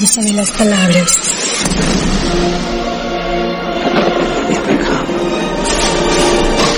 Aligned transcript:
de 0.00 0.32
las 0.32 0.50
palabras. 0.52 1.08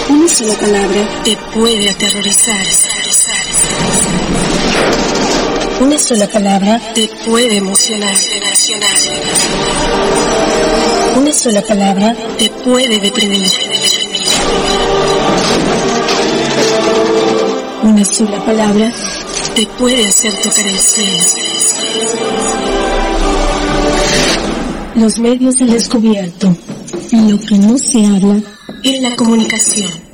Una 0.08 0.28
sola 0.28 0.54
palabra 0.54 1.22
te 1.22 1.36
puede 1.52 1.90
aterrorizar. 1.90 2.66
Una 5.80 5.98
sola 5.98 6.28
palabra 6.28 6.80
te 6.94 7.10
puede 7.26 7.56
emocionar. 7.58 8.14
Una 11.16 11.32
sola 11.34 11.60
palabra 11.60 12.16
te 12.38 12.48
puede 12.48 12.98
deprimir. 13.00 13.52
Una 17.82 18.04
sola 18.06 18.44
palabra 18.46 18.90
te 19.54 19.66
puede 19.66 20.06
hacer 20.06 20.32
tocar 20.40 20.66
el 20.66 20.78
cielo. 20.78 21.49
Los 24.96 25.18
medios 25.18 25.60
han 25.60 25.70
descubierto 25.70 26.56
lo 27.12 27.38
que 27.40 27.58
no 27.58 27.78
se 27.78 28.04
habla 28.06 28.42
en 28.82 29.02
la 29.02 29.16
comunicación. 29.16 30.09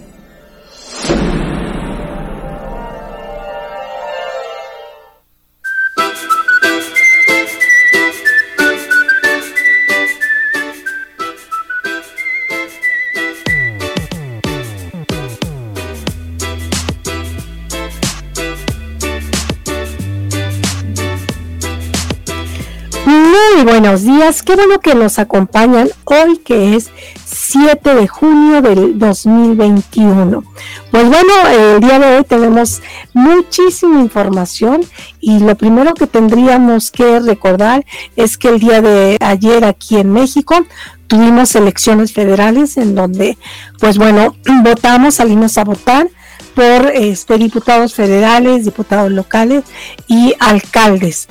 Días, 24.02 24.43
qué 24.43 24.57
bueno 24.57 24.80
que 24.80 24.95
nos 24.95 25.19
acompañan 25.19 25.89
hoy 26.05 26.39
que 26.39 26.75
es 26.75 26.91
7 27.25 27.95
de 27.95 28.09
junio 28.09 28.63
del 28.63 28.99
2021. 28.99 30.43
Pues 30.91 31.09
bueno, 31.09 31.33
el 31.51 31.80
día 31.80 31.99
de 31.99 32.17
hoy 32.17 32.24
tenemos 32.24 32.83
muchísima 33.13 34.01
información 34.01 34.83
y 35.21 35.39
lo 35.41 35.57
primero 35.57 35.95
que 35.95 36.07
tendríamos 36.07 36.91
que 36.91 37.21
recordar 37.21 37.85
es 38.17 38.37
que 38.39 38.49
el 38.49 38.59
día 38.59 38.80
de 38.83 39.17
ayer 39.21 39.65
aquí 39.65 39.97
en 39.97 40.13
México 40.13 40.67
tuvimos 41.07 41.55
elecciones 41.55 42.13
federales 42.13 42.77
en 42.77 42.95
donde, 42.95 43.39
pues 43.79 43.99
bueno, 43.99 44.37
votamos, 44.65 45.17
salimos 45.17 45.59
a 45.59 45.65
votar 45.65 46.09
por 46.55 46.91
este, 46.95 47.37
diputados 47.37 47.95
federales, 47.95 48.65
diputados 48.65 49.13
locales 49.13 49.65
y 50.09 50.35
alcaldes 50.41 51.29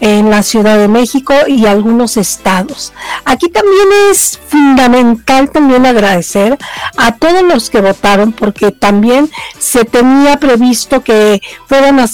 en 0.00 0.30
la 0.30 0.42
Ciudad 0.42 0.78
de 0.78 0.88
México 0.88 1.34
y 1.46 1.66
algunos 1.66 2.16
estados. 2.16 2.92
Aquí 3.24 3.48
también 3.48 3.88
es 4.10 4.38
fundamental 4.48 5.50
también 5.50 5.86
agradecer 5.86 6.58
a 6.96 7.14
todos 7.16 7.42
los 7.42 7.70
que 7.70 7.80
votaron 7.80 8.32
porque 8.32 8.72
también 8.72 9.30
se 9.58 9.84
tenía 9.84 10.38
previsto 10.38 11.02
que 11.02 11.40
fueran 11.66 12.00
a, 12.00 12.06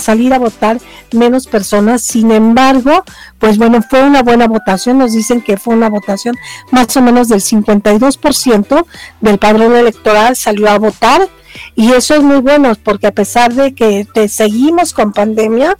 salir 0.00 0.32
a 0.32 0.38
votar 0.38 0.78
menos 1.12 1.46
personas. 1.46 2.02
Sin 2.02 2.30
embargo, 2.30 3.04
pues 3.38 3.58
bueno, 3.58 3.80
fue 3.88 4.02
una 4.02 4.22
buena 4.22 4.46
votación. 4.46 4.98
Nos 4.98 5.12
dicen 5.12 5.40
que 5.40 5.56
fue 5.56 5.74
una 5.74 5.90
votación 5.90 6.36
más 6.70 6.96
o 6.96 7.02
menos 7.02 7.28
del 7.28 7.40
52% 7.40 8.86
del 9.20 9.38
padrón 9.38 9.74
electoral 9.74 10.36
salió 10.36 10.70
a 10.70 10.78
votar. 10.78 11.28
Y 11.76 11.92
eso 11.92 12.14
es 12.14 12.22
muy 12.22 12.38
bueno 12.38 12.72
porque 12.82 13.06
a 13.06 13.12
pesar 13.12 13.54
de 13.54 13.74
que 13.74 14.06
te 14.12 14.28
seguimos 14.28 14.92
con 14.92 15.12
pandemia, 15.12 15.76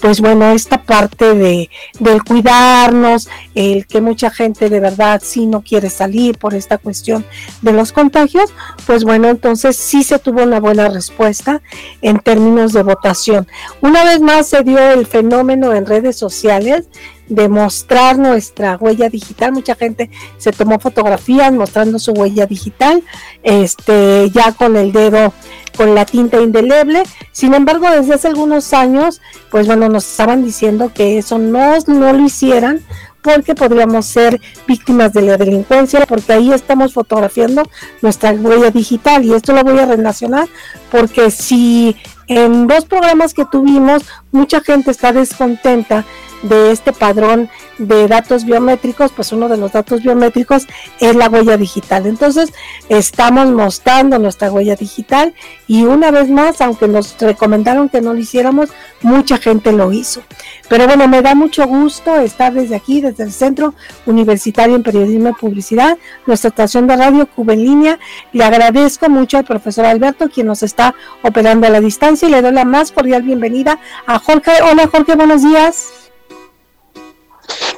pues 0.00 0.20
bueno, 0.20 0.50
esta 0.52 0.82
parte 0.82 1.34
de 1.34 1.70
del 1.98 2.22
cuidarnos, 2.22 3.28
el 3.54 3.86
que 3.86 4.00
mucha 4.00 4.30
gente 4.30 4.68
de 4.68 4.80
verdad 4.80 5.20
sí 5.24 5.46
no 5.46 5.62
quiere 5.62 5.90
salir 5.90 6.38
por 6.38 6.54
esta 6.54 6.78
cuestión 6.78 7.24
de 7.62 7.72
los 7.72 7.92
contagios, 7.92 8.52
pues 8.86 9.04
bueno, 9.04 9.28
entonces 9.28 9.76
sí 9.76 10.02
se 10.02 10.18
tuvo 10.18 10.42
una 10.42 10.60
buena 10.60 10.88
respuesta 10.88 11.62
en 12.02 12.18
términos 12.18 12.72
de 12.72 12.82
votación. 12.82 13.48
Una 13.80 14.04
vez 14.04 14.20
más 14.20 14.48
se 14.48 14.62
dio 14.62 14.78
el 14.78 15.06
fenómeno 15.06 15.74
en 15.74 15.86
redes 15.86 16.16
sociales 16.16 16.88
de 17.28 17.48
mostrar 17.48 18.18
nuestra 18.18 18.76
huella 18.76 19.08
digital. 19.08 19.52
Mucha 19.52 19.74
gente 19.74 20.10
se 20.38 20.52
tomó 20.52 20.78
fotografías 20.78 21.52
mostrando 21.52 21.98
su 21.98 22.12
huella 22.12 22.46
digital, 22.46 23.02
este, 23.42 24.30
ya 24.30 24.52
con 24.52 24.76
el 24.76 24.92
dedo, 24.92 25.32
con 25.76 25.94
la 25.94 26.04
tinta 26.04 26.40
indeleble. 26.40 27.02
Sin 27.32 27.54
embargo, 27.54 27.90
desde 27.90 28.14
hace 28.14 28.28
algunos 28.28 28.72
años, 28.72 29.20
pues 29.50 29.66
bueno, 29.66 29.88
nos 29.88 30.08
estaban 30.08 30.44
diciendo 30.44 30.92
que 30.94 31.18
eso 31.18 31.38
no, 31.38 31.78
no 31.86 32.12
lo 32.12 32.24
hicieran 32.24 32.80
porque 33.22 33.54
podríamos 33.54 34.06
ser 34.06 34.40
víctimas 34.66 35.12
de 35.12 35.22
la 35.22 35.36
delincuencia, 35.36 36.06
porque 36.06 36.32
ahí 36.32 36.52
estamos 36.52 36.94
fotografiando 36.94 37.62
nuestra 38.00 38.30
huella 38.32 38.70
digital 38.70 39.24
y 39.24 39.34
esto 39.34 39.52
lo 39.52 39.64
voy 39.64 39.78
a 39.78 39.86
relacionar 39.86 40.48
porque 40.90 41.30
si 41.30 41.96
en 42.28 42.66
dos 42.66 42.84
programas 42.84 43.34
que 43.34 43.44
tuvimos 43.44 44.04
mucha 44.32 44.60
gente 44.60 44.90
está 44.90 45.12
descontenta 45.12 46.04
de 46.42 46.70
este 46.72 46.92
padrón 46.92 47.48
de 47.78 48.08
datos 48.08 48.44
biométricos, 48.44 49.12
pues 49.12 49.32
uno 49.32 49.48
de 49.48 49.56
los 49.56 49.72
datos 49.72 50.02
biométricos 50.02 50.66
es 51.00 51.16
la 51.16 51.28
huella 51.28 51.56
digital. 51.56 52.06
Entonces, 52.06 52.52
estamos 52.88 53.50
mostrando 53.50 54.18
nuestra 54.18 54.50
huella 54.50 54.76
digital 54.76 55.34
y 55.66 55.84
una 55.84 56.10
vez 56.10 56.28
más, 56.28 56.60
aunque 56.60 56.88
nos 56.88 57.16
recomendaron 57.18 57.88
que 57.88 58.00
no 58.00 58.14
lo 58.14 58.18
hiciéramos, 58.18 58.70
mucha 59.02 59.38
gente 59.38 59.72
lo 59.72 59.92
hizo. 59.92 60.22
Pero 60.68 60.86
bueno, 60.86 61.08
me 61.08 61.22
da 61.22 61.34
mucho 61.34 61.66
gusto 61.66 62.16
estar 62.16 62.52
desde 62.52 62.76
aquí, 62.76 63.00
desde 63.00 63.24
el 63.24 63.32
Centro 63.32 63.74
Universitario 64.06 64.76
en 64.76 64.82
Periodismo 64.82 65.30
y 65.30 65.32
Publicidad, 65.32 65.98
nuestra 66.26 66.48
estación 66.48 66.86
de 66.86 66.96
radio 66.96 67.26
Cuba 67.26 67.54
en 67.54 67.64
línea. 67.64 67.98
Le 68.32 68.44
agradezco 68.44 69.08
mucho 69.08 69.38
al 69.38 69.44
profesor 69.44 69.86
Alberto, 69.86 70.28
quien 70.28 70.46
nos 70.46 70.62
está 70.62 70.94
operando 71.22 71.66
a 71.66 71.70
la 71.70 71.80
distancia, 71.80 72.28
y 72.28 72.30
le 72.30 72.42
doy 72.42 72.52
la 72.52 72.64
más 72.64 72.92
cordial 72.92 73.22
bienvenida 73.22 73.78
a 74.06 74.18
Jorge. 74.18 74.52
Hola 74.62 74.88
Jorge, 74.88 75.14
buenos 75.14 75.42
días. 75.42 75.97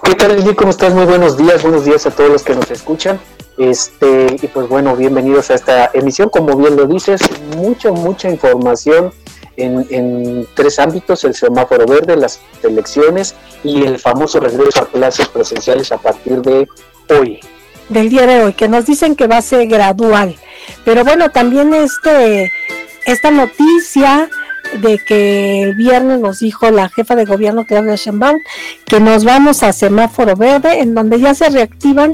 ¿Qué 0.03 0.15
tal, 0.15 0.37
Lili? 0.37 0.55
¿Cómo 0.55 0.71
estás? 0.71 0.95
Muy 0.95 1.05
buenos 1.05 1.37
días, 1.37 1.63
buenos 1.63 1.85
días 1.85 2.07
a 2.07 2.11
todos 2.11 2.31
los 2.31 2.43
que 2.43 2.55
nos 2.55 2.71
escuchan. 2.71 3.21
Este, 3.59 4.37
y 4.41 4.47
pues 4.47 4.69
bueno, 4.69 4.97
bienvenidos 4.97 5.51
a 5.51 5.55
esta 5.55 5.91
emisión. 5.93 6.29
Como 6.31 6.57
bien 6.57 6.77
lo 6.77 6.87
dices, 6.87 7.21
mucha, 7.57 7.93
mucha 7.93 8.31
información 8.31 9.13
en, 9.57 9.87
en 9.91 10.49
tres 10.55 10.79
ámbitos: 10.79 11.25
el 11.25 11.35
semáforo 11.35 11.87
verde, 11.87 12.17
las 12.17 12.41
elecciones 12.63 13.35
y 13.63 13.85
el 13.85 13.99
famoso 13.99 14.41
regreso 14.41 14.83
a 14.83 14.87
clases 14.87 15.29
presenciales 15.29 15.93
a 15.93 15.99
partir 15.99 16.41
de 16.43 16.67
hoy. 17.11 17.41
Del 17.89 18.09
día 18.09 18.27
de 18.27 18.45
hoy, 18.45 18.53
que 18.55 18.69
nos 18.69 18.87
dicen 18.87 19.17
que 19.17 19.27
va 19.27 19.39
a 19.39 19.43
ser 19.43 19.67
gradual. 19.67 20.37
Pero 20.85 21.05
bueno, 21.05 21.31
también 21.31 21.75
este, 21.75 22.51
esta 23.05 23.31
noticia 23.31 24.31
de 24.81 24.99
que 24.99 25.63
el 25.63 25.75
viernes 25.75 26.21
nos 26.21 26.41
dijo 26.41 26.71
la 26.71 26.89
jefa 26.89 27.17
de 27.17 27.25
gobierno 27.25 27.65
Claudia 27.65 27.97
Sheinbaum 27.97 28.39
que 28.85 29.01
nos 29.01 29.25
vamos 29.25 29.63
a 29.63 29.73
semáforo 29.73 30.37
verde 30.37 30.81
en 30.81 30.95
donde 30.95 31.21
ya 31.21 31.35
se 31.35 31.49
reactivan 31.49 32.13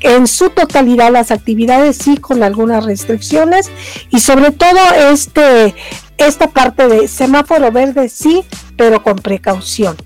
en 0.00 0.26
su 0.26 0.50
totalidad 0.50 1.10
las 1.10 1.30
actividades 1.30 1.96
sí 1.96 2.16
con 2.16 2.42
algunas 2.42 2.84
restricciones 2.84 3.70
y 4.10 4.20
sobre 4.20 4.52
todo 4.52 4.78
este 5.10 5.74
esta 6.18 6.48
parte 6.48 6.88
de 6.88 7.08
semáforo 7.08 7.72
verde 7.72 8.08
sí 8.08 8.44
pero 8.76 9.02
con 9.02 9.16
precaución. 9.16 9.96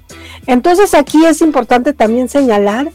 Entonces 0.47 0.95
aquí 0.95 1.25
es 1.27 1.43
importante 1.43 1.93
también 1.93 2.29
señalar 2.29 2.91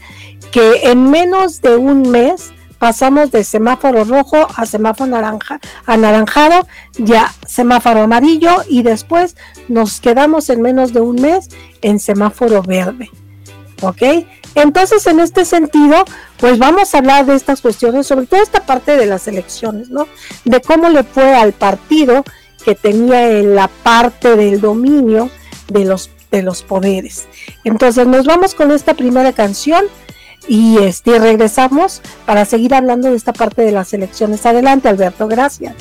que 0.50 0.90
en 0.90 1.10
menos 1.10 1.60
de 1.60 1.76
un 1.76 2.10
mes 2.10 2.52
pasamos 2.78 3.30
de 3.30 3.44
semáforo 3.44 4.04
rojo 4.04 4.46
a 4.56 4.66
semáforo 4.66 5.10
naranja, 5.10 5.60
anaranjado, 5.86 6.66
ya 6.98 7.32
semáforo 7.46 8.02
amarillo 8.02 8.62
y 8.68 8.82
después 8.82 9.36
nos 9.68 10.00
quedamos 10.00 10.50
en 10.50 10.62
menos 10.62 10.92
de 10.92 11.00
un 11.00 11.16
mes 11.16 11.48
en 11.82 11.98
semáforo 11.98 12.62
verde. 12.62 13.10
¿Ok? 13.82 14.02
Entonces, 14.54 15.06
en 15.06 15.20
este 15.20 15.44
sentido, 15.44 16.04
pues 16.38 16.58
vamos 16.58 16.94
a 16.94 16.98
hablar 16.98 17.26
de 17.26 17.34
estas 17.34 17.60
cuestiones, 17.60 18.06
sobre 18.06 18.26
todo 18.26 18.42
esta 18.42 18.64
parte 18.64 18.96
de 18.96 19.04
las 19.04 19.28
elecciones, 19.28 19.90
¿no? 19.90 20.08
De 20.46 20.62
cómo 20.62 20.88
le 20.88 21.04
fue 21.04 21.34
al 21.34 21.52
partido 21.52 22.24
que 22.64 22.74
tenía 22.74 23.38
en 23.38 23.54
la 23.54 23.68
parte 23.68 24.34
del 24.34 24.62
dominio 24.62 25.28
de 25.68 25.84
los, 25.84 26.10
de 26.30 26.42
los 26.42 26.62
poderes. 26.62 27.28
Entonces, 27.64 28.06
nos 28.06 28.24
vamos 28.24 28.54
con 28.54 28.70
esta 28.70 28.94
primera 28.94 29.34
canción 29.34 29.84
y 30.48 30.78
este 30.78 31.18
regresamos 31.18 32.02
para 32.24 32.44
seguir 32.44 32.74
hablando 32.74 33.10
de 33.10 33.16
esta 33.16 33.32
parte 33.32 33.62
de 33.62 33.72
las 33.72 33.92
elecciones. 33.92 34.44
Adelante, 34.46 34.88
Alberto, 34.88 35.28
gracias. 35.28 35.74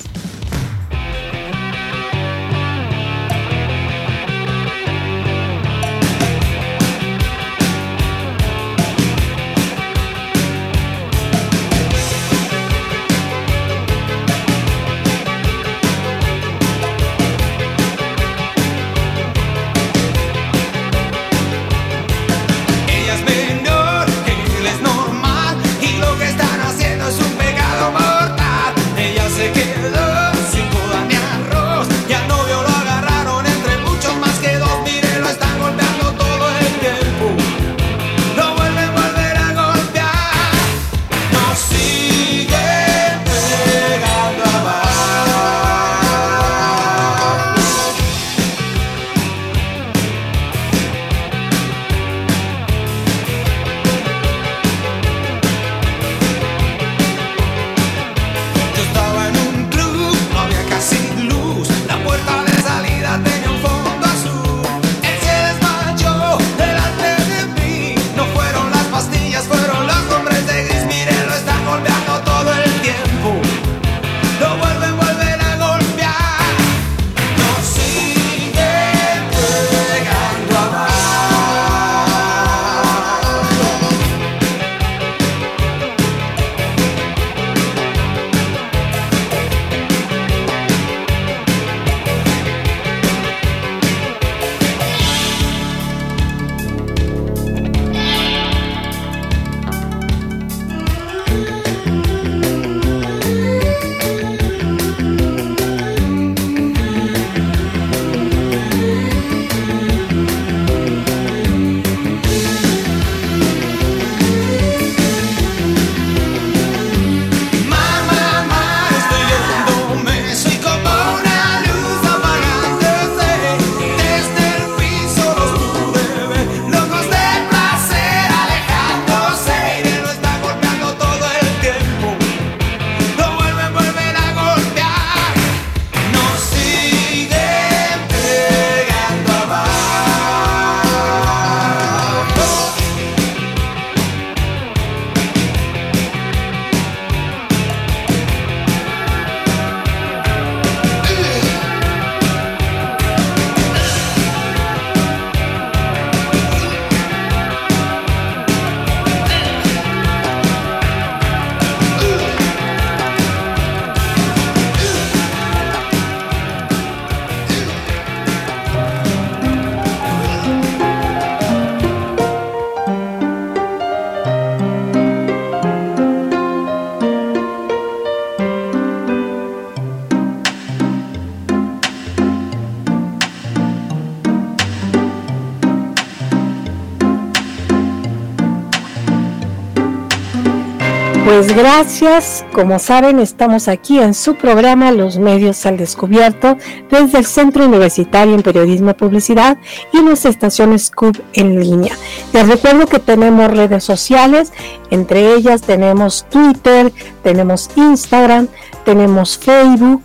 Gracias. 191.55 192.45
Como 192.53 192.79
saben, 192.79 193.19
estamos 193.19 193.67
aquí 193.67 193.99
en 193.99 194.13
su 194.13 194.35
programa 194.35 194.91
Los 194.91 195.17
Medios 195.17 195.65
al 195.65 195.77
Descubierto 195.77 196.57
desde 196.91 197.19
el 197.19 197.25
Centro 197.25 197.65
Universitario 197.65 198.35
en 198.35 198.41
Periodismo 198.41 198.91
y 198.91 198.93
Publicidad 198.93 199.57
y 199.93 200.01
nuestra 200.01 200.31
estación 200.31 200.77
Scoop 200.77 201.17
en 201.33 201.59
línea. 201.59 201.95
Les 202.33 202.47
recuerdo 202.47 202.85
que 202.87 202.99
tenemos 202.99 203.49
redes 203.51 203.83
sociales, 203.83 204.51
entre 204.91 205.33
ellas 205.33 205.61
tenemos 205.61 206.25
Twitter, 206.29 206.91
tenemos 207.23 207.69
Instagram, 207.75 208.47
tenemos 208.83 209.37
Facebook 209.37 210.03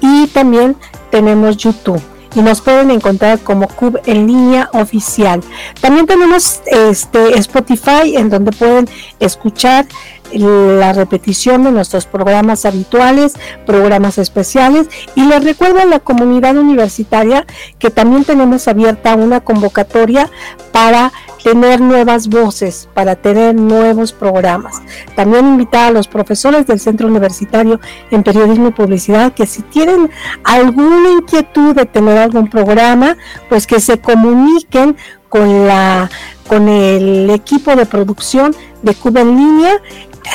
y 0.00 0.26
también 0.28 0.76
tenemos 1.10 1.56
YouTube 1.56 2.02
y 2.34 2.40
nos 2.40 2.60
pueden 2.60 2.90
encontrar 2.90 3.38
como 3.40 3.68
Cub 3.68 4.00
en 4.06 4.26
línea 4.26 4.70
oficial. 4.72 5.40
También 5.80 6.06
tenemos 6.06 6.60
este 6.66 7.38
Spotify 7.38 8.16
en 8.16 8.30
donde 8.30 8.52
pueden 8.52 8.88
escuchar 9.18 9.86
la 10.32 10.92
repetición 10.92 11.64
de 11.64 11.72
nuestros 11.72 12.06
programas 12.06 12.64
habituales, 12.64 13.34
programas 13.66 14.18
especiales 14.18 14.88
y 15.14 15.24
les 15.24 15.42
recuerdo 15.42 15.80
a 15.80 15.86
la 15.86 15.98
comunidad 15.98 16.56
universitaria 16.56 17.46
que 17.78 17.90
también 17.90 18.24
tenemos 18.24 18.68
abierta 18.68 19.14
una 19.16 19.40
convocatoria 19.40 20.30
para 20.72 21.12
tener 21.42 21.80
nuevas 21.80 22.28
voces, 22.28 22.88
para 22.94 23.16
tener 23.16 23.54
nuevos 23.54 24.12
programas. 24.12 24.82
También 25.14 25.46
invitar 25.46 25.88
a 25.88 25.90
los 25.90 26.08
profesores 26.08 26.66
del 26.66 26.80
Centro 26.80 27.08
Universitario 27.08 27.80
en 28.10 28.22
Periodismo 28.22 28.68
y 28.68 28.72
Publicidad 28.72 29.32
que 29.32 29.46
si 29.46 29.62
tienen 29.62 30.10
alguna 30.44 31.10
inquietud 31.10 31.74
de 31.74 31.86
tener 31.86 32.18
algún 32.18 32.48
programa, 32.48 33.16
pues 33.48 33.66
que 33.66 33.80
se 33.80 33.98
comuniquen 33.98 34.96
con 35.28 35.66
la 35.66 36.10
con 36.48 36.68
el 36.68 37.30
equipo 37.30 37.76
de 37.76 37.86
producción 37.86 38.52
de 38.82 38.94
Cuba 38.96 39.20
en 39.20 39.36
línea 39.36 39.80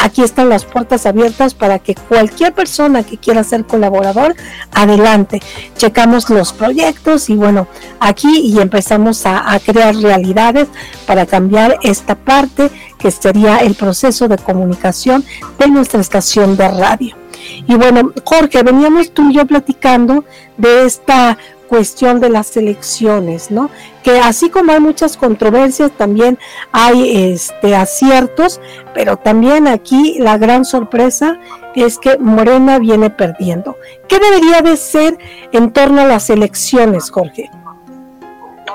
aquí 0.02 0.22
están 0.24 0.50
las 0.50 0.66
puertas 0.66 1.06
abiertas 1.06 1.54
para 1.54 1.80
que 1.80 1.96
cualquier 1.96 2.54
persona 2.54 3.04
que 3.04 3.18
quiera 3.18 3.44
ser 3.44 3.66
colaborador, 3.66 4.36
adelante. 4.72 5.42
Checamos 5.78 6.30
los 6.30 6.54
proyectos 6.54 7.30
y 7.30 7.36
bueno, 7.36 7.68
aquí 8.00 8.40
y 8.40 8.60
empezamos 8.60 9.26
a, 9.26 9.44
crear 9.66 9.96
realidades 9.96 10.68
para 11.08 11.26
cambiar 11.26 11.80
esta 11.82 12.16
parte 12.16 12.70
que 13.00 13.10
sería 13.10 13.58
el 13.58 13.76
proceso 13.76 14.28
de 14.28 14.38
comunicación 14.38 15.24
de 15.58 15.68
nuestra 15.68 16.02
estación 16.02 16.58
de 16.58 16.68
radio. 16.68 17.25
Y 17.68 17.76
bueno, 17.76 18.12
Jorge, 18.24 18.64
veníamos 18.64 19.12
tú 19.12 19.30
y 19.30 19.36
yo 19.36 19.46
platicando 19.46 20.24
de 20.58 20.86
esta 20.86 21.38
cuestión 21.68 22.20
de 22.20 22.30
las 22.30 22.56
elecciones, 22.58 23.52
¿no? 23.52 23.70
Que 24.04 24.20
así 24.20 24.50
como 24.50 24.72
hay 24.72 24.80
muchas 24.80 25.18
controversias, 25.18 25.92
también 25.92 26.38
hay 26.72 27.32
este, 27.32 27.76
aciertos, 27.76 28.62
pero 28.94 29.18
también 29.18 29.68
aquí 29.68 30.18
la 30.20 30.38
gran 30.38 30.66
sorpresa 30.66 31.40
es 31.76 31.98
que 31.98 32.18
Morena 32.18 32.80
viene 32.80 33.10
perdiendo. 33.10 33.78
¿Qué 34.08 34.20
debería 34.20 34.62
de 34.62 34.78
ser 34.78 35.18
en 35.52 35.72
torno 35.72 36.02
a 36.02 36.06
las 36.06 36.30
elecciones, 36.30 37.10
Jorge? 37.10 37.50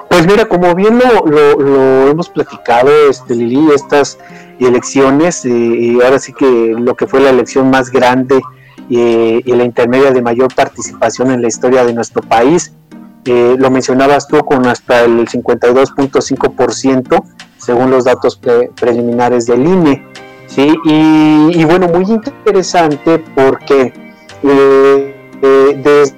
Pues 0.08 0.26
mira, 0.26 0.44
como 0.46 0.74
bien 0.74 0.98
lo, 0.98 2.10
hemos 2.10 2.28
platicado, 2.28 2.90
este, 3.08 3.34
Lili, 3.34 3.72
estas 3.72 4.18
elecciones, 4.58 5.44
y 5.44 6.00
ahora 6.02 6.18
sí 6.18 6.32
que 6.32 6.74
lo 6.76 6.94
que 6.94 7.06
fue 7.06 7.20
la 7.20 7.30
elección 7.30 7.70
más 7.70 7.90
grande 7.90 8.42
y, 8.90 9.42
la 9.54 9.64
intermedia 9.64 10.10
de 10.10 10.20
mayor 10.20 10.52
participación 10.54 11.30
en 11.30 11.40
la 11.40 11.48
historia 11.48 11.84
de 11.84 11.94
nuestro 11.94 12.22
país, 12.22 12.72
eh, 13.24 13.54
lo 13.58 13.70
mencionabas 13.70 14.26
tú 14.26 14.40
con 14.40 14.66
hasta 14.66 15.04
el 15.04 15.28
52.5% 15.28 17.24
según 17.58 17.90
los 17.90 18.04
datos 18.04 18.40
preliminares 18.80 19.46
del 19.46 19.66
INE. 19.66 20.04
¿sí? 20.46 20.74
Y, 20.84 21.64
bueno, 21.64 21.88
muy 21.88 22.04
interesante 22.04 23.22
porque 23.34 23.92
eh, 24.42 25.30
eh, 25.42 26.10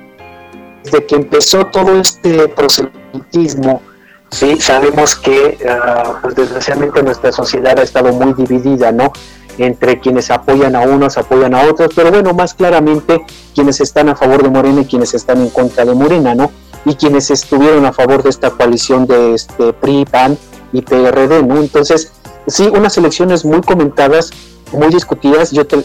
desde 0.82 1.06
que 1.06 1.16
empezó 1.16 1.66
todo 1.66 2.00
este 2.00 2.48
proselitismo, 2.48 3.82
¿sí? 4.30 4.58
sabemos 4.60 5.16
que 5.16 5.58
uh, 5.64 6.28
desgraciadamente 6.34 7.02
nuestra 7.02 7.32
sociedad 7.32 7.78
ha 7.78 7.82
estado 7.82 8.12
muy 8.12 8.32
dividida, 8.32 8.92
¿no? 8.92 9.12
Entre 9.58 10.00
quienes 10.00 10.30
apoyan 10.30 10.76
a 10.76 10.80
unos, 10.80 11.18
apoyan 11.18 11.54
a 11.54 11.62
otros, 11.62 11.90
pero 11.94 12.10
bueno, 12.10 12.32
más 12.32 12.54
claramente 12.54 13.24
quienes 13.54 13.80
están 13.80 14.08
a 14.08 14.16
favor 14.16 14.42
de 14.42 14.50
Morena 14.50 14.80
y 14.80 14.84
quienes 14.86 15.14
están 15.14 15.40
en 15.40 15.50
contra 15.50 15.84
de 15.84 15.94
Morena, 15.94 16.34
¿no? 16.34 16.50
y 16.84 16.94
quienes 16.94 17.30
estuvieron 17.30 17.84
a 17.86 17.92
favor 17.92 18.22
de 18.22 18.30
esta 18.30 18.50
coalición 18.50 19.06
de 19.06 19.34
este 19.34 19.72
PRI, 19.72 20.04
PAN 20.04 20.36
y 20.72 20.82
PRD, 20.82 21.42
¿no? 21.42 21.58
Entonces, 21.58 22.12
sí, 22.46 22.68
unas 22.72 22.96
elecciones 22.98 23.44
muy 23.44 23.60
comentadas, 23.60 24.30
muy 24.72 24.88
discutidas, 24.88 25.52
yo 25.52 25.66
te, 25.66 25.82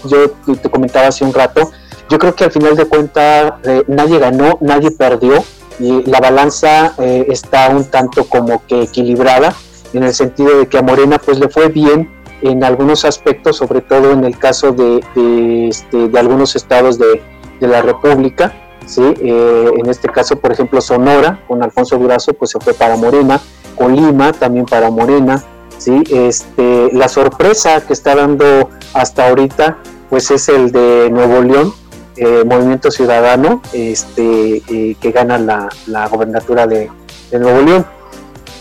comentaba 0.69 1.07
hace 1.07 1.23
un 1.23 1.33
rato, 1.33 1.69
yo 2.09 2.17
creo 2.17 2.35
que 2.35 2.45
al 2.45 2.51
final 2.51 2.75
de 2.75 2.85
cuentas 2.85 3.53
eh, 3.63 3.83
nadie 3.87 4.17
ganó, 4.17 4.57
nadie 4.61 4.91
perdió, 4.91 5.43
y 5.79 6.03
la 6.09 6.19
balanza 6.19 6.95
eh, 6.97 7.27
está 7.29 7.69
un 7.69 7.85
tanto 7.85 8.25
como 8.25 8.65
que 8.65 8.83
equilibrada, 8.83 9.53
en 9.93 10.03
el 10.03 10.13
sentido 10.13 10.57
de 10.57 10.67
que 10.67 10.77
a 10.77 10.81
Morena 10.81 11.19
pues 11.19 11.39
le 11.39 11.49
fue 11.49 11.69
bien 11.69 12.09
en 12.41 12.63
algunos 12.63 13.05
aspectos, 13.05 13.57
sobre 13.57 13.81
todo 13.81 14.11
en 14.11 14.23
el 14.23 14.37
caso 14.37 14.71
de, 14.71 15.03
de, 15.15 15.67
este, 15.69 16.07
de 16.07 16.19
algunos 16.19 16.55
estados 16.55 16.97
de, 16.97 17.21
de 17.59 17.67
la 17.67 17.81
República, 17.81 18.53
¿sí? 18.85 19.01
Eh, 19.19 19.71
en 19.77 19.89
este 19.89 20.09
caso, 20.09 20.37
por 20.37 20.51
ejemplo, 20.51 20.81
Sonora, 20.81 21.43
con 21.47 21.61
Alfonso 21.61 21.97
Durazo, 21.97 22.33
pues 22.33 22.51
se 22.51 22.59
fue 22.59 22.73
para 22.73 22.95
Morena, 22.97 23.39
con 23.75 23.95
Lima 23.95 24.31
también 24.33 24.65
para 24.65 24.89
Morena, 24.89 25.43
¿sí? 25.77 26.03
Este, 26.09 26.89
la 26.93 27.07
sorpresa 27.07 27.85
que 27.85 27.93
está 27.93 28.15
dando 28.15 28.69
hasta 28.93 29.29
ahorita, 29.29 29.77
pues 30.09 30.31
es 30.31 30.49
el 30.49 30.71
de 30.71 31.09
Nuevo 31.11 31.41
León, 31.41 31.73
eh, 32.15 32.43
Movimiento 32.45 32.89
Ciudadano, 32.89 33.61
este, 33.73 34.63
eh, 34.67 34.95
que 34.99 35.11
gana 35.11 35.37
la, 35.37 35.69
la 35.85 36.07
gobernatura 36.07 36.65
de, 36.65 36.89
Nuevo 37.31 37.61
León. 37.61 37.85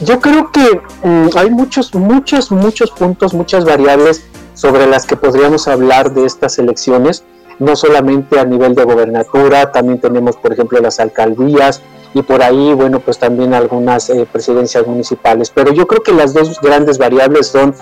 Yo 0.00 0.20
creo 0.20 0.50
que 0.52 0.80
mm, 1.02 1.28
hay 1.36 1.50
muchos, 1.50 1.94
muchos, 1.94 2.50
muchos 2.50 2.90
puntos, 2.90 3.34
muchas 3.34 3.64
variables 3.64 4.24
sobre 4.54 4.86
las 4.86 5.06
que 5.06 5.16
podríamos 5.16 5.68
hablar 5.68 6.12
de 6.12 6.26
estas 6.26 6.58
elecciones 6.58 7.24
no 7.58 7.76
solamente 7.76 8.38
a 8.38 8.44
nivel 8.44 8.74
de 8.74 8.84
gobernatura, 8.84 9.72
también 9.72 10.00
tenemos, 10.00 10.36
por 10.36 10.52
ejemplo, 10.52 10.80
las 10.80 11.00
alcaldías 11.00 11.82
y 12.14 12.22
por 12.22 12.42
ahí, 12.42 12.72
bueno, 12.74 13.00
pues 13.00 13.18
también 13.18 13.54
algunas 13.54 14.10
eh, 14.10 14.26
presidencias 14.30 14.86
municipales. 14.86 15.50
Pero 15.54 15.72
yo 15.72 15.86
creo 15.86 16.02
que 16.02 16.12
las 16.12 16.34
dos 16.34 16.60
grandes 16.60 16.98
variables 16.98 17.48
son 17.48 17.74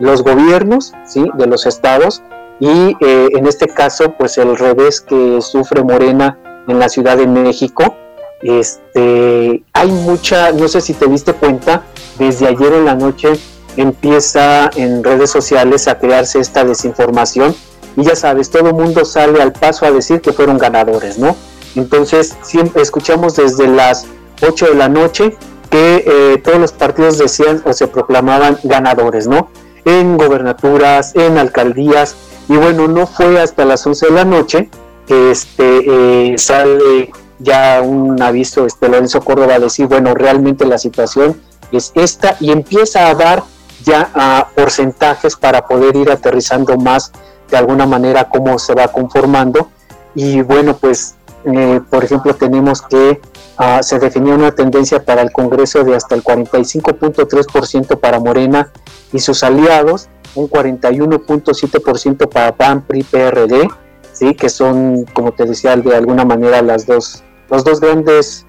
los 0.00 0.22
gobiernos, 0.22 0.92
¿sí? 1.06 1.24
De 1.34 1.46
los 1.46 1.66
estados 1.66 2.22
y 2.60 2.96
eh, 3.00 3.28
en 3.32 3.46
este 3.46 3.68
caso, 3.68 4.14
pues 4.18 4.38
el 4.38 4.56
revés 4.56 5.00
que 5.00 5.40
sufre 5.40 5.82
Morena 5.82 6.38
en 6.68 6.78
la 6.78 6.88
Ciudad 6.88 7.16
de 7.16 7.26
México. 7.26 7.96
Este, 8.42 9.62
hay 9.72 9.88
mucha, 9.88 10.52
no 10.52 10.68
sé 10.68 10.80
si 10.80 10.94
te 10.94 11.06
diste 11.06 11.32
cuenta, 11.32 11.84
desde 12.18 12.48
ayer 12.48 12.72
en 12.72 12.84
la 12.84 12.94
noche 12.94 13.32
empieza 13.76 14.70
en 14.76 15.02
redes 15.02 15.30
sociales 15.30 15.88
a 15.88 15.98
crearse 15.98 16.40
esta 16.40 16.64
desinformación 16.64 17.54
y 17.96 18.04
ya 18.04 18.16
sabes, 18.16 18.50
todo 18.50 18.68
el 18.68 18.74
mundo 18.74 19.04
sale 19.04 19.40
al 19.40 19.52
paso 19.52 19.86
a 19.86 19.90
decir 19.90 20.20
que 20.20 20.32
fueron 20.32 20.58
ganadores, 20.58 21.18
¿no? 21.18 21.36
Entonces, 21.74 22.36
siempre 22.42 22.82
escuchamos 22.82 23.36
desde 23.36 23.66
las 23.66 24.06
8 24.42 24.66
de 24.66 24.74
la 24.74 24.88
noche 24.88 25.36
que 25.70 26.04
eh, 26.06 26.38
todos 26.42 26.58
los 26.58 26.72
partidos 26.72 27.18
decían 27.18 27.62
o 27.64 27.72
se 27.72 27.86
proclamaban 27.86 28.58
ganadores, 28.62 29.26
¿no? 29.26 29.48
En 29.84 30.16
gobernaturas, 30.16 31.14
en 31.14 31.38
alcaldías, 31.38 32.14
y 32.48 32.56
bueno, 32.56 32.88
no 32.88 33.06
fue 33.06 33.40
hasta 33.40 33.64
las 33.64 33.86
11 33.86 34.06
de 34.06 34.12
la 34.12 34.24
noche 34.24 34.68
que 35.06 35.30
este, 35.30 36.32
eh, 36.32 36.34
sale 36.38 37.10
ya 37.42 37.82
un 37.82 38.20
aviso, 38.22 38.66
este 38.66 38.88
Lorenzo 38.88 39.20
Córdoba 39.20 39.58
decir, 39.58 39.86
bueno, 39.86 40.14
realmente 40.14 40.64
la 40.64 40.78
situación 40.78 41.40
es 41.70 41.92
esta 41.94 42.36
y 42.40 42.50
empieza 42.50 43.08
a 43.08 43.14
dar 43.14 43.42
ya 43.84 44.48
porcentajes 44.54 45.36
para 45.36 45.66
poder 45.66 45.96
ir 45.96 46.10
aterrizando 46.10 46.76
más 46.76 47.12
de 47.50 47.56
alguna 47.56 47.86
manera 47.86 48.28
cómo 48.28 48.58
se 48.58 48.74
va 48.74 48.88
conformando. 48.88 49.68
Y 50.14 50.42
bueno, 50.42 50.76
pues 50.76 51.16
eh, 51.44 51.80
por 51.90 52.04
ejemplo 52.04 52.34
tenemos 52.34 52.82
que 52.82 53.20
ah, 53.56 53.82
se 53.82 53.98
definió 53.98 54.34
una 54.34 54.52
tendencia 54.52 55.04
para 55.04 55.22
el 55.22 55.32
Congreso 55.32 55.82
de 55.84 55.96
hasta 55.96 56.14
el 56.14 56.22
45.3% 56.22 57.98
para 57.98 58.20
Morena 58.20 58.70
y 59.12 59.18
sus 59.18 59.42
aliados, 59.42 60.08
un 60.34 60.48
41.7% 60.48 62.28
para 62.28 62.56
PAN, 62.56 62.82
PRI, 62.82 63.02
PRD, 63.02 63.68
¿sí? 64.12 64.34
que 64.34 64.48
son, 64.48 65.04
como 65.12 65.32
te 65.32 65.44
decía, 65.44 65.76
de 65.76 65.96
alguna 65.96 66.24
manera 66.24 66.62
las 66.62 66.86
dos, 66.86 67.22
los 67.52 67.64
dos 67.64 67.80
grandes, 67.80 68.46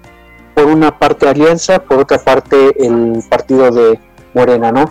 por 0.54 0.64
una 0.64 0.98
parte 0.98 1.28
Alianza, 1.28 1.78
por 1.78 1.98
otra 1.98 2.24
parte 2.24 2.74
el 2.82 3.22
partido 3.28 3.70
de 3.70 4.00
Morena, 4.32 4.72
¿no? 4.72 4.90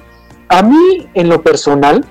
A 0.49 0.61
mí, 0.61 1.09
en 1.15 1.29
lo 1.29 1.41
personal, 1.41 2.05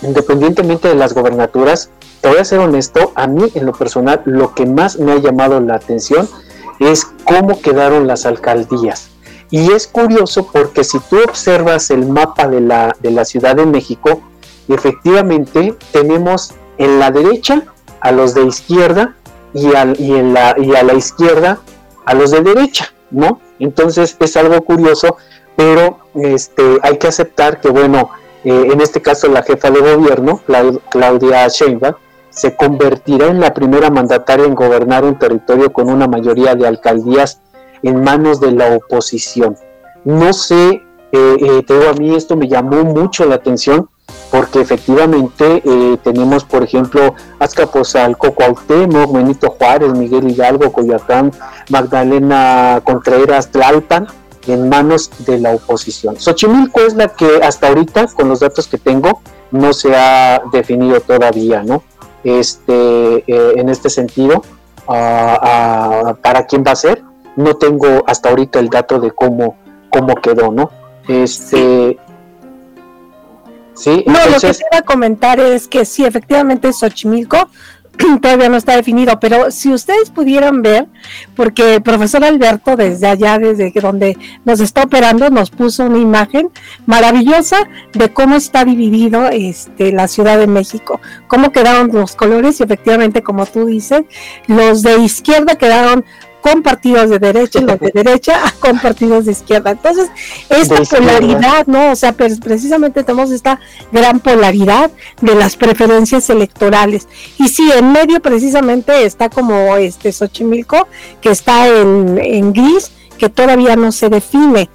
independientemente 0.00 0.88
de 0.88 0.94
las 0.94 1.12
gobernaturas, 1.12 1.90
te 2.22 2.28
voy 2.28 2.38
a 2.38 2.44
ser 2.44 2.60
honesto, 2.60 3.12
a 3.14 3.26
mí 3.26 3.52
en 3.54 3.66
lo 3.66 3.72
personal 3.72 4.22
lo 4.24 4.54
que 4.54 4.64
más 4.64 4.98
me 4.98 5.12
ha 5.12 5.18
llamado 5.18 5.60
la 5.60 5.74
atención 5.74 6.26
es 6.80 7.06
cómo 7.24 7.60
quedaron 7.60 8.06
las 8.06 8.24
alcaldías. 8.24 9.10
Y 9.50 9.72
es 9.72 9.86
curioso 9.86 10.48
porque 10.50 10.84
si 10.84 10.98
tú 11.00 11.18
observas 11.22 11.90
el 11.90 12.06
mapa 12.06 12.48
de 12.48 12.62
la, 12.62 12.96
de 13.00 13.10
la 13.10 13.26
Ciudad 13.26 13.56
de 13.56 13.66
México, 13.66 14.22
efectivamente 14.68 15.74
tenemos 15.92 16.54
en 16.78 16.98
la 16.98 17.10
derecha 17.10 17.62
a 18.00 18.10
los 18.10 18.32
de 18.32 18.44
izquierda 18.44 19.14
y, 19.56 20.02
y, 20.02 20.14
en 20.14 20.34
la, 20.34 20.54
y 20.58 20.74
a 20.74 20.82
la 20.82 20.94
izquierda 20.94 21.58
a 22.04 22.14
los 22.14 22.30
de 22.30 22.42
derecha, 22.42 22.92
¿no? 23.10 23.40
Entonces 23.58 24.16
es 24.20 24.36
algo 24.36 24.60
curioso, 24.62 25.16
pero 25.56 25.98
este, 26.14 26.78
hay 26.82 26.98
que 26.98 27.08
aceptar 27.08 27.60
que, 27.60 27.70
bueno, 27.70 28.10
eh, 28.44 28.68
en 28.70 28.80
este 28.80 29.00
caso 29.00 29.28
la 29.28 29.42
jefa 29.42 29.70
de 29.70 29.80
gobierno, 29.80 30.40
Claudia 30.90 31.48
Sheinbaum, 31.48 31.94
se 32.30 32.54
convertirá 32.54 33.28
en 33.28 33.40
la 33.40 33.54
primera 33.54 33.90
mandataria 33.90 34.44
en 34.44 34.54
gobernar 34.54 35.04
un 35.04 35.18
territorio 35.18 35.72
con 35.72 35.88
una 35.88 36.06
mayoría 36.06 36.54
de 36.54 36.66
alcaldías 36.66 37.40
en 37.82 38.02
manos 38.02 38.40
de 38.40 38.52
la 38.52 38.76
oposición. 38.76 39.56
No 40.04 40.34
sé, 40.34 40.82
eh, 41.12 41.62
eh 41.68 41.88
a 41.88 41.92
mí 41.94 42.14
esto 42.14 42.36
me 42.36 42.46
llamó 42.46 42.84
mucho 42.84 43.24
la 43.24 43.36
atención 43.36 43.88
porque 44.30 44.60
efectivamente 44.60 45.62
eh, 45.64 45.96
tenemos, 46.02 46.44
por 46.44 46.62
ejemplo, 46.62 47.14
Azcapotzalco, 47.38 48.32
Cuauhtémoc, 48.32 49.12
Benito 49.12 49.50
Juárez, 49.58 49.92
Miguel 49.92 50.30
Hidalgo, 50.30 50.72
Coyoacán, 50.72 51.32
Magdalena 51.70 52.80
Contreras, 52.84 53.50
Tlalpan, 53.50 54.06
en 54.46 54.68
manos 54.68 55.10
de 55.26 55.38
la 55.38 55.54
oposición. 55.54 56.18
Xochimilco 56.18 56.80
es 56.80 56.94
la 56.94 57.08
que 57.08 57.40
hasta 57.42 57.68
ahorita, 57.68 58.06
con 58.08 58.28
los 58.28 58.40
datos 58.40 58.66
que 58.68 58.78
tengo, 58.78 59.20
no 59.50 59.72
se 59.72 59.94
ha 59.94 60.42
definido 60.52 61.00
todavía, 61.00 61.62
¿no? 61.62 61.82
Este, 62.22 63.24
eh, 63.26 63.52
en 63.56 63.68
este 63.68 63.90
sentido, 63.90 64.42
para 64.86 66.46
quién 66.48 66.62
va 66.64 66.72
a 66.72 66.76
ser, 66.76 67.02
no 67.36 67.56
tengo 67.56 68.04
hasta 68.06 68.28
ahorita 68.30 68.60
el 68.60 68.68
dato 68.68 69.00
de 69.00 69.10
cómo, 69.10 69.56
cómo 69.90 70.14
quedó, 70.16 70.52
¿no? 70.52 70.70
Este, 71.08 71.98
no, 73.84 74.30
lo 74.30 74.40
que 74.40 74.52
quiero 74.52 74.84
comentar 74.84 75.38
es 75.40 75.68
que 75.68 75.84
sí, 75.84 76.04
efectivamente 76.04 76.72
Xochimilco 76.72 77.48
todavía 78.22 78.48
no 78.48 78.56
está 78.56 78.76
definido, 78.76 79.18
pero 79.20 79.50
si 79.50 79.72
ustedes 79.72 80.10
pudieran 80.10 80.62
ver, 80.62 80.86
porque 81.34 81.76
el 81.76 81.82
profesor 81.82 82.24
Alberto 82.24 82.76
desde 82.76 83.06
allá, 83.06 83.38
desde 83.38 83.72
donde 83.80 84.16
nos 84.44 84.60
está 84.60 84.82
operando, 84.82 85.30
nos 85.30 85.50
puso 85.50 85.84
una 85.84 85.98
imagen 85.98 86.50
maravillosa 86.86 87.68
de 87.92 88.12
cómo 88.12 88.36
está 88.36 88.64
dividido 88.64 89.28
este, 89.28 89.92
la 89.92 90.08
Ciudad 90.08 90.38
de 90.38 90.46
México, 90.46 91.00
cómo 91.28 91.52
quedaron 91.52 91.90
los 91.92 92.16
colores 92.16 92.60
y 92.60 92.64
efectivamente, 92.64 93.22
como 93.22 93.46
tú 93.46 93.66
dices, 93.66 94.02
los 94.46 94.82
de 94.82 94.98
izquierda 94.98 95.56
quedaron 95.56 96.04
con 96.46 96.62
partidos 96.62 97.10
de 97.10 97.18
derecha 97.18 97.58
y 97.58 97.64
los 97.64 97.80
de 97.80 97.90
derecha 97.94 98.40
con 98.60 98.78
partidos 98.78 99.24
de 99.24 99.32
izquierda. 99.32 99.72
Entonces, 99.72 100.08
esta 100.48 100.80
polaridad, 100.96 101.66
¿no? 101.66 101.90
O 101.90 101.96
sea, 101.96 102.12
precisamente 102.12 103.02
tenemos 103.02 103.32
esta 103.32 103.58
gran 103.90 104.20
polaridad 104.20 104.92
de 105.20 105.34
las 105.34 105.56
preferencias 105.56 106.30
electorales. 106.30 107.08
Y 107.38 107.48
sí, 107.48 107.68
en 107.76 107.90
medio 107.90 108.20
precisamente 108.20 109.04
está 109.04 109.28
como 109.28 109.76
este 109.76 110.12
Xochimilco, 110.12 110.86
que 111.20 111.30
está 111.30 111.66
en, 111.66 112.16
en 112.22 112.52
gris, 112.52 112.92
que 113.18 113.28
todavía 113.28 113.74
no 113.74 113.90
se 113.90 114.08
define. 114.08 114.70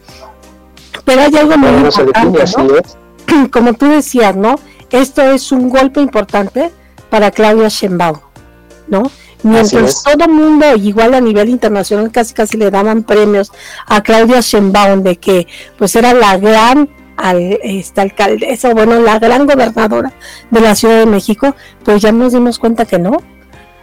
Pero 1.05 1.21
hay 1.21 1.37
algo 1.37 1.57
muy 1.57 1.69
importante, 1.69 2.43
¿no? 2.57 3.49
Como 3.51 3.73
tú 3.75 3.87
decías, 3.87 4.35
¿no? 4.35 4.55
Esto 4.89 5.21
es 5.21 5.53
un 5.53 5.69
golpe 5.69 6.01
importante 6.01 6.69
para 7.09 7.31
Claudia 7.31 7.69
Sheinbaum, 7.69 8.19
¿no? 8.89 9.09
Mientras 9.43 10.03
todo 10.03 10.27
mundo, 10.27 10.75
igual 10.75 11.13
a 11.13 11.21
nivel 11.21 11.49
internacional, 11.49 12.11
casi 12.11 12.33
casi 12.33 12.57
le 12.57 12.69
daban 12.69 13.03
premios 13.03 13.51
a 13.87 14.01
Claudia 14.01 14.41
Sheinbaum 14.41 15.01
de 15.01 15.17
que 15.17 15.47
pues 15.77 15.95
era 15.95 16.13
la 16.13 16.37
gran 16.37 16.89
al, 17.17 17.59
esta 17.63 18.01
alcaldesa, 18.01 18.73
bueno, 18.73 18.99
la 18.99 19.19
gran 19.19 19.45
gobernadora 19.45 20.11
de 20.49 20.61
la 20.61 20.75
Ciudad 20.75 20.99
de 20.99 21.05
México, 21.05 21.55
pues 21.83 22.01
ya 22.01 22.11
nos 22.11 22.33
dimos 22.33 22.59
cuenta 22.59 22.85
que 22.85 22.99
no. 22.99 23.17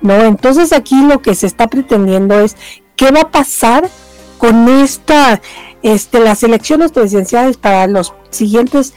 No, 0.00 0.14
entonces 0.14 0.72
aquí 0.72 1.02
lo 1.02 1.22
que 1.22 1.34
se 1.34 1.46
está 1.46 1.66
pretendiendo 1.66 2.38
es 2.38 2.56
qué 2.94 3.10
va 3.10 3.22
a 3.22 3.30
pasar 3.30 3.88
con 4.38 4.68
esta, 4.68 5.40
este, 5.82 6.20
las 6.20 6.42
elecciones 6.42 6.92
presidenciales 6.92 7.56
para 7.56 7.86
los 7.86 8.14
siguientes, 8.30 8.94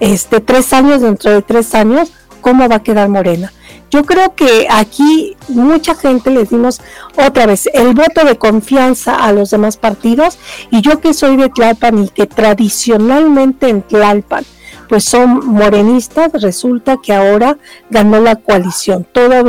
este, 0.00 0.40
tres 0.40 0.72
años, 0.72 1.00
dentro 1.00 1.30
de 1.30 1.42
tres 1.42 1.74
años, 1.74 2.12
cómo 2.40 2.68
va 2.68 2.76
a 2.76 2.82
quedar 2.82 3.08
Morena. 3.08 3.52
Yo 3.92 4.06
creo 4.06 4.34
que 4.34 4.68
aquí 4.70 5.36
mucha 5.48 5.94
gente 5.94 6.30
les 6.30 6.48
dimos 6.48 6.80
otra 7.14 7.44
vez 7.44 7.68
el 7.74 7.92
voto 7.92 8.24
de 8.24 8.38
confianza 8.38 9.22
a 9.22 9.32
los 9.32 9.50
demás 9.50 9.76
partidos 9.76 10.38
y 10.70 10.80
yo 10.80 10.98
que 11.00 11.12
soy 11.12 11.36
de 11.36 11.50
Tlalpan 11.50 12.04
y 12.04 12.08
que 12.08 12.26
tradicionalmente 12.26 13.68
en 13.68 13.82
Tlalpan 13.82 14.46
pues 14.88 15.04
son 15.04 15.46
morenistas, 15.46 16.32
resulta 16.40 16.96
que 17.02 17.12
ahora 17.12 17.58
ganó 17.90 18.18
la 18.20 18.36
coalición. 18.36 19.06
Todo 19.12 19.44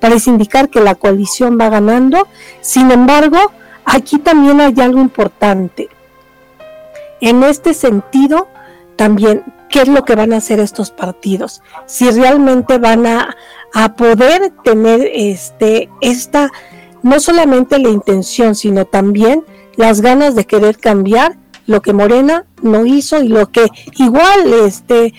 parece 0.00 0.30
indicar 0.30 0.68
que 0.68 0.80
la 0.80 0.94
coalición 0.94 1.58
va 1.58 1.70
ganando. 1.70 2.28
Sin 2.60 2.90
embargo, 2.90 3.38
aquí 3.86 4.18
también 4.18 4.60
hay 4.60 4.74
algo 4.80 5.00
importante. 5.00 5.88
En 7.22 7.42
este 7.42 7.72
sentido, 7.72 8.48
también 8.96 9.44
qué 9.72 9.80
es 9.80 9.88
lo 9.88 10.04
que 10.04 10.14
van 10.14 10.32
a 10.32 10.36
hacer 10.36 10.60
estos 10.60 10.90
partidos, 10.90 11.62
si 11.86 12.10
realmente 12.10 12.78
van 12.78 13.06
a, 13.06 13.34
poder 13.94 14.52
tener 14.64 15.08
este, 15.12 15.88
esta, 16.00 16.50
no 17.02 17.20
solamente 17.20 17.78
la 17.78 17.88
intención, 17.88 18.54
sino 18.54 18.84
también 18.84 19.44
las 19.76 20.00
ganas 20.00 20.34
de 20.34 20.44
querer 20.44 20.78
cambiar 20.78 21.36
lo 21.66 21.80
que 21.80 21.92
Morena 21.92 22.44
no 22.60 22.86
hizo 22.86 23.22
y 23.22 23.28
lo 23.28 23.50
que 23.50 23.68
igual 23.96 24.52
este 24.64 25.14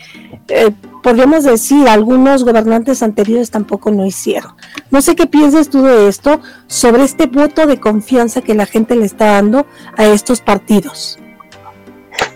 eh, 0.49 0.71
podríamos 1.01 1.43
decir 1.43 1.87
algunos 1.87 2.43
gobernantes 2.43 3.03
anteriores 3.03 3.51
tampoco 3.51 3.91
no 3.91 4.05
hicieron. 4.05 4.53
No 4.89 5.01
sé 5.01 5.15
qué 5.15 5.27
piensas 5.27 5.69
tú 5.69 5.83
de 5.83 6.07
esto 6.07 6.39
sobre 6.67 7.03
este 7.03 7.27
voto 7.27 7.67
de 7.67 7.79
confianza 7.79 8.41
que 8.41 8.55
la 8.55 8.65
gente 8.65 8.95
le 8.95 9.05
está 9.05 9.33
dando 9.33 9.65
a 9.97 10.05
estos 10.05 10.41
partidos. 10.41 11.19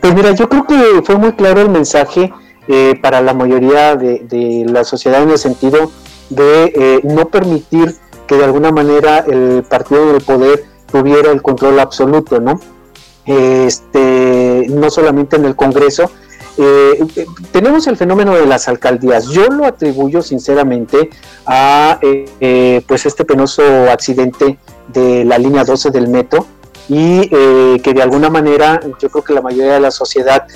Pues 0.02 0.14
mira, 0.14 0.32
yo 0.32 0.50
creo 0.50 0.66
que 0.68 1.02
fue 1.04 1.18
muy 1.18 1.34
claro 1.34 1.62
el 1.62 1.70
mensaje 1.70 2.32
eh, 2.68 3.00
para 3.02 3.22
la 3.22 3.34
mayoría 3.34 3.96
de, 3.96 4.66
la 4.68 4.84
sociedad 4.84 5.24
en 5.24 5.30
el 5.30 5.38
sentido 5.38 5.92
de 6.30 6.74
eh, 6.76 7.02
no 7.04 7.30
permitir 7.30 7.96
que 8.28 8.36
de 8.36 8.44
alguna 8.44 8.72
manera 8.72 9.20
el 9.20 9.64
partido 9.68 10.12
del 10.14 10.22
poder 10.22 10.66
tuviera 10.92 11.32
el 11.32 11.42
control 11.42 11.80
absoluto, 11.80 12.40
¿no? 12.40 12.60
Este, 13.26 14.66
no 14.70 14.90
solamente 14.90 15.36
en 15.36 15.46
el 15.46 15.56
Congreso. 15.56 16.10
Eh, 16.58 17.06
tenemos 17.52 17.88
el 17.88 17.98
fenómeno 17.98 18.34
de 18.34 18.46
las 18.46 18.68
alcaldías. 18.68 19.28
Yo 19.28 19.48
lo 19.48 19.66
atribuyo 19.66 20.22
sinceramente 20.22 21.10
a 21.46 22.00
pues 22.88 23.06
este 23.06 23.26
penoso 23.26 23.62
accidente 23.92 24.58
de 24.88 25.24
la 25.24 25.38
línea 25.38 25.64
12 25.64 25.92
del 25.92 26.08
metro, 26.08 26.48
y 26.90 27.30
eh, 27.32 27.80
que 27.84 27.94
de 27.94 28.02
alguna 28.02 28.30
manera 28.30 28.80
yo 29.00 29.10
creo 29.10 29.24
que 29.24 29.34
la 29.34 29.42
mayoría 29.42 29.74
de 29.74 29.80
la 29.80 29.92
sociedad 29.92 30.48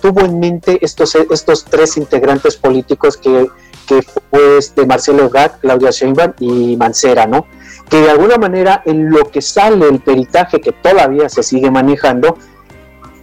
tuvo 0.00 0.20
en 0.22 0.40
mente 0.40 0.78
estos, 0.82 1.14
estos 1.14 1.64
tres 1.64 1.96
integrantes 1.96 2.56
políticos 2.56 3.16
que, 3.16 3.48
que 3.88 4.02
fue 4.02 4.58
este 4.58 4.86
Marcelo 4.86 5.28
Gat, 5.30 5.60
Claudia 5.60 5.90
Sheinbaum 5.90 6.34
y 6.38 6.76
Mancera, 6.76 7.26
¿no? 7.26 7.46
Que 7.88 8.02
de 8.02 8.10
alguna 8.10 8.36
manera 8.36 8.82
en 8.84 9.10
lo 9.10 9.24
que 9.30 9.40
sale 9.40 9.88
el 9.88 10.00
peritaje 10.00 10.60
que 10.60 10.72
todavía 10.72 11.28
se 11.28 11.42
sigue 11.42 11.70
manejando, 11.70 12.36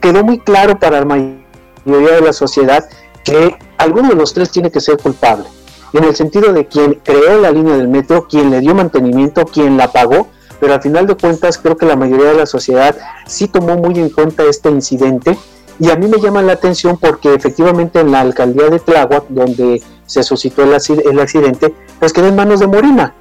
quedó 0.01 0.23
muy 0.23 0.39
claro 0.39 0.79
para 0.79 0.99
la 0.99 1.05
mayoría 1.05 2.15
de 2.15 2.21
la 2.21 2.33
sociedad 2.33 2.83
que 3.23 3.55
alguno 3.77 4.09
de 4.09 4.15
los 4.15 4.33
tres 4.33 4.49
tiene 4.51 4.71
que 4.71 4.81
ser 4.81 4.97
culpable, 4.97 5.45
en 5.93 6.03
el 6.03 6.15
sentido 6.15 6.51
de 6.51 6.65
quien 6.67 6.95
creó 7.03 7.39
la 7.39 7.51
línea 7.51 7.77
del 7.77 7.87
metro, 7.87 8.27
quien 8.27 8.49
le 8.49 8.59
dio 8.59 8.73
mantenimiento, 8.73 9.45
quien 9.45 9.77
la 9.77 9.91
pagó 9.91 10.27
pero 10.59 10.73
al 10.73 10.81
final 10.81 11.05
de 11.07 11.15
cuentas 11.15 11.57
creo 11.57 11.77
que 11.77 11.85
la 11.85 11.95
mayoría 11.95 12.29
de 12.29 12.37
la 12.37 12.45
sociedad 12.45 12.95
sí 13.27 13.47
tomó 13.47 13.75
muy 13.75 13.99
en 13.99 14.09
cuenta 14.09 14.43
este 14.43 14.69
incidente 14.69 15.37
y 15.79 15.89
a 15.89 15.95
mí 15.95 16.07
me 16.07 16.19
llama 16.19 16.41
la 16.41 16.53
atención 16.53 16.97
porque 16.97 17.33
efectivamente 17.33 17.99
en 17.99 18.11
la 18.11 18.21
alcaldía 18.21 18.69
de 18.69 18.79
Tláhuac, 18.79 19.25
donde 19.27 19.81
se 20.05 20.23
suscitó 20.23 20.63
el, 20.63 20.73
accidente, 20.73 21.73
pues 21.99 22.13
quedó 22.13 22.27
en 22.27 22.35
manos 22.35 22.59
de 22.59 22.67
Morena. 22.67 23.13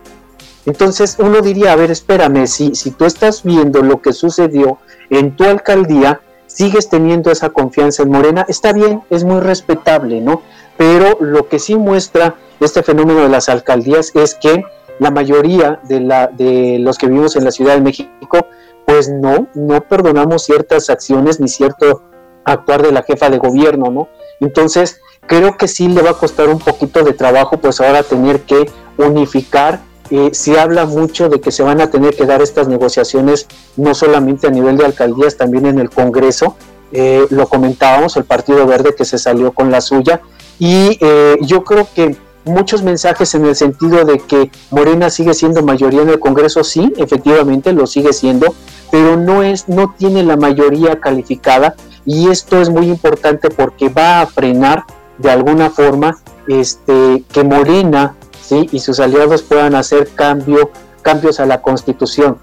Entonces 0.66 1.16
uno 1.18 1.40
diría, 1.40 1.72
a 1.72 1.76
ver, 1.76 1.90
espérame, 1.90 2.46
si, 2.46 2.74
si 2.74 2.90
tú 2.90 3.04
estás 3.04 3.42
viendo 3.42 3.82
lo 3.82 4.00
que 4.00 4.12
sucedió 4.12 4.78
en 5.10 5.36
tu 5.36 5.44
alcaldía, 5.44 6.20
sigues 6.46 6.88
teniendo 6.88 7.30
esa 7.30 7.50
confianza 7.50 8.02
en 8.02 8.10
Morena, 8.10 8.46
está 8.48 8.72
bien, 8.72 9.02
es 9.10 9.24
muy 9.24 9.40
respetable, 9.40 10.20
¿no? 10.20 10.42
Pero 10.76 11.18
lo 11.20 11.48
que 11.48 11.58
sí 11.58 11.76
muestra 11.76 12.36
este 12.60 12.82
fenómeno 12.82 13.20
de 13.20 13.28
las 13.28 13.48
alcaldías 13.48 14.12
es 14.14 14.34
que 14.34 14.64
la 14.98 15.10
mayoría 15.10 15.80
de, 15.88 16.00
la, 16.00 16.28
de 16.28 16.78
los 16.80 16.98
que 16.98 17.08
vivimos 17.08 17.36
en 17.36 17.44
la 17.44 17.50
Ciudad 17.50 17.74
de 17.74 17.80
México, 17.80 18.46
pues 18.86 19.08
no, 19.08 19.48
no 19.54 19.80
perdonamos 19.82 20.44
ciertas 20.44 20.90
acciones 20.90 21.40
ni 21.40 21.48
cierto 21.48 22.02
actuar 22.44 22.82
de 22.82 22.92
la 22.92 23.02
jefa 23.02 23.30
de 23.30 23.38
gobierno, 23.38 23.90
¿no? 23.90 24.08
Entonces, 24.40 25.00
creo 25.26 25.56
que 25.56 25.68
sí 25.68 25.88
le 25.88 26.02
va 26.02 26.10
a 26.10 26.14
costar 26.14 26.48
un 26.48 26.58
poquito 26.58 27.02
de 27.02 27.12
trabajo, 27.12 27.58
pues 27.58 27.80
ahora 27.80 28.02
tener 28.02 28.42
que 28.42 28.70
unificar. 28.98 29.80
Eh, 30.10 30.30
se 30.32 30.58
habla 30.60 30.84
mucho 30.84 31.28
de 31.28 31.40
que 31.40 31.50
se 31.50 31.62
van 31.62 31.80
a 31.80 31.90
tener 31.90 32.14
que 32.14 32.26
dar 32.26 32.42
estas 32.42 32.68
negociaciones 32.68 33.46
no 33.76 33.94
solamente 33.94 34.46
a 34.46 34.50
nivel 34.50 34.76
de 34.76 34.84
alcaldías, 34.84 35.36
también 35.36 35.66
en 35.66 35.78
el 35.78 35.90
Congreso. 35.90 36.56
Eh, 36.92 37.26
lo 37.30 37.48
comentábamos, 37.48 38.16
el 38.16 38.24
Partido 38.24 38.66
Verde 38.66 38.94
que 38.96 39.04
se 39.04 39.18
salió 39.18 39.52
con 39.52 39.70
la 39.70 39.80
suya. 39.80 40.20
Y 40.58 40.98
eh, 41.00 41.36
yo 41.40 41.64
creo 41.64 41.88
que 41.94 42.16
muchos 42.44 42.82
mensajes 42.82 43.34
en 43.34 43.46
el 43.46 43.56
sentido 43.56 44.04
de 44.04 44.18
que 44.18 44.50
Morena 44.70 45.10
sigue 45.10 45.34
siendo 45.34 45.62
mayoría 45.62 46.02
en 46.02 46.10
el 46.10 46.20
Congreso, 46.20 46.62
sí, 46.62 46.92
efectivamente 46.98 47.72
lo 47.72 47.86
sigue 47.86 48.12
siendo, 48.12 48.54
pero 48.90 49.16
no 49.16 49.42
es 49.42 49.68
no 49.68 49.94
tiene 49.96 50.22
la 50.22 50.36
mayoría 50.36 51.00
calificada 51.00 51.74
y 52.06 52.28
esto 52.28 52.60
es 52.60 52.68
muy 52.68 52.88
importante 52.88 53.50
porque 53.50 53.88
va 53.88 54.20
a 54.20 54.26
frenar 54.26 54.84
de 55.18 55.30
alguna 55.30 55.70
forma 55.70 56.16
este 56.48 57.24
que 57.32 57.44
Morena, 57.44 58.16
sí, 58.40 58.68
y 58.72 58.80
sus 58.80 59.00
aliados 59.00 59.42
puedan 59.42 59.74
hacer 59.74 60.08
cambio 60.14 60.70
cambios 61.02 61.38
a 61.38 61.46
la 61.46 61.62
Constitución. 61.62 62.38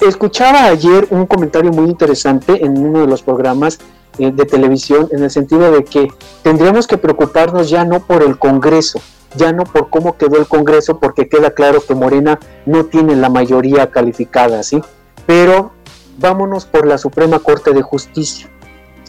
Escuchaba 0.00 0.64
ayer 0.64 1.08
un 1.10 1.26
comentario 1.26 1.72
muy 1.72 1.86
interesante 1.86 2.64
en 2.64 2.78
uno 2.78 3.00
de 3.00 3.06
los 3.08 3.22
programas 3.22 3.80
eh, 4.18 4.30
de 4.30 4.44
televisión 4.44 5.08
en 5.10 5.24
el 5.24 5.30
sentido 5.30 5.72
de 5.72 5.84
que 5.84 6.08
tendríamos 6.42 6.86
que 6.86 6.98
preocuparnos 6.98 7.68
ya 7.68 7.84
no 7.84 8.00
por 8.00 8.22
el 8.22 8.38
Congreso, 8.38 9.00
ya 9.34 9.52
no 9.52 9.64
por 9.64 9.90
cómo 9.90 10.16
quedó 10.16 10.38
el 10.38 10.46
Congreso, 10.46 10.98
porque 10.98 11.28
queda 11.28 11.50
claro 11.50 11.80
que 11.80 11.94
Morena 11.94 12.38
no 12.64 12.84
tiene 12.86 13.16
la 13.16 13.28
mayoría 13.28 13.90
calificada, 13.90 14.62
¿sí? 14.62 14.80
Pero 15.26 15.72
vámonos 16.18 16.64
por 16.64 16.86
la 16.86 16.98
Suprema 16.98 17.38
Corte 17.40 17.72
de 17.72 17.82
Justicia, 17.82 18.48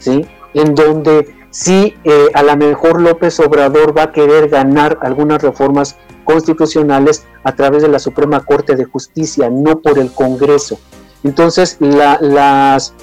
¿sí? 0.00 0.26
En 0.54 0.74
donde 0.74 1.34
sí, 1.50 1.94
eh, 2.04 2.28
a 2.34 2.42
lo 2.42 2.56
mejor 2.56 3.00
López 3.00 3.38
Obrador 3.40 3.96
va 3.96 4.04
a 4.04 4.12
querer 4.12 4.48
ganar 4.48 4.98
algunas 5.02 5.42
reformas 5.42 5.96
constitucionales 6.24 7.24
a 7.44 7.54
través 7.54 7.82
de 7.82 7.88
la 7.88 7.98
Suprema 7.98 8.40
Corte 8.40 8.76
de 8.76 8.84
Justicia, 8.84 9.50
no 9.50 9.80
por 9.80 9.98
el 9.98 10.12
Congreso. 10.12 10.78
Entonces, 11.24 11.76
las, 11.80 12.94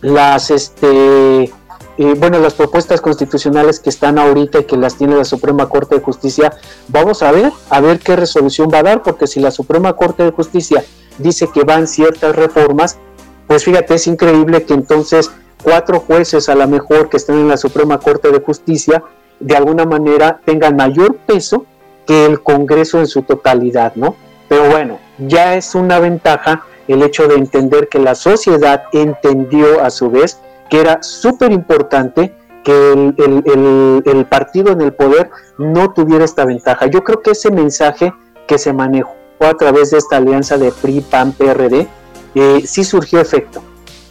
las, 0.00 0.50
este, 0.50 1.44
eh, 1.44 2.14
bueno, 2.18 2.38
las 2.38 2.54
propuestas 2.54 3.00
constitucionales 3.00 3.80
que 3.80 3.90
están 3.90 4.18
ahorita 4.18 4.60
y 4.60 4.64
que 4.64 4.76
las 4.76 4.96
tiene 4.96 5.16
la 5.16 5.24
Suprema 5.24 5.68
Corte 5.68 5.96
de 5.96 6.00
Justicia, 6.00 6.52
vamos 6.88 7.22
a 7.22 7.32
ver, 7.32 7.52
a 7.68 7.80
ver 7.80 7.98
qué 7.98 8.16
resolución 8.16 8.70
va 8.72 8.78
a 8.78 8.82
dar, 8.82 9.02
porque 9.02 9.26
si 9.26 9.40
la 9.40 9.50
Suprema 9.50 9.94
Corte 9.94 10.22
de 10.22 10.30
Justicia 10.30 10.84
dice 11.18 11.48
que 11.52 11.64
van 11.64 11.86
ciertas 11.86 12.34
reformas, 12.34 12.98
pues 13.46 13.64
fíjate, 13.64 13.94
es 13.94 14.06
increíble 14.06 14.64
que 14.64 14.74
entonces 14.74 15.30
cuatro 15.62 16.00
jueces 16.00 16.48
a 16.48 16.54
lo 16.54 16.66
mejor 16.68 17.08
que 17.08 17.16
estén 17.16 17.36
en 17.36 17.48
la 17.48 17.56
Suprema 17.56 17.98
Corte 17.98 18.30
de 18.30 18.40
Justicia, 18.40 19.02
de 19.38 19.56
alguna 19.56 19.84
manera 19.84 20.40
tengan 20.44 20.76
mayor 20.76 21.16
peso 21.16 21.66
que 22.06 22.26
el 22.26 22.42
Congreso 22.42 22.98
en 22.98 23.06
su 23.06 23.22
totalidad, 23.22 23.94
¿no? 23.94 24.16
Pero 24.48 24.68
bueno, 24.68 24.98
ya 25.18 25.54
es 25.54 25.74
una 25.74 26.00
ventaja 26.00 26.64
el 26.88 27.02
hecho 27.02 27.28
de 27.28 27.36
entender 27.36 27.88
que 27.88 28.00
la 28.00 28.14
sociedad 28.14 28.84
entendió 28.92 29.82
a 29.82 29.90
su 29.90 30.10
vez 30.10 30.40
que 30.68 30.80
era 30.80 31.02
súper 31.02 31.52
importante 31.52 32.34
que 32.64 32.92
el, 32.92 34.26
partido 34.28 34.72
en 34.72 34.80
el 34.80 34.92
poder 34.92 35.30
no 35.58 35.92
tuviera 35.92 36.24
esta 36.24 36.44
ventaja. 36.44 36.86
Yo 36.86 37.02
creo 37.02 37.22
que 37.22 37.32
ese 37.32 37.50
mensaje 37.50 38.12
que 38.46 38.58
se 38.58 38.72
manejó 38.72 39.14
a 39.40 39.54
través 39.54 39.90
de 39.90 39.98
esta 39.98 40.16
alianza 40.16 40.58
de 40.58 40.70
PRI, 40.70 41.00
PAN, 41.00 41.32
PRD, 41.32 41.88
eh, 42.34 42.62
sí 42.66 42.84
surgió 42.84 43.20
efecto. 43.20 43.62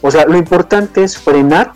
O 0.02 0.10
sea, 0.10 0.24
lo 0.26 0.36
importante 0.36 1.02
es 1.02 1.18
frenar 1.18 1.72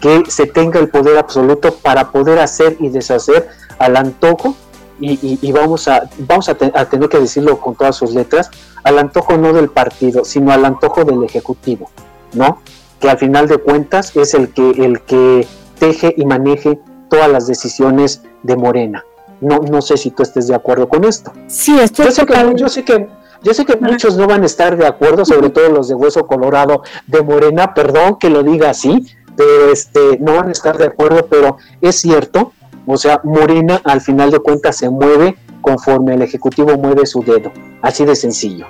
que 0.00 0.24
se 0.28 0.46
tenga 0.46 0.80
el 0.80 0.88
poder 0.88 1.16
absoluto 1.16 1.74
para 1.74 2.10
poder 2.10 2.38
hacer 2.40 2.76
y 2.80 2.88
deshacer 2.88 3.48
al 3.78 3.96
antojo 3.96 4.56
y, 5.00 5.50
vamos, 5.50 5.88
a, 5.88 6.08
vamos 6.18 6.48
a, 6.48 6.54
tener 6.54 7.08
que 7.08 7.18
decirlo 7.18 7.58
con 7.58 7.74
todas 7.74 7.96
sus 7.96 8.14
letras, 8.14 8.50
al 8.84 8.98
antojo 8.98 9.36
no 9.36 9.52
del 9.52 9.68
partido, 9.68 10.24
sino 10.24 10.52
al 10.52 10.64
antojo 10.64 11.04
del 11.04 11.24
Ejecutivo, 11.24 11.90
¿no? 12.34 12.60
Que 13.00 13.10
al 13.10 13.18
final 13.18 13.48
de 13.48 13.58
cuentas 13.58 14.14
es 14.16 14.34
el 14.34 14.52
que, 14.52 14.70
el 14.70 15.00
que 15.00 15.46
teje 15.80 16.14
y 16.16 16.24
maneje 16.24 16.78
todas 17.10 17.28
las 17.28 17.48
decisiones 17.48 18.22
de 18.44 18.56
Morena. 18.56 19.04
No, 19.40 19.58
no 19.58 19.82
sé 19.82 19.96
si 19.96 20.12
tú 20.12 20.22
estés 20.22 20.46
de 20.46 20.54
acuerdo 20.54 20.88
con 20.88 21.02
esto. 21.04 21.32
Sí, 21.48 21.76
estoy 21.80 22.06
yo 22.06 22.10
sé 22.12 22.24
que, 22.24 22.54
yo 22.54 22.68
sé 22.68 22.84
que 22.84 23.08
yo 23.42 23.54
sé 23.54 23.64
que 23.64 23.76
muchos 23.76 24.16
no 24.16 24.26
van 24.26 24.42
a 24.42 24.46
estar 24.46 24.76
de 24.76 24.86
acuerdo, 24.86 25.24
sobre 25.24 25.50
todo 25.50 25.68
los 25.68 25.88
de 25.88 25.94
Hueso 25.94 26.26
Colorado 26.26 26.82
de 27.06 27.22
Morena, 27.22 27.74
perdón 27.74 28.16
que 28.18 28.30
lo 28.30 28.42
diga 28.42 28.70
así, 28.70 29.06
pero 29.36 29.72
este, 29.72 30.18
no 30.20 30.34
van 30.34 30.48
a 30.48 30.52
estar 30.52 30.76
de 30.78 30.86
acuerdo, 30.86 31.26
pero 31.26 31.56
es 31.80 31.96
cierto, 31.96 32.52
o 32.86 32.96
sea, 32.96 33.20
Morena 33.24 33.80
al 33.84 34.00
final 34.00 34.30
de 34.30 34.40
cuentas 34.40 34.76
se 34.76 34.90
mueve 34.90 35.36
conforme 35.60 36.14
el 36.14 36.22
Ejecutivo 36.22 36.76
mueve 36.76 37.06
su 37.06 37.22
dedo, 37.22 37.52
así 37.80 38.04
de 38.04 38.16
sencillo. 38.16 38.66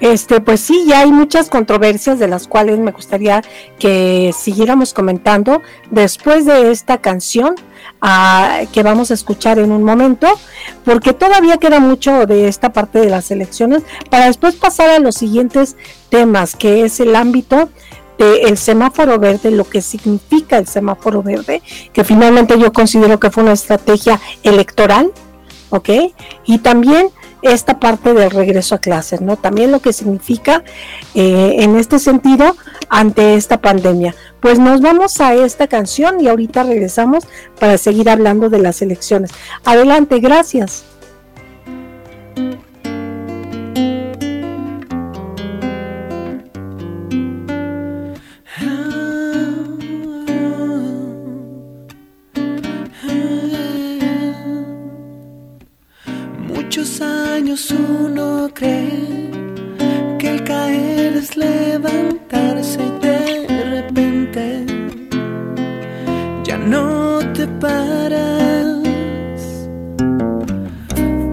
Este, 0.00 0.40
pues 0.40 0.60
sí, 0.60 0.84
ya 0.86 1.00
hay 1.00 1.12
muchas 1.12 1.48
controversias 1.48 2.18
de 2.18 2.28
las 2.28 2.48
cuales 2.48 2.78
me 2.78 2.90
gustaría 2.90 3.42
que 3.78 4.34
siguiéramos 4.36 4.92
comentando 4.92 5.62
después 5.90 6.44
de 6.44 6.72
esta 6.72 6.98
canción 6.98 7.54
que 8.72 8.82
vamos 8.82 9.10
a 9.10 9.14
escuchar 9.14 9.58
en 9.58 9.72
un 9.72 9.82
momento, 9.82 10.28
porque 10.84 11.14
todavía 11.14 11.56
queda 11.56 11.80
mucho 11.80 12.26
de 12.26 12.48
esta 12.48 12.72
parte 12.72 12.98
de 12.98 13.08
las 13.08 13.30
elecciones 13.30 13.82
para 14.10 14.26
después 14.26 14.56
pasar 14.56 14.90
a 14.90 14.98
los 14.98 15.14
siguientes 15.14 15.76
temas, 16.10 16.54
que 16.54 16.84
es 16.84 17.00
el 17.00 17.16
ámbito 17.16 17.70
del 18.18 18.58
semáforo 18.58 19.18
verde, 19.18 19.50
lo 19.50 19.64
que 19.64 19.80
significa 19.80 20.58
el 20.58 20.66
semáforo 20.66 21.22
verde, 21.22 21.62
que 21.92 22.04
finalmente 22.04 22.58
yo 22.58 22.72
considero 22.72 23.18
que 23.18 23.30
fue 23.30 23.42
una 23.42 23.52
estrategia 23.52 24.20
electoral, 24.42 25.10
¿ok? 25.70 25.88
Y 26.44 26.58
también 26.58 27.08
esta 27.44 27.78
parte 27.78 28.14
del 28.14 28.30
regreso 28.30 28.74
a 28.74 28.78
clases, 28.78 29.20
¿no? 29.20 29.36
También 29.36 29.70
lo 29.70 29.80
que 29.80 29.92
significa 29.92 30.64
eh, 31.14 31.56
en 31.58 31.76
este 31.76 31.98
sentido 31.98 32.56
ante 32.88 33.34
esta 33.34 33.60
pandemia. 33.60 34.14
Pues 34.40 34.58
nos 34.58 34.80
vamos 34.80 35.20
a 35.20 35.34
esta 35.34 35.68
canción 35.68 36.20
y 36.20 36.28
ahorita 36.28 36.64
regresamos 36.64 37.24
para 37.60 37.78
seguir 37.78 38.08
hablando 38.08 38.48
de 38.48 38.58
las 38.58 38.82
elecciones. 38.82 39.30
Adelante, 39.64 40.20
gracias. 40.20 40.84
Uno 57.54 58.50
cree 58.52 59.30
que 60.18 60.28
el 60.28 60.42
caer 60.42 61.16
es 61.16 61.36
levantarse 61.36 62.80
y 62.82 62.90
de 63.00 63.64
repente. 63.76 64.66
Ya 66.42 66.58
no 66.58 67.20
te 67.32 67.46
paras, 67.46 68.82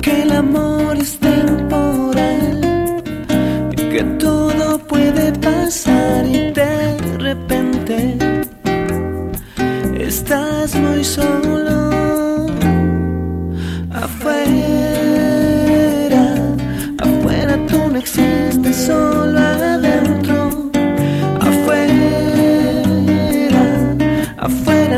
que 0.03 0.21
el 0.21 0.31
amor 0.33 0.95
es 0.97 1.17
temporal 1.17 2.61
y 3.71 3.75
que 3.75 4.03
todo 4.19 4.77
puede 4.77 5.31
pasar 5.39 6.27
y 6.27 6.51
de 6.51 6.97
repente 7.17 8.17
estás 9.97 10.75
muy 10.75 11.03
solo 11.03 11.80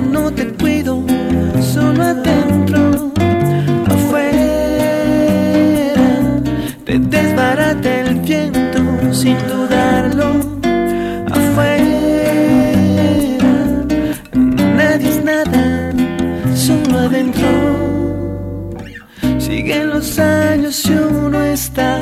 no 0.02 0.32
te 0.32 0.48
cuido, 0.54 1.04
solo 1.62 2.04
adentro, 2.04 3.12
afuera, 3.86 4.34
te 6.86 6.98
desbarata 6.98 8.00
el 8.02 8.16
viento 8.22 9.14
sin 9.14 9.38
dudarlo, 9.48 10.60
afuera, 11.32 11.86
nadie 14.34 15.10
es 15.10 15.24
nada, 15.24 15.92
solo 16.56 17.00
adentro. 17.00 17.50
Siguen 19.38 19.90
los 19.90 20.18
años 20.18 20.84
y 20.90 20.94
uno 20.94 21.44
está 21.44 22.00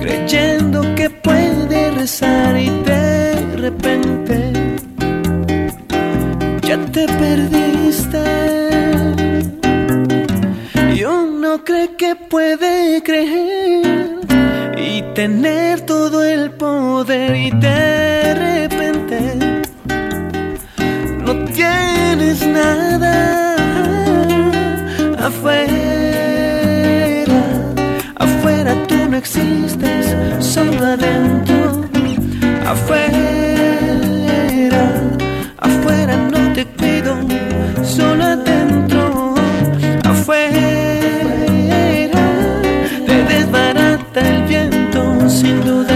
creyendo 0.00 0.94
que 0.94 1.10
puede 1.10 1.90
rezar 1.90 2.56
y 2.56 2.70
de 2.70 3.56
repente 3.56 4.53
te 6.94 7.06
perdiste. 7.06 8.24
Y 10.94 11.04
uno 11.04 11.64
cree 11.64 11.96
que 11.96 12.16
puede 12.16 13.02
creer 13.02 14.20
y 14.78 15.02
tener 15.14 15.80
todo 15.82 16.24
el 16.24 16.50
poder 16.52 17.36
y 17.36 17.50
de 17.50 18.34
repente 18.34 19.18
no 21.26 21.34
tienes 21.52 22.46
nada 22.46 23.56
afuera 25.18 25.94
no 29.08 29.18
existes, 29.18 30.16
solo 30.40 30.84
adentro, 30.84 31.84
afuera, 32.66 33.53
te 36.54 36.64
cuido, 36.66 37.16
solo 37.82 38.24
adentro, 38.24 39.34
afuera, 40.04 40.52
te 43.06 43.24
desbarata 43.24 44.20
el 44.20 44.42
viento 44.44 45.28
sin 45.28 45.60
duda. 45.64 45.93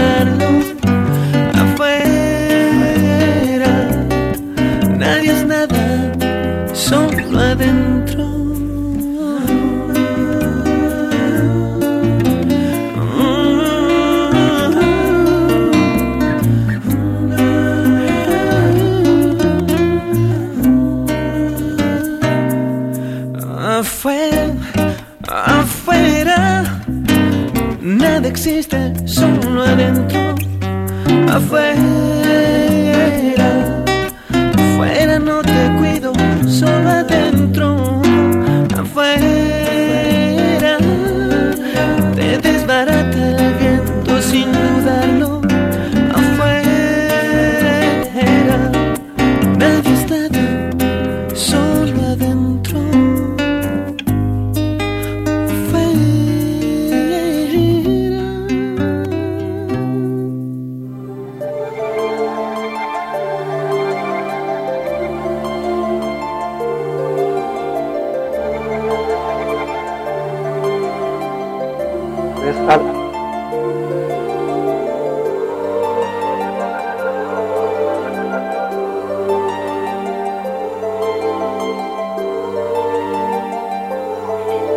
Afuera. 31.29 32.68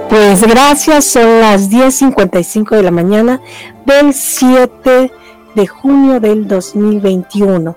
Pues 0.09 0.43
gracias, 0.47 1.07
son 1.07 1.41
las 1.41 1.71
10.55 1.71 2.77
de 2.77 2.83
la 2.83 2.91
mañana 2.91 3.41
del 3.87 4.13
7 4.13 5.11
de 5.55 5.67
junio 5.67 6.21
del 6.21 6.47
2021. 6.47 7.77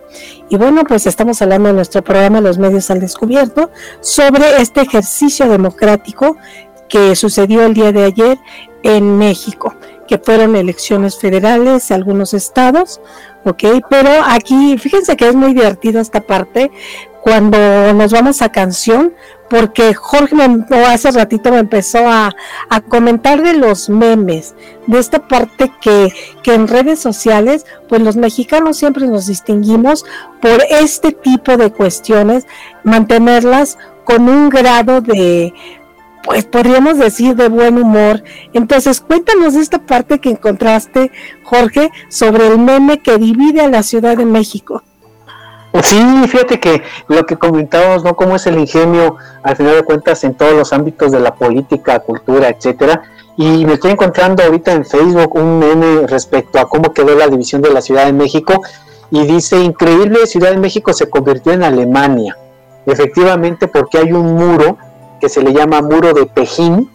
Y 0.50 0.58
bueno, 0.58 0.84
pues 0.84 1.08
estamos 1.08 1.42
hablando 1.42 1.70
en 1.70 1.76
nuestro 1.76 2.04
programa 2.04 2.42
Los 2.42 2.58
Medios 2.58 2.92
al 2.92 3.00
Descubierto 3.00 3.72
sobre 4.02 4.62
este 4.62 4.82
ejercicio 4.82 5.48
democrático 5.48 6.38
que 6.90 7.16
sucedió 7.16 7.64
el 7.64 7.74
día 7.74 7.92
de 7.92 8.04
ayer 8.04 8.38
en 8.86 9.18
México, 9.18 9.74
que 10.08 10.20
fueron 10.20 10.56
elecciones 10.56 11.18
federales 11.18 11.88
de 11.88 11.96
algunos 11.96 12.36
estados, 12.36 13.02
¿ok? 13.44 13.64
Pero 13.90 14.10
aquí, 14.24 14.78
fíjense 14.78 15.18
que 15.18 15.28
es 15.28 15.36
muy 15.36 15.54
divertido 15.54 16.00
esta 16.00 16.22
parte, 16.22 16.72
cuando 17.22 17.58
nos 17.94 18.12
vamos 18.12 18.44
a 18.44 18.52
canción, 18.52 19.14
porque 19.50 19.96
Jorge 19.96 20.36
hace 20.88 21.10
ratito 21.10 21.52
me 21.52 21.58
empezó 21.58 22.08
a, 22.08 22.36
comentar 22.88 23.42
de 23.42 23.54
los 23.54 23.90
memes, 23.90 24.54
de 24.86 25.00
esta 25.00 25.28
parte 25.28 25.72
que, 25.82 26.14
que 26.44 26.54
en 26.54 26.68
redes 26.68 27.00
sociales, 27.00 27.66
pues 27.90 28.04
los 28.04 28.16
mexicanos 28.16 28.78
siempre 28.78 29.08
nos 29.08 29.26
distinguimos 29.26 30.06
por 30.40 30.62
este 30.70 31.12
tipo 31.12 31.58
de 31.58 31.72
cuestiones, 31.72 32.46
mantenerlas 32.84 33.80
con 34.04 34.30
un 34.30 34.50
grado 34.50 35.02
de, 35.02 35.52
pues 36.26 36.46
podríamos 36.46 36.98
decir 36.98 37.36
de 37.36 37.48
buen 37.48 37.78
humor. 37.78 38.24
Entonces, 38.54 39.00
cuéntanos 39.00 39.56
esta 39.56 39.80
parte 39.80 40.20
que 40.20 40.32
encontraste, 40.32 41.12
Jorge, 41.44 41.92
sobre 42.10 42.48
el 42.48 42.58
meme 42.58 43.00
que 43.00 43.18
divide 43.18 43.62
a 43.62 43.70
la 43.70 43.84
Ciudad 43.84 44.18
de 44.18 44.26
México. 44.26 44.84
Sí, 45.84 46.02
fíjate 46.28 46.60
que 46.60 46.82
lo 47.10 47.26
que 47.26 47.36
comentábamos, 47.36 48.04
¿no? 48.04 48.16
Cómo 48.16 48.38
es 48.38 48.48
el 48.48 48.58
ingenio, 48.58 49.18
al 49.44 49.58
final 49.58 49.76
de 49.76 49.84
cuentas, 49.84 50.24
en 50.24 50.34
todos 50.34 50.54
los 50.54 50.72
ámbitos 50.72 51.12
de 51.12 51.20
la 51.20 51.36
política, 51.36 52.00
cultura, 52.00 52.50
etcétera. 52.50 53.04
Y 53.38 53.66
me 53.66 53.74
estoy 53.74 53.92
encontrando 53.92 54.42
ahorita 54.42 54.72
en 54.72 54.86
Facebook 54.86 55.36
un 55.36 55.60
meme 55.60 56.08
respecto 56.08 56.60
a 56.60 56.70
cómo 56.70 56.94
quedó 56.94 57.16
la 57.16 57.28
división 57.28 57.62
de 57.62 57.72
la 57.72 57.82
Ciudad 57.82 58.06
de 58.06 58.14
México. 58.14 58.64
Y 59.12 59.26
dice, 59.26 59.60
increíble, 59.60 60.26
Ciudad 60.28 60.52
de 60.52 60.58
México 60.58 60.94
se 60.94 61.10
convirtió 61.10 61.52
en 61.52 61.64
Alemania. 61.64 62.38
Efectivamente, 62.86 63.68
porque 63.68 63.98
hay 63.98 64.14
un 64.14 64.34
muro 64.34 64.78
que 65.26 65.30
se 65.30 65.42
le 65.42 65.54
llama 65.54 65.82
muro 65.82 66.14
de 66.14 66.28
Pejín, 66.28 66.88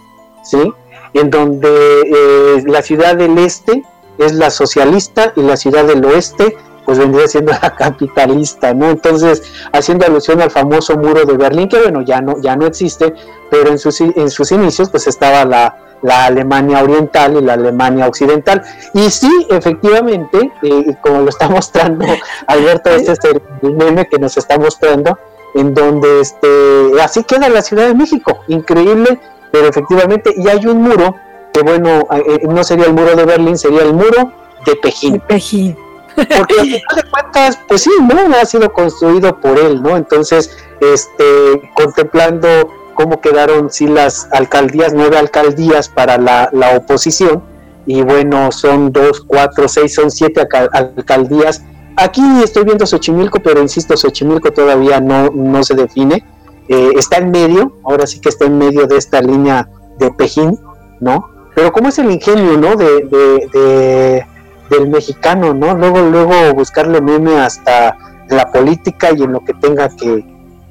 ¿sí? 0.44 0.72
En 1.14 1.30
donde 1.30 1.68
eh, 2.02 2.62
la 2.64 2.80
ciudad 2.80 3.16
del 3.16 3.36
este 3.38 3.82
es 4.18 4.34
la 4.34 4.50
socialista 4.50 5.32
y 5.34 5.42
la 5.42 5.56
ciudad 5.56 5.84
del 5.84 6.04
oeste 6.04 6.56
pues 6.86 7.00
vendría 7.00 7.26
siendo 7.26 7.50
la 7.62 7.74
capitalista, 7.74 8.72
¿no? 8.72 8.88
Entonces, 8.88 9.42
haciendo 9.72 10.06
alusión 10.06 10.40
al 10.40 10.52
famoso 10.52 10.96
muro 10.96 11.24
de 11.24 11.36
Berlín, 11.36 11.68
que 11.68 11.80
bueno, 11.80 12.02
ya 12.02 12.20
no, 12.20 12.40
ya 12.40 12.54
no 12.54 12.66
existe, 12.66 13.14
pero 13.50 13.70
en 13.70 13.80
sus, 13.80 14.00
en 14.00 14.30
sus 14.30 14.52
inicios 14.52 14.90
pues 14.90 15.08
estaba 15.08 15.44
la, 15.44 15.76
Alemania 16.24 16.84
oriental 16.84 17.36
y 17.36 17.44
la 17.44 17.54
Alemania 17.54 18.06
occidental. 18.06 18.62
Y 18.94 19.10
sí, 19.10 19.48
efectivamente, 19.50 20.52
eh, 20.62 20.96
como 21.02 21.22
lo 21.22 21.30
está 21.30 21.48
mostrando 21.48 22.06
Alberto, 22.46 22.90
este 22.90 23.10
es 23.10 23.18
el 23.62 23.74
meme 23.74 24.06
que 24.06 24.20
nos 24.20 24.36
está 24.36 24.56
mostrando, 24.56 25.18
en 25.54 25.74
donde 25.74 26.20
este, 26.20 26.90
así 27.02 27.24
queda 27.24 27.48
la 27.48 27.62
Ciudad 27.62 27.88
de 27.88 27.94
México, 27.94 28.40
increíble, 28.48 29.20
pero 29.50 29.68
efectivamente, 29.68 30.32
y 30.36 30.48
hay 30.48 30.64
un 30.66 30.82
muro, 30.82 31.14
que 31.52 31.62
bueno, 31.62 32.06
eh, 32.12 32.22
eh, 32.26 32.46
no 32.48 32.62
sería 32.62 32.86
el 32.86 32.94
muro 32.94 33.16
de 33.16 33.24
Berlín, 33.24 33.58
sería 33.58 33.82
el 33.82 33.92
muro 33.92 34.32
de 34.64 34.76
Pejín. 34.76 35.14
De 35.14 35.20
Pejín. 35.20 35.76
Porque 36.14 36.54
al 36.58 36.66
final 36.66 36.96
de 36.96 37.10
cuentas, 37.10 37.58
pues 37.66 37.82
sí, 37.82 37.90
no 38.00 38.36
ha 38.36 38.44
sido 38.44 38.72
construido 38.72 39.40
por 39.40 39.58
él, 39.58 39.82
¿no? 39.82 39.96
Entonces, 39.96 40.56
este, 40.80 41.70
contemplando 41.74 42.48
cómo 42.94 43.20
quedaron 43.20 43.70
sí 43.70 43.86
las 43.86 44.28
alcaldías, 44.32 44.92
nueve 44.92 45.16
alcaldías 45.16 45.88
para 45.88 46.18
la, 46.18 46.76
oposición, 46.76 47.42
y 47.86 48.02
bueno, 48.02 48.52
son 48.52 48.92
dos, 48.92 49.24
cuatro, 49.26 49.68
seis, 49.68 49.94
son 49.94 50.10
siete 50.10 50.46
alcaldías. 50.72 51.62
Aquí 51.96 52.22
estoy 52.42 52.64
viendo 52.64 52.86
Xochimilco, 52.86 53.40
pero 53.40 53.60
insisto, 53.60 53.96
Xochimilco 53.96 54.52
todavía 54.52 55.00
no, 55.00 55.30
no 55.30 55.62
se 55.62 55.74
define. 55.74 56.24
Eh, 56.68 56.92
está 56.96 57.18
en 57.18 57.30
medio, 57.30 57.78
ahora 57.84 58.06
sí 58.06 58.20
que 58.20 58.28
está 58.28 58.46
en 58.46 58.56
medio 58.58 58.86
de 58.86 58.96
esta 58.96 59.20
línea 59.20 59.68
de 59.98 60.10
Pejín, 60.12 60.58
¿no? 61.00 61.28
Pero 61.54 61.72
cómo 61.72 61.88
es 61.88 61.98
el 61.98 62.10
ingenio, 62.10 62.56
¿no? 62.56 62.76
de 62.76 64.24
del 64.70 64.88
mexicano, 64.88 65.52
¿no? 65.52 65.74
Luego, 65.74 66.00
luego 66.00 66.54
buscarle 66.54 67.00
meme 67.00 67.38
hasta 67.38 67.98
la 68.28 68.50
política 68.50 69.10
y 69.12 69.22
en 69.24 69.32
lo 69.32 69.40
que 69.40 69.52
tenga 69.54 69.88
que, 69.88 70.24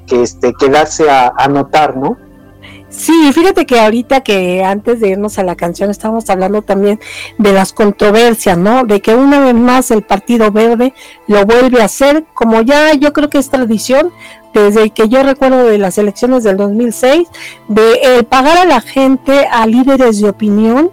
que 0.07 0.23
este, 0.23 0.53
quedarse 0.53 1.09
a, 1.09 1.33
a 1.37 1.47
¿no? 1.47 2.17
Sí, 2.89 3.31
fíjate 3.33 3.67
que 3.67 3.79
ahorita 3.79 4.21
que 4.21 4.63
antes 4.63 4.99
de 4.99 5.09
irnos 5.09 5.37
a 5.37 5.43
la 5.43 5.55
canción 5.55 5.91
estábamos 5.91 6.27
hablando 6.29 6.63
también 6.63 6.99
de 7.37 7.53
las 7.53 7.71
controversias, 7.71 8.57
¿no? 8.57 8.83
De 8.83 8.99
que 8.99 9.13
una 9.13 9.39
vez 9.39 9.53
más 9.53 9.91
el 9.91 10.01
Partido 10.01 10.51
Verde 10.51 10.93
lo 11.27 11.45
vuelve 11.45 11.81
a 11.81 11.85
hacer, 11.85 12.25
como 12.33 12.61
ya 12.61 12.93
yo 12.95 13.13
creo 13.13 13.29
que 13.29 13.37
es 13.37 13.49
tradición, 13.49 14.11
desde 14.55 14.89
que 14.89 15.07
yo 15.07 15.21
recuerdo 15.21 15.65
de 15.65 15.77
las 15.77 15.99
elecciones 15.99 16.43
del 16.43 16.57
2006, 16.57 17.27
de 17.67 17.93
eh, 18.01 18.23
pagar 18.23 18.57
a 18.57 18.65
la 18.65 18.81
gente, 18.81 19.47
a 19.51 19.67
líderes 19.67 20.19
de 20.19 20.29
opinión, 20.29 20.89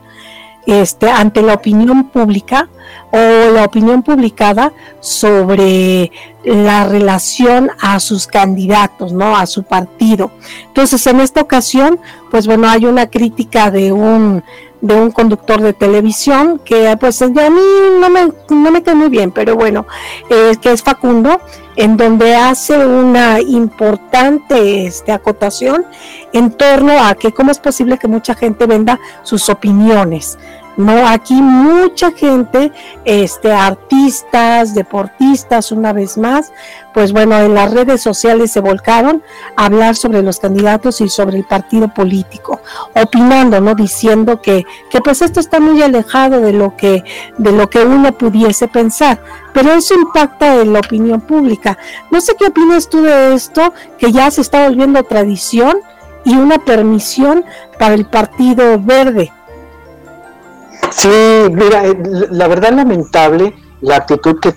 este, 0.66 1.10
ante 1.10 1.42
la 1.42 1.54
opinión 1.54 2.10
pública 2.10 2.68
o 3.12 3.52
la 3.52 3.64
opinión 3.64 4.02
publicada 4.02 4.72
sobre 5.00 6.10
la 6.44 6.84
relación 6.84 7.70
a 7.80 7.98
sus 8.00 8.26
candidatos, 8.26 9.12
¿no? 9.12 9.36
A 9.36 9.46
su 9.46 9.62
partido. 9.62 10.30
Entonces, 10.66 11.06
en 11.06 11.20
esta 11.20 11.40
ocasión, 11.40 11.98
pues 12.30 12.46
bueno, 12.46 12.68
hay 12.68 12.84
una 12.86 13.06
crítica 13.08 13.70
de 13.70 13.92
un 13.92 14.42
de 14.80 14.94
un 14.94 15.10
conductor 15.10 15.60
de 15.60 15.72
televisión 15.72 16.60
que 16.64 16.96
pues 16.98 17.22
a 17.22 17.28
mí 17.28 17.60
no 18.00 18.10
me, 18.10 18.32
no 18.50 18.70
me 18.70 18.82
cae 18.82 18.94
muy 18.94 19.08
bien, 19.08 19.30
pero 19.30 19.56
bueno, 19.56 19.86
eh, 20.30 20.56
que 20.60 20.72
es 20.72 20.82
Facundo, 20.82 21.40
en 21.76 21.96
donde 21.96 22.34
hace 22.34 22.76
una 22.86 23.40
importante 23.40 24.86
este, 24.86 25.12
acotación 25.12 25.84
en 26.32 26.50
torno 26.50 26.92
a 27.04 27.14
que 27.14 27.32
cómo 27.32 27.50
es 27.50 27.58
posible 27.58 27.98
que 27.98 28.08
mucha 28.08 28.34
gente 28.34 28.66
venda 28.66 28.98
sus 29.22 29.48
opiniones. 29.48 30.38
No, 30.76 31.08
aquí 31.08 31.34
mucha 31.34 32.12
gente, 32.12 32.70
este, 33.06 33.50
artistas, 33.50 34.74
deportistas, 34.74 35.72
una 35.72 35.94
vez 35.94 36.18
más, 36.18 36.52
pues 36.92 37.12
bueno, 37.12 37.38
en 37.38 37.54
las 37.54 37.72
redes 37.72 38.02
sociales 38.02 38.52
se 38.52 38.60
volcaron 38.60 39.22
a 39.56 39.66
hablar 39.66 39.96
sobre 39.96 40.22
los 40.22 40.38
candidatos 40.38 41.00
y 41.00 41.08
sobre 41.08 41.38
el 41.38 41.44
partido 41.44 41.88
político, 41.88 42.60
opinando, 42.94 43.58
¿no? 43.58 43.74
Diciendo 43.74 44.42
que, 44.42 44.66
que 44.90 45.00
pues 45.00 45.22
esto 45.22 45.40
está 45.40 45.60
muy 45.60 45.82
alejado 45.82 46.40
de 46.42 46.52
lo 46.52 46.76
que, 46.76 47.02
de 47.38 47.52
lo 47.52 47.70
que 47.70 47.78
uno 47.78 48.12
pudiese 48.12 48.68
pensar, 48.68 49.18
pero 49.54 49.72
eso 49.72 49.94
impacta 49.94 50.60
en 50.60 50.74
la 50.74 50.80
opinión 50.80 51.22
pública. 51.22 51.78
No 52.10 52.20
sé 52.20 52.34
qué 52.38 52.48
opinas 52.48 52.90
tú 52.90 53.00
de 53.00 53.32
esto, 53.32 53.72
que 53.96 54.12
ya 54.12 54.30
se 54.30 54.42
está 54.42 54.68
volviendo 54.68 55.02
tradición 55.04 55.78
y 56.26 56.34
una 56.34 56.58
permisión 56.58 57.46
para 57.78 57.94
el 57.94 58.04
Partido 58.04 58.78
Verde 58.78 59.32
Sí, 60.96 61.08
mira, 61.52 61.86
eh, 61.86 61.96
la 62.30 62.48
verdad 62.48 62.72
lamentable 62.72 63.54
la 63.82 63.96
actitud 63.96 64.40
que, 64.40 64.52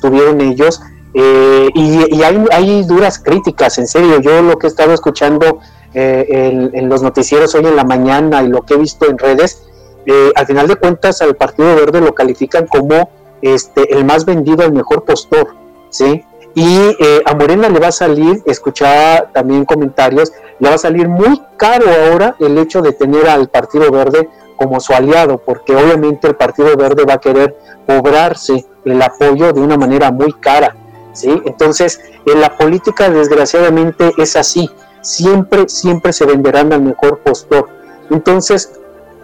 tuvieron 0.00 0.40
ellos 0.40 0.80
eh, 1.14 1.68
y, 1.74 2.22
hay, 2.22 2.84
duras 2.84 3.18
críticas, 3.18 3.78
en 3.78 3.86
serio, 3.86 4.20
yo 4.20 4.40
lo 4.40 4.58
que 4.58 4.66
he 4.66 4.70
estado 4.70 4.94
escuchando 4.94 5.60
eh, 5.92 6.70
en, 6.72 6.88
los 6.88 7.02
noticieros 7.02 7.54
hoy 7.54 7.66
en 7.66 7.76
la 7.76 7.84
mañana 7.84 8.42
y 8.42 8.48
lo 8.48 8.62
que 8.62 8.74
he 8.74 8.78
visto 8.78 9.08
en 9.10 9.18
redes, 9.18 9.62
eh, 10.06 10.32
al 10.34 10.46
final 10.46 10.66
de 10.66 10.76
cuentas 10.76 11.20
al 11.20 11.36
Partido 11.36 11.76
Verde 11.76 12.00
lo 12.00 12.14
califican 12.14 12.66
como 12.66 13.10
este, 13.42 13.94
el 13.94 14.06
más 14.06 14.24
vendido, 14.24 14.64
el 14.64 14.72
mejor 14.72 15.04
postor, 15.04 15.54
¿sí? 15.90 16.24
Y 16.54 16.76
eh, 16.98 17.22
a 17.26 17.34
Morena 17.34 17.68
le 17.68 17.78
va 17.78 17.88
a 17.88 17.92
salir, 17.92 18.42
escuchaba 18.46 19.30
también 19.32 19.64
comentarios, 19.64 20.32
le 20.62 20.68
va 20.68 20.76
a 20.76 20.78
salir 20.78 21.08
muy 21.08 21.42
caro 21.56 21.86
ahora 21.90 22.36
el 22.38 22.56
hecho 22.56 22.82
de 22.82 22.92
tener 22.92 23.28
al 23.28 23.48
Partido 23.48 23.90
Verde 23.90 24.28
como 24.54 24.78
su 24.78 24.92
aliado, 24.92 25.38
porque 25.38 25.74
obviamente 25.74 26.28
el 26.28 26.36
Partido 26.36 26.76
Verde 26.76 27.04
va 27.04 27.14
a 27.14 27.18
querer 27.20 27.56
cobrarse 27.84 28.64
el 28.84 29.02
apoyo 29.02 29.52
de 29.52 29.60
una 29.60 29.76
manera 29.76 30.12
muy 30.12 30.32
cara, 30.34 30.76
¿sí? 31.14 31.42
Entonces, 31.46 32.00
en 32.26 32.40
la 32.40 32.56
política 32.56 33.10
desgraciadamente 33.10 34.12
es 34.18 34.36
así, 34.36 34.70
siempre, 35.00 35.68
siempre 35.68 36.12
se 36.12 36.26
venderán 36.26 36.72
al 36.72 36.82
mejor 36.82 37.18
postor. 37.18 37.68
Entonces, 38.10 38.70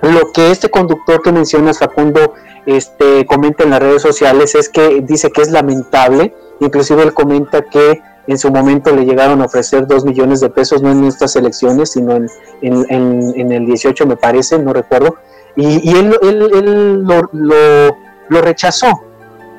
lo 0.03 0.33
que 0.33 0.51
este 0.51 0.71
conductor 0.71 1.23
que 1.23 1.31
mencionas, 1.31 1.79
Facundo, 1.79 2.35
este, 2.67 3.25
comenta 3.27 3.63
en 3.63 3.71
las 3.71 3.79
redes 3.79 4.03
sociales 4.03 4.57
es 4.57 4.69
que 4.69 5.03
dice 5.03 5.31
que 5.31 5.43
es 5.43 5.53
lamentable, 5.53 6.35
inclusive 6.59 7.05
él 7.05 7.15
comenta 7.15 7.63
que 7.63 8.03
en 8.29 8.39
su 8.39 8.51
momento 8.53 8.95
le 8.95 9.07
llegaron 9.07 9.41
a 9.41 9.47
ofrecer 9.47 9.87
dos 9.87 10.05
millones 10.05 10.41
de 10.41 10.51
pesos, 10.51 10.83
no 10.83 10.93
en 10.93 11.05
estas 11.05 11.35
elecciones, 11.35 11.93
sino 11.93 12.15
en, 12.15 12.29
en, 12.61 13.53
el 13.53 13.67
18 13.67 14.07
me 14.07 14.17
parece, 14.17 14.59
no 14.59 14.73
recuerdo, 14.75 15.17
y, 15.57 15.91
él, 15.97 16.17
él, 16.23 17.03
lo, 17.03 17.29
lo, 17.33 18.41
rechazó, 18.43 19.01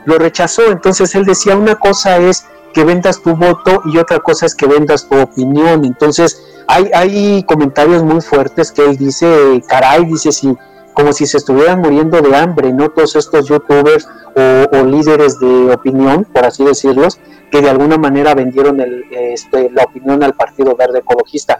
lo 0.06 0.20
rechazó, 0.20 0.72
entonces 0.72 1.14
él 1.16 1.26
decía, 1.26 1.58
una 1.58 1.76
cosa 1.76 2.18
es 2.18 2.46
que 2.72 2.84
vendas 2.84 3.22
tu 3.22 3.36
voto 3.36 3.82
y 3.86 3.98
otra 3.98 4.20
cosa 4.20 4.46
es 4.46 4.54
que 4.54 4.68
vendas 4.68 5.10
tu 5.10 5.20
opinión, 5.20 5.84
entonces 5.84 6.40
hay, 6.68 6.92
hay 6.94 7.44
comentarios 7.44 8.04
muy 8.04 8.22
fuertes 8.22 8.72
que 8.72 8.86
él 8.86 8.98
dice, 8.98 9.64
caray, 9.68 10.06
dice, 10.06 10.32
si, 10.32 10.56
como 10.94 11.14
si 11.14 11.26
se 11.26 11.38
estuvieran 11.38 11.80
muriendo 11.80 12.22
de 12.22 12.36
hambre, 12.36 12.74
¿no? 12.74 12.90
Todos 12.90 13.16
estos 13.16 13.48
youtubers 13.48 14.08
o, 14.36 14.84
líderes 14.84 15.40
de 15.40 15.72
opinión, 15.74 16.26
por 16.26 16.46
así 16.46 16.64
decirlos, 16.64 17.20
que 17.50 17.62
de 17.62 17.70
alguna 17.70 17.98
manera 17.98 18.36
vendieron 18.36 18.80
el, 18.80 19.06
este, 19.12 19.70
la 19.72 19.84
opinión 19.84 20.24
al 20.24 20.34
Partido 20.34 20.76
Verde 20.76 21.00
Ecologista. 21.00 21.60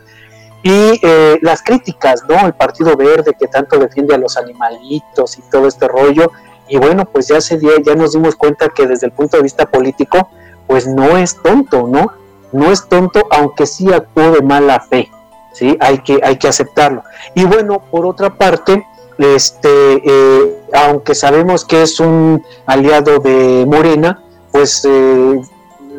Y 0.62 1.00
eh, 1.02 1.40
las 1.42 1.62
críticas, 1.62 2.24
¿no? 2.28 2.46
El 2.46 2.54
Partido 2.54 2.96
Verde 2.98 3.36
que 3.40 3.48
tanto 3.48 3.80
defiende 3.80 4.14
a 4.16 4.18
los 4.18 4.36
animalitos 4.38 5.38
y 5.38 5.42
todo 5.50 5.68
este 5.68 5.88
rollo. 5.88 6.32
Y 6.68 6.78
bueno, 6.78 7.06
pues 7.06 7.28
ya, 7.28 7.40
se 7.40 7.58
dio, 7.58 7.72
ya 7.80 7.96
nos 7.96 8.12
dimos 8.12 8.36
cuenta 8.36 8.70
que 8.70 8.86
desde 8.86 9.08
el 9.08 9.14
punto 9.14 9.38
de 9.38 9.44
vista 9.44 9.66
político, 9.66 10.30
pues 10.68 10.86
no 10.86 11.18
es 11.18 11.42
tonto, 11.42 11.88
¿no? 11.88 12.12
no 12.52 12.72
es 12.72 12.88
tonto, 12.88 13.28
aunque 13.30 13.66
sí 13.66 13.92
actuó 13.94 14.32
de 14.32 14.42
mala 14.42 14.80
fe, 14.80 15.12
¿sí? 15.54 15.78
Hay 15.80 16.00
que, 16.00 16.20
hay 16.24 16.38
que 16.38 16.48
aceptarlo. 16.48 17.04
Y 17.36 17.46
bueno, 17.46 17.82
por 17.92 18.06
otra 18.06 18.36
parte, 18.36 18.86
este, 19.18 19.70
eh, 20.06 20.60
aunque 20.74 21.16
sabemos 21.16 21.66
que 21.66 21.82
es 21.84 22.00
un 22.00 22.44
aliado 22.66 23.20
de 23.20 23.66
Morena, 23.68 24.24
pues 24.52 24.86
eh, 24.86 25.42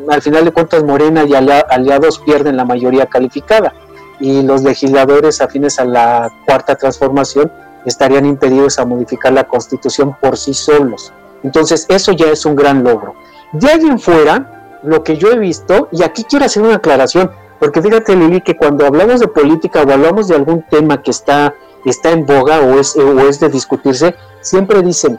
al 0.09 0.23
final 0.23 0.45
de 0.45 0.53
cuentas 0.53 0.83
Morena 0.85 1.25
y 1.25 1.35
aliados 1.35 2.19
pierden 2.21 2.57
la 2.57 2.65
mayoría 2.65 3.07
calificada 3.07 3.73
y 4.21 4.43
los 4.43 4.63
legisladores 4.63 5.41
afines 5.41 5.79
a 5.79 5.85
la 5.85 6.31
cuarta 6.47 6.77
transformación 6.77 7.51
estarían 7.87 8.27
impedidos 8.27 8.79
a 8.79 8.85
modificar 8.85 9.33
la 9.33 9.49
constitución 9.49 10.15
por 10.21 10.37
sí 10.37 10.53
solos. 10.53 11.13
Entonces 11.43 11.87
eso 11.89 12.13
ya 12.13 12.27
es 12.27 12.45
un 12.45 12.55
gran 12.55 12.85
logro. 12.85 13.15
De 13.53 13.71
ahí 13.71 13.81
en 13.81 13.99
fuera, 13.99 14.79
lo 14.83 15.03
que 15.03 15.17
yo 15.17 15.31
he 15.33 15.39
visto, 15.39 15.89
y 15.91 16.03
aquí 16.03 16.25
quiero 16.25 16.45
hacer 16.45 16.63
una 16.63 16.77
aclaración, 16.77 17.31
porque 17.59 17.83
fíjate 17.83 18.15
Lili 18.15 18.43
que 18.43 18.57
cuando 18.57 18.87
hablamos 18.87 19.21
de 19.21 19.29
política 19.29 19.83
o 19.83 19.91
hablamos 19.91 20.29
de 20.29 20.37
algún 20.37 20.63
tema 20.63 21.03
que 21.03 21.11
está, 21.11 21.55
está 21.85 22.11
en 22.11 22.27
boga 22.27 22.61
o 22.61 22.79
es, 22.79 22.97
o 22.97 23.21
es 23.21 23.41
de 23.41 23.49
discutirse, 23.49 24.15
siempre 24.41 24.83
dicen, 24.83 25.19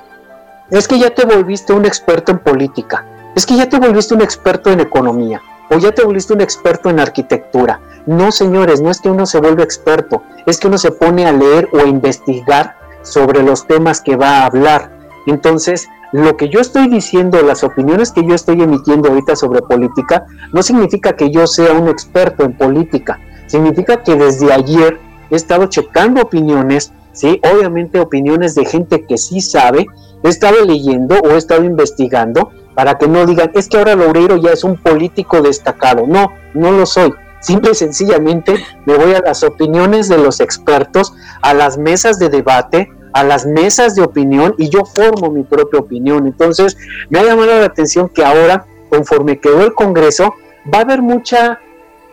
es 0.69 0.87
que 0.87 0.97
ya 0.97 1.09
te 1.09 1.25
volviste 1.25 1.73
un 1.73 1.85
experto 1.85 2.31
en 2.31 2.39
política, 2.39 3.05
es 3.35 3.45
que 3.45 3.55
ya 3.55 3.69
te 3.69 3.79
volviste 3.79 4.13
un 4.13 4.21
experto 4.21 4.71
en 4.71 4.79
economía, 4.79 5.41
o 5.69 5.77
ya 5.77 5.91
te 5.91 6.03
volviste 6.03 6.33
un 6.33 6.41
experto 6.41 6.89
en 6.89 6.99
arquitectura. 6.99 7.79
No, 8.05 8.31
señores, 8.31 8.81
no 8.81 8.89
es 8.89 8.99
que 8.99 9.09
uno 9.09 9.25
se 9.25 9.39
vuelva 9.39 9.63
experto, 9.63 10.23
es 10.45 10.59
que 10.59 10.67
uno 10.67 10.77
se 10.77 10.91
pone 10.91 11.25
a 11.25 11.31
leer 11.31 11.69
o 11.71 11.79
a 11.79 11.85
investigar 11.85 12.75
sobre 13.03 13.41
los 13.43 13.67
temas 13.67 14.01
que 14.01 14.15
va 14.15 14.39
a 14.39 14.45
hablar. 14.45 14.91
Entonces, 15.27 15.87
lo 16.11 16.35
que 16.35 16.49
yo 16.49 16.59
estoy 16.59 16.89
diciendo, 16.89 17.41
las 17.41 17.63
opiniones 17.63 18.11
que 18.11 18.25
yo 18.25 18.35
estoy 18.35 18.61
emitiendo 18.61 19.09
ahorita 19.09 19.35
sobre 19.35 19.61
política, 19.61 20.25
no 20.51 20.61
significa 20.61 21.15
que 21.15 21.31
yo 21.31 21.47
sea 21.47 21.73
un 21.73 21.87
experto 21.87 22.43
en 22.43 22.57
política, 22.57 23.19
significa 23.47 24.03
que 24.03 24.15
desde 24.15 24.51
ayer 24.51 24.99
he 25.29 25.35
estado 25.35 25.67
checando 25.67 26.21
opiniones, 26.21 26.91
¿sí? 27.13 27.39
obviamente 27.49 27.99
opiniones 27.99 28.55
de 28.55 28.65
gente 28.65 29.05
que 29.05 29.17
sí 29.17 29.39
sabe, 29.39 29.85
he 30.23 30.27
estado 30.27 30.65
leyendo 30.65 31.15
o 31.23 31.29
he 31.31 31.37
estado 31.37 31.63
investigando 31.63 32.51
para 32.75 32.97
que 32.97 33.07
no 33.07 33.25
digan, 33.25 33.51
es 33.53 33.67
que 33.67 33.77
ahora 33.77 33.95
Loureiro 33.95 34.37
ya 34.37 34.51
es 34.51 34.63
un 34.63 34.77
político 34.77 35.41
destacado. 35.41 36.05
No, 36.07 36.31
no 36.53 36.71
lo 36.71 36.85
soy. 36.85 37.13
Simple 37.41 37.71
y 37.71 37.75
sencillamente 37.75 38.63
me 38.85 38.95
voy 38.95 39.13
a 39.13 39.19
las 39.19 39.43
opiniones 39.43 40.07
de 40.07 40.17
los 40.17 40.39
expertos, 40.39 41.13
a 41.41 41.53
las 41.53 41.77
mesas 41.77 42.19
de 42.19 42.29
debate, 42.29 42.91
a 43.13 43.23
las 43.23 43.45
mesas 43.45 43.95
de 43.95 44.03
opinión 44.03 44.55
y 44.57 44.69
yo 44.69 44.85
formo 44.85 45.31
mi 45.31 45.43
propia 45.43 45.79
opinión. 45.79 46.27
Entonces, 46.27 46.77
me 47.09 47.19
ha 47.19 47.23
llamado 47.23 47.59
la 47.59 47.65
atención 47.65 48.09
que 48.09 48.23
ahora, 48.23 48.65
conforme 48.89 49.39
quedó 49.39 49.63
el 49.63 49.73
Congreso, 49.73 50.35
va 50.71 50.79
a 50.79 50.81
haber 50.81 51.01
mucha, 51.01 51.59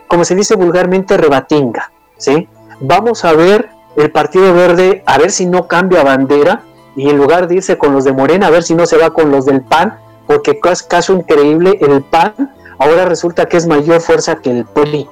como 0.06 0.24
se 0.24 0.34
dice 0.34 0.56
vulgarmente, 0.56 1.16
rebatinga, 1.16 1.92
¿sí? 2.16 2.48
Vamos 2.80 3.24
a 3.24 3.32
ver 3.32 3.68
el 3.96 4.10
Partido 4.10 4.54
Verde, 4.54 5.02
a 5.06 5.18
ver 5.18 5.30
si 5.30 5.46
no 5.46 5.68
cambia 5.68 6.04
bandera 6.04 6.62
y 6.96 7.10
en 7.10 7.16
lugar 7.16 7.48
de 7.48 7.56
irse 7.56 7.76
con 7.78 7.92
los 7.92 8.04
de 8.04 8.12
Morena, 8.12 8.46
a 8.46 8.50
ver 8.50 8.62
si 8.62 8.74
no 8.74 8.86
se 8.86 8.96
va 8.96 9.10
con 9.10 9.30
los 9.30 9.44
del 9.44 9.60
PAN, 9.62 9.98
porque 10.28 10.60
caso 10.86 11.14
increíble, 11.14 11.78
el 11.80 12.02
PAN 12.02 12.54
ahora 12.78 13.06
resulta 13.06 13.46
que 13.46 13.56
es 13.56 13.66
mayor 13.66 14.00
fuerza 14.00 14.36
que 14.36 14.50
el 14.50 14.64
PRI. 14.66 15.08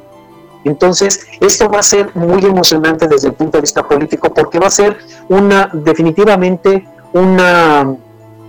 Entonces, 0.65 1.27
esto 1.41 1.71
va 1.71 1.79
a 1.79 1.83
ser 1.83 2.15
muy 2.15 2.45
emocionante 2.45 3.09
desde 3.09 3.29
el 3.29 3.35
punto 3.35 3.57
de 3.57 3.63
vista 3.63 3.89
político 3.89 4.33
porque 4.35 4.59
va 4.59 4.67
a 4.67 4.71
ser 4.71 4.99
una, 5.29 5.71
definitivamente, 5.73 6.87
una, 7.15 7.97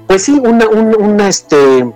pues 0.08 0.26
sí, 0.26 0.42
una, 0.44 0.68
una, 0.68 1.30
este, 1.30 1.90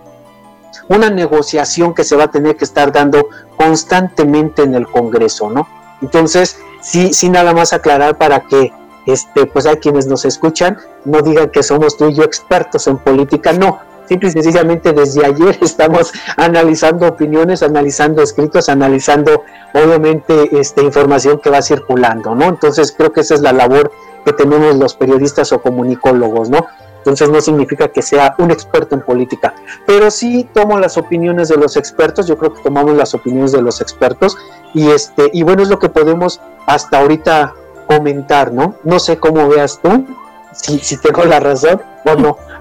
una 0.87 1.09
negociación 1.09 1.93
que 1.93 2.05
se 2.05 2.15
va 2.15 2.25
a 2.25 2.31
tener 2.31 2.55
que 2.55 2.63
estar 2.63 2.93
dando 2.93 3.27
constantemente 3.57 4.63
en 4.63 4.75
el 4.75 4.87
Congreso, 4.87 5.49
¿no? 5.49 5.67
Entonces, 6.01 6.59
sí, 6.81 7.13
sí 7.13 7.29
nada 7.29 7.53
más 7.53 7.73
aclarar 7.73 8.17
para 8.17 8.41
que 8.41 8.71
este, 9.05 9.47
pues 9.47 9.65
hay 9.65 9.77
quienes 9.77 10.05
nos 10.05 10.25
escuchan 10.25 10.77
no 11.05 11.21
digan 11.21 11.49
que 11.49 11.63
somos 11.63 11.97
tú 11.97 12.09
y 12.09 12.13
yo 12.13 12.23
expertos 12.23 12.87
en 12.87 12.97
política, 12.99 13.53
no, 13.53 13.79
simple 14.11 14.27
y 14.27 14.31
sencillamente 14.33 14.91
desde 14.91 15.25
ayer 15.25 15.57
estamos 15.61 16.11
analizando 16.35 17.07
opiniones, 17.07 17.63
analizando 17.63 18.21
escritos, 18.21 18.67
analizando 18.67 19.43
obviamente 19.73 20.59
esta 20.59 20.81
información 20.81 21.39
que 21.39 21.49
va 21.49 21.61
circulando, 21.61 22.35
¿no? 22.35 22.49
Entonces 22.49 22.93
creo 22.95 23.13
que 23.13 23.21
esa 23.21 23.35
es 23.35 23.41
la 23.41 23.53
labor 23.53 23.89
que 24.25 24.33
tenemos 24.33 24.75
los 24.75 24.95
periodistas 24.95 25.53
o 25.53 25.61
comunicólogos, 25.61 26.49
¿no? 26.49 26.67
Entonces 26.97 27.29
no 27.29 27.39
significa 27.39 27.87
que 27.87 28.01
sea 28.01 28.35
un 28.37 28.51
experto 28.51 28.95
en 28.95 29.01
política, 29.01 29.55
pero 29.87 30.11
sí 30.11 30.47
tomo 30.53 30.77
las 30.77 30.97
opiniones 30.97 31.47
de 31.47 31.55
los 31.55 31.77
expertos, 31.77 32.27
yo 32.27 32.37
creo 32.37 32.53
que 32.53 32.61
tomamos 32.61 32.95
las 32.95 33.13
opiniones 33.15 33.53
de 33.53 33.61
los 33.61 33.79
expertos 33.79 34.37
y 34.73 34.89
este 34.89 35.29
y 35.33 35.43
bueno 35.43 35.63
es 35.63 35.69
lo 35.69 35.79
que 35.79 35.89
podemos 35.89 36.41
hasta 36.67 36.99
ahorita 36.99 37.55
comentar, 37.87 38.51
¿no? 38.51 38.75
No 38.83 38.99
sé 38.99 39.17
cómo 39.17 39.47
veas 39.47 39.79
tú, 39.81 40.05
si, 40.51 40.79
si 40.79 40.97
tengo 40.97 41.23
la 41.23 41.39
razón 41.39 41.81
o 42.05 42.15
no. 42.15 42.37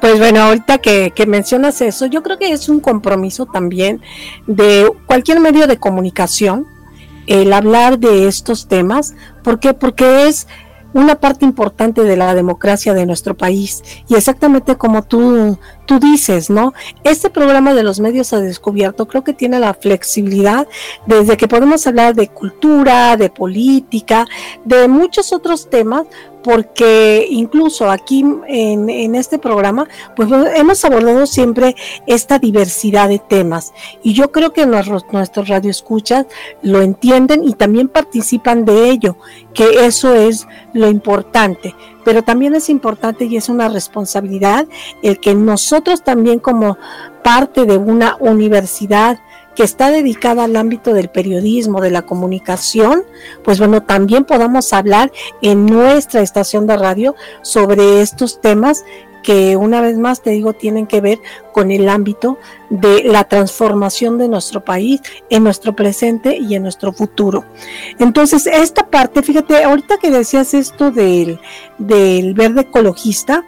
Pues 0.00 0.18
bueno, 0.18 0.40
ahorita 0.42 0.78
que, 0.78 1.12
mencionas 1.26 1.80
eso, 1.80 2.06
yo 2.06 2.22
creo 2.22 2.38
que 2.38 2.52
es 2.52 2.68
un 2.68 2.80
compromiso 2.80 3.46
también 3.46 4.00
de 4.46 4.90
cualquier 5.06 5.40
medio 5.40 5.66
de 5.66 5.78
comunicación 5.78 6.66
el 7.26 7.52
hablar 7.52 7.98
de 7.98 8.26
estos 8.26 8.68
temas. 8.68 9.14
¿Por 9.42 9.60
qué? 9.60 9.74
Porque 9.74 10.28
es 10.28 10.46
una 10.94 11.16
parte 11.16 11.44
importante 11.44 12.02
de 12.02 12.16
la 12.16 12.34
democracia 12.34 12.94
de 12.94 13.04
nuestro 13.04 13.36
país. 13.36 13.82
Y 14.08 14.14
exactamente 14.14 14.76
como 14.76 15.02
tú, 15.02 15.58
tú 15.88 15.98
dices, 15.98 16.50
¿no? 16.50 16.74
Este 17.02 17.30
programa 17.30 17.72
de 17.72 17.82
los 17.82 17.98
medios 17.98 18.34
ha 18.34 18.40
descubierto 18.40 19.08
creo 19.08 19.24
que 19.24 19.32
tiene 19.32 19.58
la 19.58 19.72
flexibilidad 19.72 20.68
desde 21.06 21.38
que 21.38 21.48
podemos 21.48 21.86
hablar 21.86 22.14
de 22.14 22.28
cultura, 22.28 23.16
de 23.16 23.30
política, 23.30 24.26
de 24.66 24.86
muchos 24.86 25.32
otros 25.32 25.70
temas, 25.70 26.04
porque 26.42 27.26
incluso 27.30 27.90
aquí 27.90 28.22
en, 28.48 29.14
este 29.14 29.38
programa, 29.38 29.88
pues 30.14 30.28
hemos 30.54 30.84
abordado 30.84 31.26
siempre 31.26 31.74
esta 32.06 32.38
diversidad 32.38 33.08
de 33.08 33.18
temas. 33.18 33.72
Y 34.02 34.12
yo 34.12 34.30
creo 34.30 34.52
que 34.52 34.66
nuestros, 34.66 35.06
nuestros 35.10 35.48
radioescuchas 35.48 36.26
lo 36.60 36.82
entienden 36.82 37.44
y 37.44 37.54
también 37.54 37.88
participan 37.88 38.66
de 38.66 38.90
ello, 38.90 39.16
que 39.54 39.86
eso 39.86 40.14
es 40.14 40.46
lo 40.74 40.88
importante. 40.88 41.74
Pero 42.08 42.22
también 42.22 42.54
es 42.54 42.70
importante 42.70 43.26
y 43.26 43.36
es 43.36 43.50
una 43.50 43.68
responsabilidad 43.68 44.66
el 45.02 45.20
que 45.20 45.34
nosotros 45.34 46.02
también 46.02 46.38
como 46.38 46.78
parte 47.22 47.66
de 47.66 47.76
una 47.76 48.16
universidad 48.18 49.18
que 49.54 49.62
está 49.62 49.90
dedicada 49.90 50.44
al 50.44 50.56
ámbito 50.56 50.94
del 50.94 51.10
periodismo, 51.10 51.82
de 51.82 51.90
la 51.90 52.06
comunicación, 52.06 53.02
pues 53.44 53.58
bueno, 53.58 53.82
también 53.82 54.24
podamos 54.24 54.72
hablar 54.72 55.12
en 55.42 55.66
nuestra 55.66 56.22
estación 56.22 56.66
de 56.66 56.78
radio 56.78 57.14
sobre 57.42 58.00
estos 58.00 58.40
temas 58.40 58.84
que 59.28 59.58
una 59.58 59.82
vez 59.82 59.98
más 59.98 60.22
te 60.22 60.30
digo 60.30 60.54
tienen 60.54 60.86
que 60.86 61.02
ver 61.02 61.18
con 61.52 61.70
el 61.70 61.90
ámbito 61.90 62.38
de 62.70 63.02
la 63.04 63.24
transformación 63.24 64.16
de 64.16 64.26
nuestro 64.26 64.64
país 64.64 65.02
en 65.28 65.44
nuestro 65.44 65.76
presente 65.76 66.38
y 66.38 66.54
en 66.54 66.62
nuestro 66.62 66.94
futuro. 66.94 67.44
Entonces, 67.98 68.46
esta 68.46 68.88
parte, 68.88 69.22
fíjate, 69.22 69.62
ahorita 69.62 69.98
que 69.98 70.10
decías 70.10 70.54
esto 70.54 70.90
del, 70.90 71.38
del 71.76 72.32
verde 72.32 72.62
ecologista, 72.62 73.44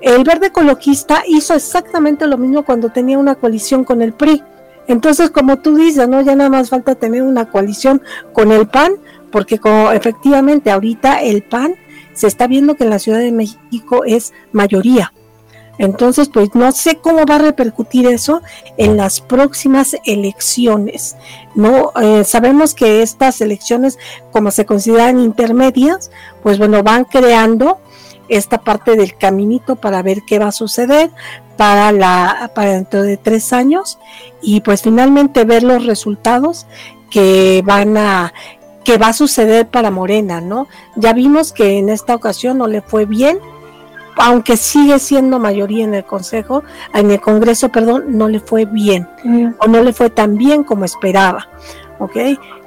el 0.00 0.24
verde 0.24 0.46
ecologista 0.46 1.24
hizo 1.28 1.52
exactamente 1.52 2.26
lo 2.26 2.38
mismo 2.38 2.64
cuando 2.64 2.88
tenía 2.88 3.18
una 3.18 3.34
coalición 3.34 3.84
con 3.84 4.00
el 4.00 4.14
PRI. 4.14 4.42
Entonces, 4.88 5.28
como 5.28 5.58
tú 5.58 5.76
dices, 5.76 6.08
¿no? 6.08 6.22
Ya 6.22 6.34
nada 6.34 6.48
más 6.48 6.70
falta 6.70 6.94
tener 6.94 7.22
una 7.22 7.50
coalición 7.50 8.00
con 8.32 8.50
el 8.50 8.66
PAN, 8.66 8.94
porque 9.30 9.58
como 9.58 9.92
efectivamente 9.92 10.70
ahorita 10.70 11.20
el 11.20 11.42
PAN 11.42 11.74
se 12.14 12.26
está 12.26 12.46
viendo 12.46 12.76
que 12.76 12.84
en 12.84 12.90
la 12.90 12.98
Ciudad 12.98 13.18
de 13.18 13.32
México 13.32 14.04
es 14.04 14.32
mayoría. 14.52 15.12
Entonces, 15.78 16.28
pues 16.28 16.54
no 16.54 16.70
sé 16.72 16.96
cómo 16.96 17.24
va 17.24 17.36
a 17.36 17.38
repercutir 17.38 18.06
eso 18.06 18.42
en 18.76 18.96
las 18.96 19.20
próximas 19.20 19.96
elecciones. 20.04 21.16
No 21.54 21.92
eh, 22.00 22.24
sabemos 22.24 22.74
que 22.74 23.02
estas 23.02 23.40
elecciones, 23.40 23.98
como 24.30 24.50
se 24.50 24.66
consideran 24.66 25.18
intermedias, 25.18 26.10
pues 26.42 26.58
bueno, 26.58 26.82
van 26.82 27.04
creando 27.04 27.78
esta 28.28 28.58
parte 28.58 28.96
del 28.96 29.16
caminito 29.16 29.76
para 29.76 30.02
ver 30.02 30.22
qué 30.26 30.38
va 30.38 30.48
a 30.48 30.52
suceder 30.52 31.10
para 31.56 31.92
la 31.92 32.50
para 32.54 32.72
dentro 32.72 33.02
de 33.02 33.16
tres 33.16 33.52
años 33.52 33.98
y 34.40 34.60
pues 34.60 34.82
finalmente 34.82 35.44
ver 35.44 35.62
los 35.62 35.84
resultados 35.84 36.66
que 37.10 37.62
van 37.64 37.96
a 37.98 38.32
que 38.84 38.98
va 38.98 39.08
a 39.08 39.12
suceder 39.12 39.68
para 39.68 39.90
Morena, 39.90 40.40
¿no? 40.40 40.68
Ya 40.96 41.12
vimos 41.12 41.52
que 41.52 41.78
en 41.78 41.88
esta 41.88 42.14
ocasión 42.14 42.58
no 42.58 42.66
le 42.66 42.82
fue 42.82 43.06
bien, 43.06 43.38
aunque 44.16 44.56
sigue 44.56 44.98
siendo 44.98 45.38
mayoría 45.38 45.84
en 45.84 45.94
el 45.94 46.04
Consejo, 46.04 46.62
en 46.92 47.10
el 47.10 47.20
Congreso, 47.20 47.70
perdón, 47.70 48.04
no 48.18 48.28
le 48.28 48.40
fue 48.40 48.64
bien 48.66 49.08
mm. 49.24 49.54
o 49.58 49.66
no 49.68 49.82
le 49.82 49.92
fue 49.92 50.10
tan 50.10 50.36
bien 50.36 50.64
como 50.64 50.84
esperaba. 50.84 51.48
¿ok? 52.02 52.16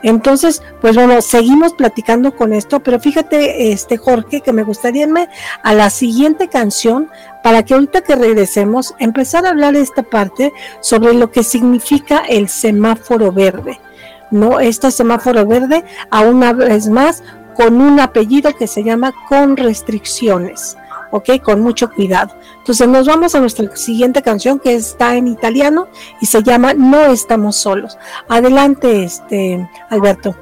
Entonces, 0.01 0.61
pues 0.79 0.95
bueno, 0.95 1.21
seguimos 1.21 1.73
platicando 1.73 2.35
con 2.35 2.53
esto, 2.53 2.79
pero 2.79 2.99
fíjate, 2.99 3.71
este 3.71 3.97
Jorge, 3.97 4.41
que 4.41 4.53
me 4.53 4.63
gustaría 4.63 5.03
irme 5.03 5.27
a 5.61 5.73
la 5.73 5.89
siguiente 5.89 6.47
canción 6.47 7.09
para 7.43 7.63
que 7.63 7.73
ahorita 7.73 8.01
que 8.01 8.15
regresemos, 8.15 8.95
empezar 8.97 9.45
a 9.45 9.49
hablar 9.49 9.73
de 9.73 9.81
esta 9.81 10.03
parte 10.03 10.53
sobre 10.79 11.13
lo 11.13 11.31
que 11.31 11.43
significa 11.43 12.19
el 12.19 12.47
semáforo 12.47 13.31
verde. 13.31 13.79
¿No? 14.31 14.59
Este 14.59 14.91
semáforo 14.91 15.45
verde, 15.45 15.83
a 16.09 16.21
una 16.21 16.53
vez 16.53 16.87
más, 16.87 17.23
con 17.55 17.81
un 17.81 17.99
apellido 17.99 18.53
que 18.53 18.67
se 18.67 18.83
llama 18.83 19.13
con 19.29 19.57
restricciones. 19.57 20.77
¿ok? 21.11 21.41
Con 21.41 21.61
mucho 21.61 21.89
cuidado. 21.91 22.35
Entonces 22.57 22.87
nos 22.87 23.07
vamos 23.07 23.35
a 23.35 23.39
nuestra 23.39 23.73
siguiente 23.75 24.21
canción 24.21 24.59
que 24.59 24.75
está 24.75 25.15
en 25.15 25.27
italiano 25.27 25.87
y 26.19 26.25
se 26.25 26.43
llama 26.43 26.73
No 26.73 27.05
estamos 27.05 27.55
solos. 27.55 27.97
Adelante, 28.27 29.03
este 29.03 29.69
Alberto. 29.89 30.35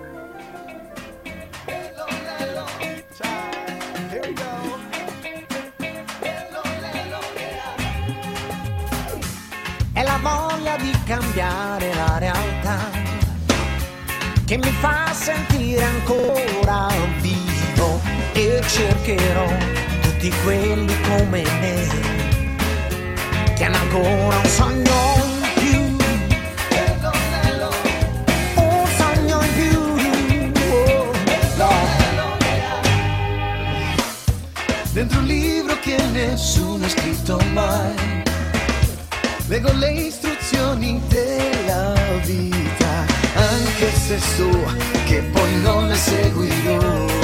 cambiare 11.07 11.92
che 14.53 14.59
mi 14.59 14.71
fa 14.81 15.11
sentire 15.13 15.81
ancora 15.83 16.87
vivo 17.21 17.99
e 18.33 18.61
cercherò 18.67 19.47
tutti 20.01 20.31
quelli 20.43 20.93
come 21.01 21.41
me 21.59 21.87
che 23.55 23.63
hanno 23.63 23.77
ancora 23.77 24.37
un 24.37 24.45
sogno 24.45 24.91
in 25.57 25.97
più. 25.97 26.07
Un 28.61 28.87
sogno 28.95 29.41
in 29.41 29.51
più. 29.55 30.61
Dentro 34.91 35.17
un 35.17 35.25
libro 35.25 35.79
che 35.79 35.97
nessuno 36.11 36.85
ha 36.85 36.89
scritto 36.89 37.39
mai. 37.53 38.21
Leggo 39.47 39.71
le 39.73 39.91
istruzioni 39.93 41.01
della 41.07 41.93
vita, 42.23 42.72
anche 43.35 43.91
se 43.91 44.19
so 44.19 44.49
che 45.05 45.21
poi 45.31 45.61
non 45.61 45.87
le 45.87 45.95
seguirò 45.95 47.23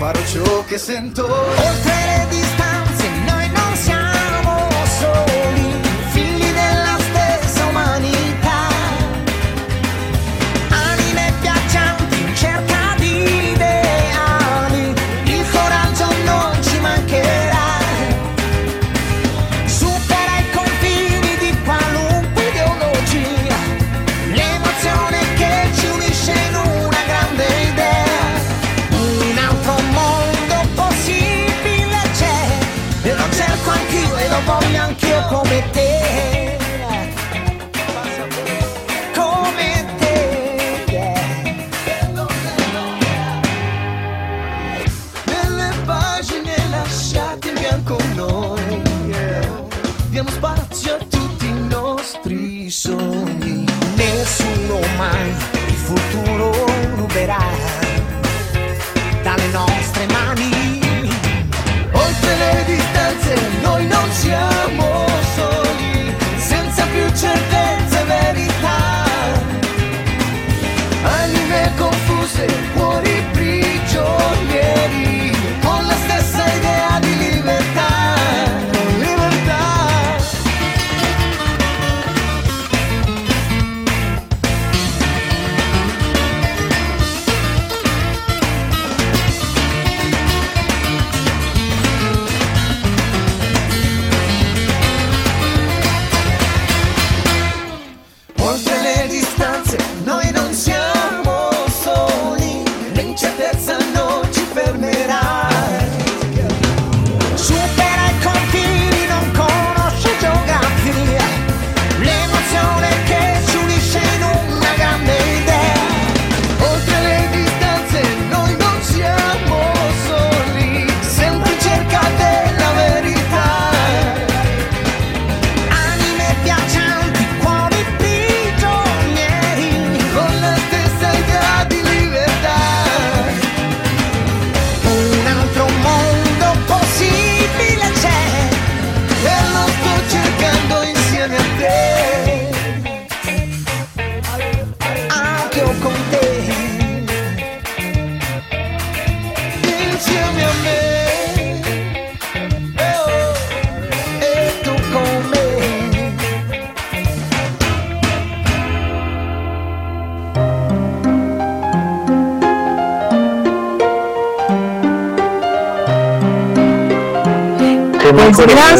farò 0.00 0.24
ciò 0.24 0.64
che 0.64 0.78
sento. 0.78 1.26
Oltre 1.26 1.92
le 2.06 2.26
distanze 2.30 2.79
mai. 55.00 55.34
Il 55.68 55.80
futuro 55.88 56.52
ruberà 56.96 57.44
Dalle 59.22 59.48
nostre 59.48 60.06
mani. 60.16 60.80
Oltre 61.92 62.32
le 62.42 62.64
distanze 62.66 63.34
noi 63.62 63.86
non 63.86 64.08
siamo 64.12 64.89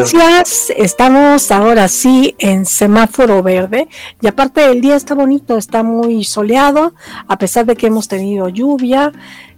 gracias, 0.09 0.73
estamos 0.77 1.51
ahora 1.51 1.89
sí 1.89 2.35
en 2.39 2.65
semáforo 2.65 3.43
verde. 3.43 3.89
Y 4.21 4.27
aparte 4.27 4.65
el 4.65 4.81
día 4.81 4.97
está 4.97 5.15
bonito, 5.15 5.57
está 5.57 5.83
muy 5.83 6.25
soleado, 6.25 6.95
a 7.29 7.39
pesar 7.39 7.67
de 7.67 7.77
que 7.77 7.89
hemos 7.89 8.09
tenido 8.09 8.49
lluvia, 8.49 9.13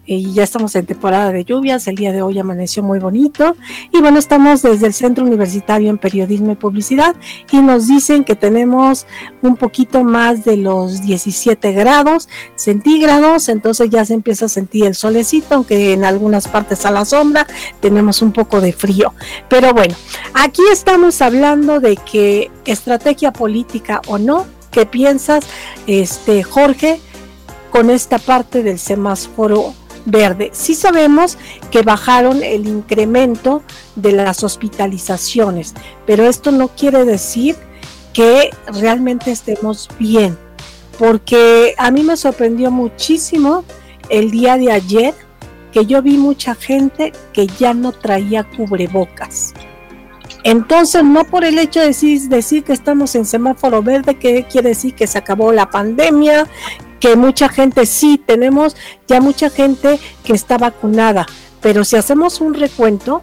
y 0.04 0.32
ya 0.32 0.42
estamos 0.42 0.74
en 0.74 0.86
temporada 0.86 1.30
de 1.30 1.44
lluvias, 1.44 1.86
el 1.86 1.94
día 1.94 2.12
de 2.12 2.22
hoy 2.22 2.38
amaneció 2.38 2.82
muy 2.82 2.98
bonito 2.98 3.56
y 3.92 4.00
bueno, 4.00 4.18
estamos 4.18 4.62
desde 4.62 4.86
el 4.86 4.94
Centro 4.94 5.24
Universitario 5.24 5.90
en 5.90 5.98
Periodismo 5.98 6.52
y 6.52 6.56
Publicidad 6.56 7.14
y 7.50 7.58
nos 7.58 7.86
dicen 7.86 8.24
que 8.24 8.34
tenemos 8.34 9.06
un 9.42 9.56
poquito 9.56 10.02
más 10.02 10.44
de 10.44 10.56
los 10.56 11.02
17 11.02 11.72
grados 11.72 12.28
centígrados, 12.56 13.48
entonces 13.48 13.90
ya 13.90 14.04
se 14.04 14.14
empieza 14.14 14.46
a 14.46 14.48
sentir 14.48 14.86
el 14.86 14.94
solecito, 14.94 15.54
aunque 15.54 15.92
en 15.92 16.04
algunas 16.04 16.48
partes 16.48 16.84
a 16.84 16.90
la 16.90 17.04
sombra 17.04 17.46
tenemos 17.80 18.22
un 18.22 18.32
poco 18.32 18.60
de 18.60 18.72
frío. 18.72 19.14
Pero 19.48 19.72
bueno, 19.72 19.94
aquí 20.34 20.62
estamos 20.72 21.22
hablando 21.22 21.78
de 21.78 21.96
que 21.96 22.50
estrategia 22.64 23.32
política 23.32 24.02
o 24.08 24.18
no, 24.18 24.46
¿qué 24.70 24.84
piensas, 24.84 25.44
este 25.86 26.42
Jorge? 26.42 27.00
con 27.72 27.88
esta 27.88 28.18
parte 28.18 28.62
del 28.62 28.78
semáforo 28.78 29.72
verde. 30.04 30.50
Sí 30.52 30.74
sabemos 30.74 31.38
que 31.70 31.82
bajaron 31.82 32.42
el 32.42 32.66
incremento 32.66 33.62
de 33.96 34.12
las 34.12 34.42
hospitalizaciones, 34.42 35.74
pero 36.06 36.26
esto 36.26 36.50
no 36.52 36.68
quiere 36.68 37.04
decir 37.04 37.56
que 38.12 38.50
realmente 38.66 39.30
estemos 39.30 39.88
bien, 39.98 40.36
porque 40.98 41.74
a 41.78 41.90
mí 41.90 42.02
me 42.02 42.16
sorprendió 42.16 42.70
muchísimo 42.70 43.64
el 44.08 44.30
día 44.30 44.56
de 44.56 44.72
ayer 44.72 45.14
que 45.72 45.86
yo 45.86 46.02
vi 46.02 46.18
mucha 46.18 46.54
gente 46.54 47.12
que 47.32 47.46
ya 47.46 47.72
no 47.72 47.92
traía 47.92 48.44
cubrebocas. 48.44 49.54
Entonces, 50.44 51.04
no 51.04 51.24
por 51.24 51.44
el 51.44 51.58
hecho 51.58 51.80
de 51.80 51.86
decir, 51.86 52.20
decir 52.28 52.64
que 52.64 52.72
estamos 52.72 53.14
en 53.14 53.24
semáforo 53.24 53.82
verde, 53.82 54.18
que 54.18 54.44
quiere 54.44 54.70
decir 54.70 54.94
que 54.94 55.06
se 55.06 55.18
acabó 55.18 55.52
la 55.52 55.70
pandemia, 55.70 56.46
que 57.02 57.16
mucha 57.16 57.48
gente 57.48 57.84
sí 57.84 58.16
tenemos 58.16 58.76
ya 59.08 59.20
mucha 59.20 59.50
gente 59.50 59.98
que 60.22 60.34
está 60.34 60.56
vacunada, 60.56 61.26
pero 61.60 61.84
si 61.84 61.96
hacemos 61.96 62.40
un 62.40 62.54
recuento, 62.54 63.22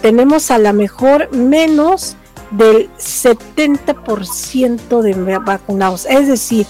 tenemos 0.00 0.50
a 0.50 0.56
lo 0.56 0.72
mejor 0.72 1.30
menos 1.36 2.16
del 2.50 2.88
70% 2.96 5.02
de 5.02 5.38
vacunados. 5.40 6.06
Es 6.06 6.26
decir, 6.26 6.66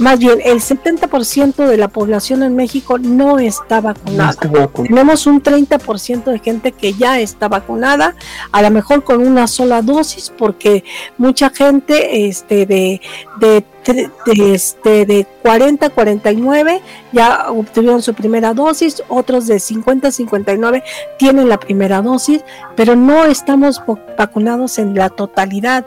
más 0.00 0.18
bien 0.18 0.40
el 0.44 0.58
70% 0.58 1.66
de 1.66 1.76
la 1.76 1.86
población 1.86 2.42
en 2.42 2.56
México 2.56 2.98
no 2.98 3.38
está 3.38 3.80
vacunada. 3.80 4.34
Tenemos 4.72 5.28
un 5.28 5.40
30% 5.40 6.24
de 6.24 6.40
gente 6.40 6.72
que 6.72 6.94
ya 6.94 7.20
está 7.20 7.46
vacunada, 7.46 8.16
a 8.50 8.62
lo 8.62 8.72
mejor 8.72 9.04
con 9.04 9.24
una 9.24 9.46
sola 9.46 9.82
dosis, 9.82 10.32
porque 10.36 10.82
mucha 11.16 11.50
gente 11.50 12.26
este, 12.26 12.66
de, 12.66 13.00
de 13.38 13.64
de, 13.84 14.54
este, 14.54 15.06
de 15.06 15.26
40 15.42 15.86
a 15.86 15.90
49 15.90 16.80
ya 17.12 17.50
obtuvieron 17.50 18.02
su 18.02 18.14
primera 18.14 18.54
dosis, 18.54 19.02
otros 19.08 19.46
de 19.46 19.58
50 19.58 20.08
a 20.08 20.12
59 20.12 20.82
tienen 21.18 21.48
la 21.48 21.58
primera 21.58 22.00
dosis, 22.02 22.44
pero 22.76 22.94
no 22.96 23.24
estamos 23.24 23.82
vacunados 24.16 24.78
en 24.78 24.94
la 24.94 25.10
totalidad. 25.10 25.84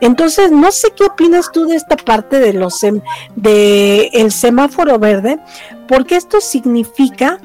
Entonces, 0.00 0.50
no 0.50 0.70
sé 0.72 0.88
qué 0.96 1.04
opinas 1.04 1.50
tú 1.52 1.66
de 1.66 1.76
esta 1.76 1.96
parte 1.96 2.38
de 2.38 2.52
los 2.52 2.80
de 3.36 4.10
el 4.12 4.30
semáforo 4.30 4.98
verde, 4.98 5.38
porque 5.86 6.16
esto 6.16 6.40
significa 6.40 7.40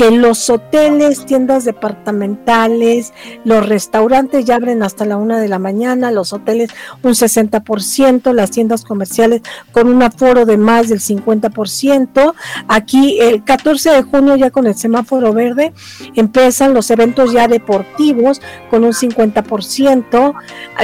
que 0.00 0.10
los 0.10 0.48
hoteles, 0.48 1.26
tiendas 1.26 1.66
departamentales, 1.66 3.12
los 3.44 3.68
restaurantes 3.68 4.46
ya 4.46 4.54
abren 4.54 4.82
hasta 4.82 5.04
la 5.04 5.18
una 5.18 5.38
de 5.38 5.46
la 5.46 5.58
mañana, 5.58 6.10
los 6.10 6.32
hoteles 6.32 6.70
un 7.02 7.12
60%, 7.12 8.32
las 8.32 8.50
tiendas 8.50 8.82
comerciales 8.82 9.42
con 9.72 9.88
un 9.88 10.02
aforo 10.02 10.46
de 10.46 10.56
más 10.56 10.88
del 10.88 11.00
50%. 11.00 12.32
Aquí 12.66 13.20
el 13.20 13.44
14 13.44 13.90
de 13.90 14.02
junio 14.02 14.36
ya 14.36 14.50
con 14.50 14.66
el 14.66 14.74
semáforo 14.74 15.34
verde 15.34 15.74
empiezan 16.14 16.72
los 16.72 16.90
eventos 16.90 17.34
ya 17.34 17.46
deportivos 17.46 18.40
con 18.70 18.84
un 18.84 18.92
50%, 18.92 20.34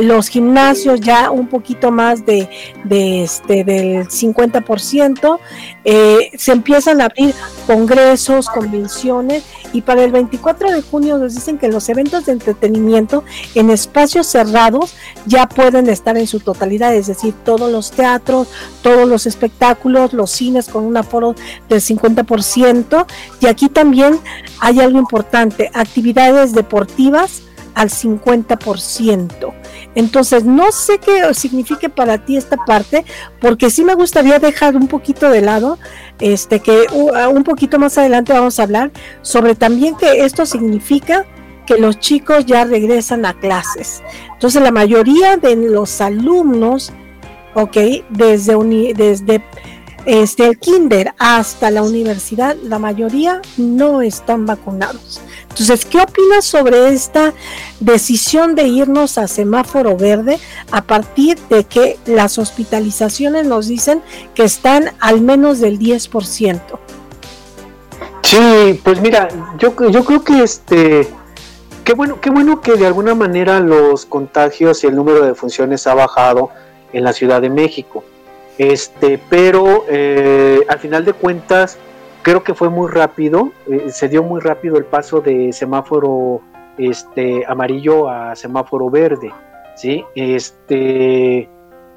los 0.02 0.28
gimnasios 0.28 1.00
ya 1.00 1.30
un 1.30 1.46
poquito 1.46 1.90
más 1.90 2.26
de, 2.26 2.50
de 2.84 3.22
este 3.22 3.64
del 3.64 4.08
50%, 4.08 5.38
eh, 5.84 6.30
se 6.36 6.52
empiezan 6.52 7.00
a 7.00 7.06
abrir 7.06 7.34
congresos, 7.66 8.50
convenciones 8.50 9.05
y 9.72 9.82
para 9.82 10.02
el 10.02 10.10
24 10.10 10.70
de 10.70 10.82
junio 10.82 11.18
nos 11.18 11.34
dicen 11.34 11.58
que 11.58 11.68
los 11.68 11.88
eventos 11.88 12.26
de 12.26 12.32
entretenimiento 12.32 13.22
en 13.54 13.70
espacios 13.70 14.26
cerrados 14.26 14.94
ya 15.26 15.48
pueden 15.48 15.88
estar 15.88 16.16
en 16.16 16.26
su 16.26 16.40
totalidad, 16.40 16.94
es 16.94 17.06
decir, 17.06 17.34
todos 17.44 17.70
los 17.70 17.92
teatros, 17.92 18.48
todos 18.82 19.08
los 19.08 19.26
espectáculos, 19.26 20.12
los 20.12 20.30
cines 20.30 20.68
con 20.68 20.84
un 20.84 20.96
aforo 20.96 21.34
del 21.68 21.80
50% 21.80 23.06
y 23.40 23.46
aquí 23.46 23.68
también 23.68 24.18
hay 24.60 24.80
algo 24.80 24.98
importante, 24.98 25.70
actividades 25.72 26.52
deportivas 26.52 27.42
al 27.76 27.90
50%. 27.90 29.52
Entonces, 29.94 30.44
no 30.44 30.72
sé 30.72 30.98
qué 30.98 31.32
signifique 31.34 31.90
para 31.90 32.24
ti 32.24 32.36
esta 32.36 32.56
parte, 32.56 33.04
porque 33.38 33.70
sí 33.70 33.84
me 33.84 33.94
gustaría 33.94 34.38
dejar 34.38 34.76
un 34.76 34.88
poquito 34.88 35.30
de 35.30 35.42
lado, 35.42 35.78
este 36.18 36.60
que 36.60 36.86
un 37.30 37.44
poquito 37.44 37.78
más 37.78 37.98
adelante 37.98 38.32
vamos 38.32 38.58
a 38.58 38.62
hablar 38.62 38.90
sobre 39.20 39.54
también 39.54 39.94
que 39.94 40.24
esto 40.24 40.46
significa 40.46 41.26
que 41.66 41.76
los 41.76 41.98
chicos 41.98 42.46
ya 42.46 42.64
regresan 42.64 43.26
a 43.26 43.34
clases. 43.34 44.02
Entonces, 44.32 44.62
la 44.62 44.70
mayoría 44.70 45.36
de 45.36 45.54
los 45.56 46.00
alumnos, 46.00 46.92
ok, 47.54 47.76
desde, 48.08 48.56
desde 48.94 49.44
este, 50.06 50.46
el 50.46 50.58
kinder 50.58 51.12
hasta 51.18 51.70
la 51.70 51.82
universidad, 51.82 52.56
la 52.62 52.78
mayoría 52.78 53.42
no 53.58 54.00
están 54.00 54.46
vacunados. 54.46 55.20
Entonces, 55.58 55.86
¿qué 55.86 55.96
opinas 56.02 56.44
sobre 56.44 56.88
esta 56.88 57.32
decisión 57.80 58.54
de 58.54 58.64
irnos 58.64 59.16
a 59.16 59.26
semáforo 59.26 59.96
verde 59.96 60.38
a 60.70 60.82
partir 60.82 61.38
de 61.48 61.64
que 61.64 61.96
las 62.04 62.38
hospitalizaciones 62.38 63.46
nos 63.46 63.66
dicen 63.66 64.02
que 64.34 64.44
están 64.44 64.92
al 65.00 65.22
menos 65.22 65.58
del 65.58 65.78
10%? 65.78 66.60
Sí, 68.20 68.80
pues 68.84 69.00
mira, 69.00 69.28
yo, 69.56 69.74
creo 69.74 70.22
que 70.22 70.42
este, 70.42 71.08
qué 71.84 71.94
bueno, 71.94 72.20
qué 72.20 72.28
bueno 72.28 72.60
que 72.60 72.74
de 72.74 72.86
alguna 72.86 73.14
manera 73.14 73.58
los 73.58 74.04
contagios 74.04 74.84
y 74.84 74.88
el 74.88 74.94
número 74.94 75.24
de 75.24 75.34
funciones 75.34 75.86
ha 75.86 75.94
bajado 75.94 76.50
en 76.92 77.02
la 77.02 77.14
Ciudad 77.14 77.40
de 77.40 77.48
México. 77.48 78.04
Este, 78.58 79.18
pero 79.30 79.86
eh, 79.88 80.66
al 80.68 80.78
final 80.80 81.06
de 81.06 81.14
cuentas, 81.14 81.78
creo 82.26 82.42
que 82.42 82.54
fue 82.54 82.68
muy 82.70 82.90
rápido, 82.90 83.52
eh, 83.70 83.88
se 83.88 84.08
dio 84.08 84.24
muy 84.24 84.40
rápido 84.40 84.78
el 84.78 84.84
paso 84.84 85.20
de 85.20 85.52
semáforo 85.52 86.40
este, 86.76 87.44
amarillo 87.46 88.10
a 88.10 88.34
semáforo 88.34 88.90
verde, 88.90 89.32
¿sí? 89.76 90.04
Este, 90.16 91.48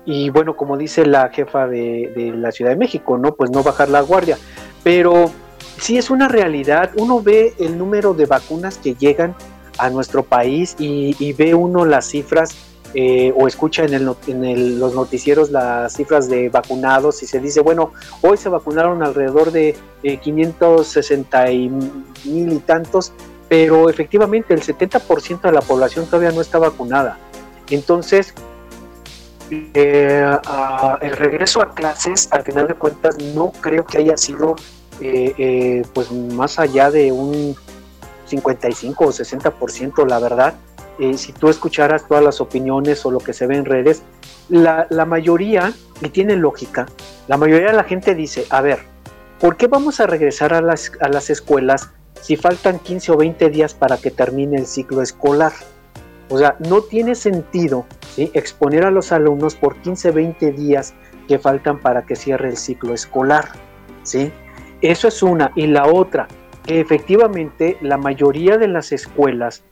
y 0.06 0.30
bueno, 0.30 0.56
como 0.56 0.78
dice 0.78 1.08
la 1.08 1.30
jefa 1.30 1.66
de, 1.66 2.32
la 2.38 2.52
Ciudad 2.52 2.70
de 2.70 2.78
México, 2.78 3.18
¿no? 3.18 3.34
Pues 3.34 3.50
no 3.50 3.64
bajar 3.64 3.90
la 3.90 4.02
guardia, 4.02 4.38
pero 4.84 5.32
sí 5.80 5.98
es 5.98 6.12
una 6.12 6.28
realidad, 6.28 6.92
uno 7.00 7.24
ve 7.24 7.56
el 7.58 7.80
número 7.80 8.14
de 8.14 8.28
vacunas 8.28 8.78
que 8.78 8.94
llegan 8.94 9.34
a 9.80 9.90
nuestro 9.90 10.22
país 10.22 10.76
y 10.78 11.34
ve 11.34 11.56
uno 11.56 11.86
las 11.86 12.06
cifras 12.06 12.56
eh, 12.96 13.32
o 13.36 13.48
escucha 13.48 13.86
en, 13.86 14.04
los 14.04 14.96
noticieros 14.96 15.52
las 15.52 15.94
cifras 15.94 16.28
de 16.28 16.50
vacunados 16.50 17.22
y 17.22 17.28
se 17.28 17.40
dice, 17.40 17.62
bueno, 17.62 17.94
hoy 18.22 18.36
se 18.36 18.50
vacunaron 18.50 19.04
alrededor 19.04 19.52
de 19.52 19.76
560 20.02 21.52
eh, 21.52 21.70
mil 22.26 22.54
y 22.54 22.60
tantos, 22.60 23.12
pero 23.48 23.90
efectivamente 23.90 24.56
el 24.56 24.62
70% 24.62 25.42
de 25.42 25.52
la 25.52 25.62
población 25.62 26.08
todavía 26.08 26.32
no 26.32 26.42
está 26.42 26.58
vacunada. 26.58 27.20
Entonces, 27.70 28.34
eh, 29.52 30.38
el 31.02 31.12
regreso 31.12 31.62
a 31.62 31.76
clases, 31.76 32.28
al 32.32 32.44
final 32.44 32.68
de 32.68 32.74
cuentas, 32.74 33.20
no 33.36 33.52
creo 33.62 33.86
que 33.86 34.00
haya 34.00 34.18
sido 34.18 34.56
pues 35.94 36.12
más 36.12 36.60
allá 36.60 36.92
de 36.92 37.12
un 37.12 37.56
55 38.26 39.06
o 39.06 39.08
60%, 39.10 40.08
la 40.08 40.20
verdad 40.20 40.56
eh, 41.00 41.18
si 41.18 41.34
tú 41.34 41.50
escucharas 41.50 42.08
todas 42.08 42.24
las 42.24 42.42
opiniones 42.42 43.06
o 43.06 43.12
lo 43.12 43.20
que 43.20 43.34
se 43.34 43.48
ve 43.48 43.56
en 43.56 43.66
redes, 43.66 44.04
la, 44.50 44.88
mayoría, 45.08 45.74
y 46.02 46.10
tiene 46.10 46.36
lógica, 46.36 46.88
la 47.28 47.38
mayoría 47.38 47.68
de 47.68 47.78
la 47.78 47.84
gente 47.84 48.16
dice, 48.16 48.46
a 48.50 48.62
ver, 48.62 48.80
¿por 49.40 49.58
qué 49.58 49.68
vamos 49.68 50.00
a 50.00 50.08
regresar 50.08 50.54
a 50.54 50.62
las, 50.62 50.92
a 51.02 51.08
las 51.08 51.30
escuelas 51.30 51.92
si 52.20 52.36
faltan 52.36 52.80
15 52.80 53.12
o 53.12 53.18
20 53.18 53.50
días 53.50 53.74
para 53.74 53.98
que 53.98 54.12
termine 54.12 54.58
el 54.58 54.66
ciclo 54.66 55.02
escolar? 55.02 55.54
O 56.30 56.38
sea, 56.38 56.56
no 56.60 56.82
tiene 56.82 57.16
sentido 57.16 57.86
exponer 58.18 58.84
a 58.84 58.92
los 58.92 59.12
alumnos 59.12 59.56
por 59.56 59.78
15, 59.78 60.12
20 60.12 60.52
días 60.52 60.94
que 61.28 61.40
faltan 61.40 61.80
para 61.80 62.06
que 62.06 62.16
cierre 62.16 62.50
el 62.50 62.58
ciclo 62.58 62.94
escolar. 62.94 63.50
¿sí? 64.04 64.32
Eso 64.82 65.08
es 65.08 65.24
una. 65.24 65.52
Y 65.56 65.68
la 65.68 65.88
otra, 65.88 66.28
que 66.66 66.80
efectivamente 66.80 67.78
la 67.82 67.98
mayoría 67.98 68.58
de 68.58 68.68
las 68.68 68.92
escuelas 68.92 69.64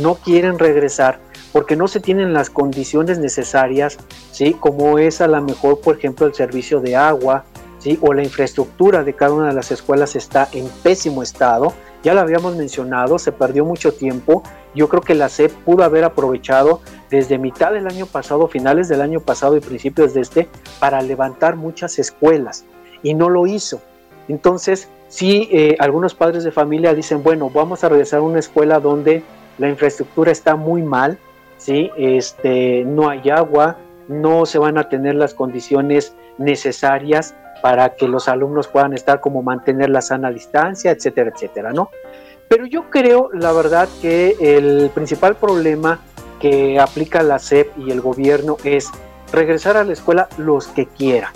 no 0.00 0.14
quieren 0.16 0.58
regresar 0.58 1.20
porque 1.52 1.76
no 1.76 1.86
se 1.86 2.00
tienen 2.00 2.32
las 2.32 2.50
condiciones 2.50 3.18
necesarias, 3.18 3.98
¿sí? 4.32 4.54
Como 4.54 4.98
es 4.98 5.20
a 5.20 5.28
lo 5.28 5.40
mejor, 5.42 5.80
por 5.80 5.98
ejemplo, 5.98 6.26
el 6.26 6.34
servicio 6.34 6.80
de 6.80 6.96
agua, 6.96 7.44
¿sí? 7.78 7.98
O 8.00 8.14
la 8.14 8.22
infraestructura 8.22 9.04
de 9.04 9.12
cada 9.14 9.34
una 9.34 9.48
de 9.48 9.54
las 9.54 9.70
escuelas 9.70 10.16
está 10.16 10.48
en 10.52 10.66
pésimo 10.82 11.22
estado. 11.22 11.74
Ya 12.02 12.14
lo 12.14 12.20
habíamos 12.20 12.56
mencionado, 12.56 13.18
se 13.18 13.32
perdió 13.32 13.64
mucho 13.64 13.92
tiempo. 13.92 14.42
Yo 14.74 14.88
creo 14.88 15.02
que 15.02 15.14
la 15.14 15.28
SEP 15.28 15.52
pudo 15.64 15.84
haber 15.84 16.04
aprovechado 16.04 16.80
desde 17.10 17.36
mitad 17.36 17.72
del 17.72 17.86
año 17.86 18.06
pasado, 18.06 18.48
finales 18.48 18.88
del 18.88 19.02
año 19.02 19.20
pasado 19.20 19.56
y 19.56 19.60
principios 19.60 20.14
de 20.14 20.22
este, 20.22 20.48
para 20.80 21.02
levantar 21.02 21.56
muchas 21.56 21.98
escuelas 21.98 22.64
y 23.02 23.12
no 23.12 23.28
lo 23.28 23.46
hizo. 23.46 23.80
Entonces, 24.28 24.88
sí, 25.08 25.48
eh, 25.52 25.76
algunos 25.78 26.14
padres 26.14 26.44
de 26.44 26.52
familia 26.52 26.94
dicen, 26.94 27.22
bueno, 27.22 27.50
vamos 27.50 27.84
a 27.84 27.90
regresar 27.90 28.20
a 28.20 28.22
una 28.22 28.38
escuela 28.38 28.80
donde 28.80 29.22
la 29.62 29.68
infraestructura 29.68 30.32
está 30.32 30.56
muy 30.56 30.82
mal, 30.82 31.18
¿sí? 31.56 31.88
este, 31.96 32.82
no 32.84 33.08
hay 33.08 33.30
agua, 33.30 33.76
no 34.08 34.44
se 34.44 34.58
van 34.58 34.76
a 34.76 34.88
tener 34.88 35.14
las 35.14 35.34
condiciones 35.34 36.16
necesarias 36.36 37.36
para 37.62 37.94
que 37.94 38.08
los 38.08 38.26
alumnos 38.26 38.66
puedan 38.66 38.92
estar 38.92 39.20
como 39.20 39.40
mantener 39.40 39.88
la 39.90 40.02
sana 40.02 40.32
distancia, 40.32 40.90
etcétera, 40.90 41.30
etcétera, 41.32 41.72
¿no? 41.72 41.90
Pero 42.48 42.66
yo 42.66 42.90
creo, 42.90 43.30
la 43.32 43.52
verdad, 43.52 43.88
que 44.00 44.34
el 44.40 44.90
principal 44.92 45.36
problema 45.36 46.00
que 46.40 46.80
aplica 46.80 47.22
la 47.22 47.38
SEP 47.38 47.78
y 47.78 47.92
el 47.92 48.00
gobierno 48.00 48.56
es 48.64 48.90
regresar 49.32 49.76
a 49.76 49.84
la 49.84 49.92
escuela 49.92 50.28
los 50.38 50.66
que 50.66 50.86
quieran. 50.86 51.30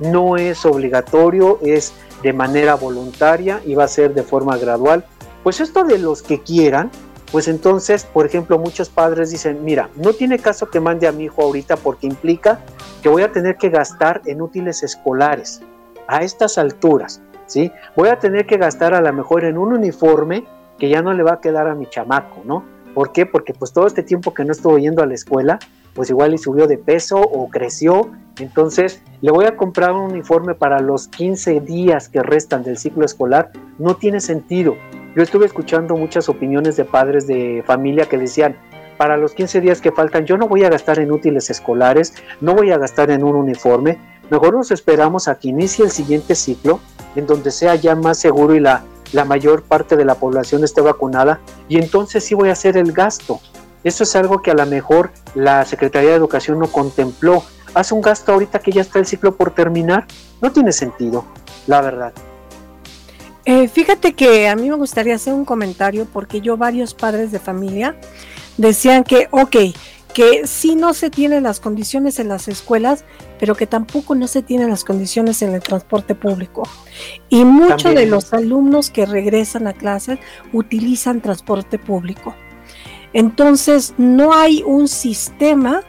No 0.00 0.36
es 0.36 0.66
obligatorio, 0.66 1.60
es 1.62 1.94
de 2.24 2.32
manera 2.32 2.74
voluntaria 2.74 3.60
y 3.64 3.76
va 3.76 3.84
a 3.84 3.88
ser 3.88 4.14
de 4.14 4.24
forma 4.24 4.58
gradual. 4.58 5.04
Pues 5.44 5.60
esto 5.60 5.84
de 5.84 5.98
los 5.98 6.22
que 6.22 6.40
quieran, 6.40 6.90
pues 7.32 7.48
entonces, 7.48 8.04
por 8.04 8.26
ejemplo, 8.26 8.58
muchos 8.58 8.90
padres 8.90 9.30
dicen, 9.30 9.64
mira, 9.64 9.88
no 9.96 10.12
tiene 10.12 10.38
caso 10.38 10.68
que 10.68 10.80
mande 10.80 11.08
a 11.08 11.12
mi 11.12 11.24
hijo 11.24 11.42
ahorita 11.42 11.78
porque 11.78 12.06
implica 12.06 12.60
que 13.02 13.08
voy 13.08 13.22
a 13.22 13.32
tener 13.32 13.56
que 13.56 13.70
gastar 13.70 14.20
en 14.26 14.42
útiles 14.42 14.82
escolares 14.82 15.62
a 16.06 16.22
estas 16.22 16.58
alturas, 16.58 17.22
¿sí? 17.46 17.72
Voy 17.96 18.10
a 18.10 18.18
tener 18.18 18.46
que 18.46 18.58
gastar 18.58 18.92
a 18.92 19.00
lo 19.00 19.10
mejor 19.14 19.46
en 19.46 19.56
un 19.56 19.72
uniforme 19.72 20.44
que 20.78 20.90
ya 20.90 21.00
no 21.00 21.14
le 21.14 21.22
va 21.22 21.34
a 21.34 21.40
quedar 21.40 21.68
a 21.68 21.74
mi 21.74 21.86
chamaco, 21.86 22.42
¿no? 22.44 22.64
¿Por 22.92 23.12
qué? 23.12 23.24
Porque 23.24 23.54
pues 23.54 23.72
todo 23.72 23.86
este 23.86 24.02
tiempo 24.02 24.34
que 24.34 24.44
no 24.44 24.52
estuvo 24.52 24.76
yendo 24.76 25.02
a 25.02 25.06
la 25.06 25.14
escuela, 25.14 25.58
pues 25.94 26.10
igual 26.10 26.32
le 26.32 26.38
subió 26.38 26.66
de 26.66 26.76
peso 26.76 27.18
o 27.18 27.48
creció, 27.48 28.10
entonces 28.38 29.02
le 29.22 29.30
voy 29.30 29.46
a 29.46 29.56
comprar 29.56 29.92
un 29.92 30.12
uniforme 30.12 30.54
para 30.54 30.80
los 30.80 31.08
15 31.08 31.60
días 31.60 32.10
que 32.10 32.22
restan 32.22 32.62
del 32.62 32.76
ciclo 32.76 33.06
escolar, 33.06 33.52
no 33.78 33.96
tiene 33.96 34.20
sentido. 34.20 34.74
Yo 35.14 35.22
estuve 35.22 35.44
escuchando 35.44 35.94
muchas 35.94 36.30
opiniones 36.30 36.76
de 36.76 36.86
padres 36.86 37.26
de 37.26 37.62
familia 37.66 38.06
que 38.06 38.16
decían, 38.16 38.56
para 38.96 39.18
los 39.18 39.34
15 39.34 39.60
días 39.60 39.82
que 39.82 39.92
faltan, 39.92 40.24
yo 40.24 40.38
no 40.38 40.48
voy 40.48 40.64
a 40.64 40.70
gastar 40.70 41.00
en 41.00 41.12
útiles 41.12 41.50
escolares, 41.50 42.14
no 42.40 42.54
voy 42.54 42.70
a 42.70 42.78
gastar 42.78 43.10
en 43.10 43.22
un 43.22 43.36
uniforme, 43.36 43.98
mejor 44.30 44.54
nos 44.54 44.70
esperamos 44.70 45.28
a 45.28 45.34
que 45.34 45.48
inicie 45.48 45.84
el 45.84 45.90
siguiente 45.90 46.34
ciclo, 46.34 46.80
en 47.14 47.26
donde 47.26 47.50
sea 47.50 47.74
ya 47.74 47.94
más 47.94 48.18
seguro 48.18 48.54
y 48.54 48.60
la, 48.60 48.84
mayor 49.26 49.62
parte 49.64 49.96
de 49.96 50.06
la 50.06 50.14
población 50.14 50.64
esté 50.64 50.80
vacunada, 50.80 51.40
y 51.68 51.76
entonces 51.76 52.24
sí 52.24 52.34
voy 52.34 52.48
a 52.48 52.52
hacer 52.52 52.78
el 52.78 52.92
gasto. 52.92 53.40
Eso 53.84 54.04
es 54.04 54.16
algo 54.16 54.40
que 54.40 54.50
a 54.50 54.54
lo 54.54 54.64
mejor 54.64 55.10
la 55.34 55.66
Secretaría 55.66 56.10
de 56.10 56.16
Educación 56.16 56.58
no 56.58 56.68
contempló. 56.68 57.42
Hace 57.74 57.92
un 57.92 58.00
gasto 58.00 58.32
ahorita 58.32 58.60
que 58.60 58.72
ya 58.72 58.80
está 58.80 58.98
el 58.98 59.06
ciclo 59.06 59.34
por 59.34 59.50
terminar. 59.50 60.06
No 60.40 60.52
tiene 60.52 60.72
sentido, 60.72 61.24
la 61.66 61.82
verdad. 61.82 62.12
Eh, 63.44 63.68
fíjate 63.68 64.12
que 64.12 64.48
a 64.48 64.56
mí 64.56 64.70
me 64.70 64.76
gustaría 64.76 65.16
hacer 65.16 65.34
un 65.34 65.44
comentario 65.44 66.06
porque 66.12 66.40
yo 66.40 66.56
varios 66.56 66.94
padres 66.94 67.32
de 67.32 67.40
familia 67.40 67.96
decían 68.56 69.02
que, 69.02 69.28
ok, 69.32 69.56
que 70.14 70.46
sí 70.46 70.76
no 70.76 70.94
se 70.94 71.10
tienen 71.10 71.42
las 71.42 71.58
condiciones 71.58 72.18
en 72.18 72.28
las 72.28 72.46
escuelas, 72.46 73.04
pero 73.40 73.54
que 73.54 73.66
tampoco 73.66 74.14
no 74.14 74.28
se 74.28 74.42
tienen 74.42 74.70
las 74.70 74.84
condiciones 74.84 75.42
en 75.42 75.54
el 75.54 75.60
transporte 75.60 76.14
público. 76.14 76.62
Y 77.28 77.44
muchos 77.44 77.94
de 77.94 78.06
los 78.06 78.32
alumnos 78.32 78.90
que 78.90 79.06
regresan 79.06 79.66
a 79.66 79.72
clases 79.72 80.18
utilizan 80.52 81.20
transporte 81.20 81.78
público. 81.78 82.34
Entonces, 83.14 83.94
no 83.98 84.32
hay 84.32 84.62
un 84.64 84.88
sistema 84.88 85.82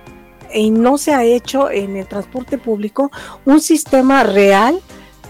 y 0.53 0.71
no 0.71 0.97
se 0.97 1.13
ha 1.13 1.23
hecho 1.23 1.69
en 1.69 1.97
el 1.97 2.07
transporte 2.07 2.57
público 2.57 3.11
un 3.45 3.59
sistema 3.59 4.23
real 4.23 4.79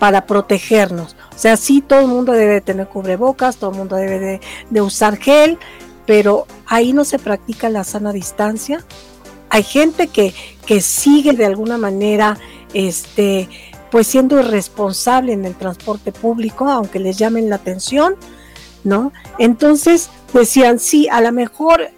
para 0.03 0.25
protegernos. 0.25 1.15
O 1.33 1.39
sea, 1.39 1.55
sí, 1.55 1.79
todo 1.79 2.01
el 2.01 2.07
mundo 2.07 2.33
debe 2.33 2.59
tener 2.59 2.89
cubrebocas, 2.89 3.55
todo 3.55 3.71
el 3.71 3.77
mundo 3.77 3.95
debe 3.95 4.41
de, 4.69 4.81
usar 4.81 5.15
gel, 5.15 5.57
pero 6.05 6.45
ahí 6.65 6.91
no 6.91 7.05
se 7.05 7.19
practica 7.19 7.69
la 7.69 7.85
sana 7.85 8.11
distancia. 8.11 8.83
Hay 9.49 9.63
gente 9.63 10.07
que, 10.07 10.33
que 10.65 10.81
sigue 10.81 11.31
de 11.31 11.45
alguna 11.45 11.77
manera, 11.77 12.37
este, 12.73 13.47
pues 13.91 14.07
siendo 14.07 14.37
irresponsable 14.41 15.31
en 15.31 15.45
el 15.45 15.55
transporte 15.55 16.11
público, 16.11 16.69
aunque 16.69 16.99
les 16.99 17.17
llamen 17.17 17.49
la 17.49 17.55
atención, 17.55 18.17
¿no? 18.83 19.13
Entonces 19.39 20.09
decían, 20.33 20.79
sí, 20.79 21.07
a 21.07 21.21
lo 21.21 21.31
mejor 21.31 21.91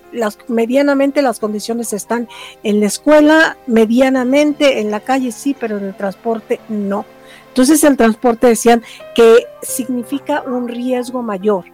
medianamente 0.48 1.22
las 1.22 1.40
condiciones 1.40 1.94
están 1.94 2.28
en 2.64 2.80
la 2.80 2.88
escuela, 2.88 3.58
medianamente 3.68 4.80
en 4.80 4.92
la 4.92 5.00
calle 5.00 5.32
sí, 5.32 5.56
pero 5.60 5.78
en 5.78 5.86
el 5.86 5.96
transporte 5.96 6.60
no. 6.70 7.06
Entonces 7.50 7.84
el 7.84 7.96
transporte 7.96 8.48
decían 8.48 8.84
que 9.14 9.46
significa 9.62 10.42
un 10.42 10.68
riesgo 10.68 11.22
mayor. 11.22 11.66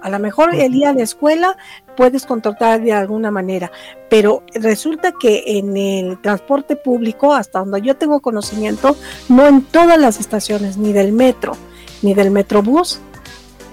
A 0.00 0.08
lo 0.08 0.20
mejor 0.20 0.54
el 0.54 0.74
ir 0.74 0.86
a 0.86 0.92
la 0.92 1.02
escuela 1.02 1.56
puedes 1.96 2.26
contratar 2.26 2.80
de 2.80 2.92
alguna 2.92 3.32
manera, 3.32 3.72
pero 4.08 4.44
resulta 4.54 5.12
que 5.12 5.42
en 5.46 5.76
el 5.76 6.20
transporte 6.20 6.76
público, 6.76 7.34
hasta 7.34 7.58
donde 7.58 7.82
yo 7.82 7.96
tengo 7.96 8.20
conocimiento, 8.20 8.96
no 9.28 9.46
en 9.48 9.62
todas 9.62 9.98
las 9.98 10.20
estaciones, 10.20 10.76
ni 10.76 10.92
del 10.92 11.12
metro, 11.12 11.56
ni 12.02 12.14
del 12.14 12.30
metrobús, 12.30 13.00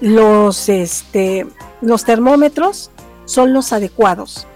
los, 0.00 0.68
este, 0.68 1.46
los 1.80 2.04
termómetros 2.04 2.90
son 3.24 3.52
los 3.52 3.72
adecuados. 3.72 4.46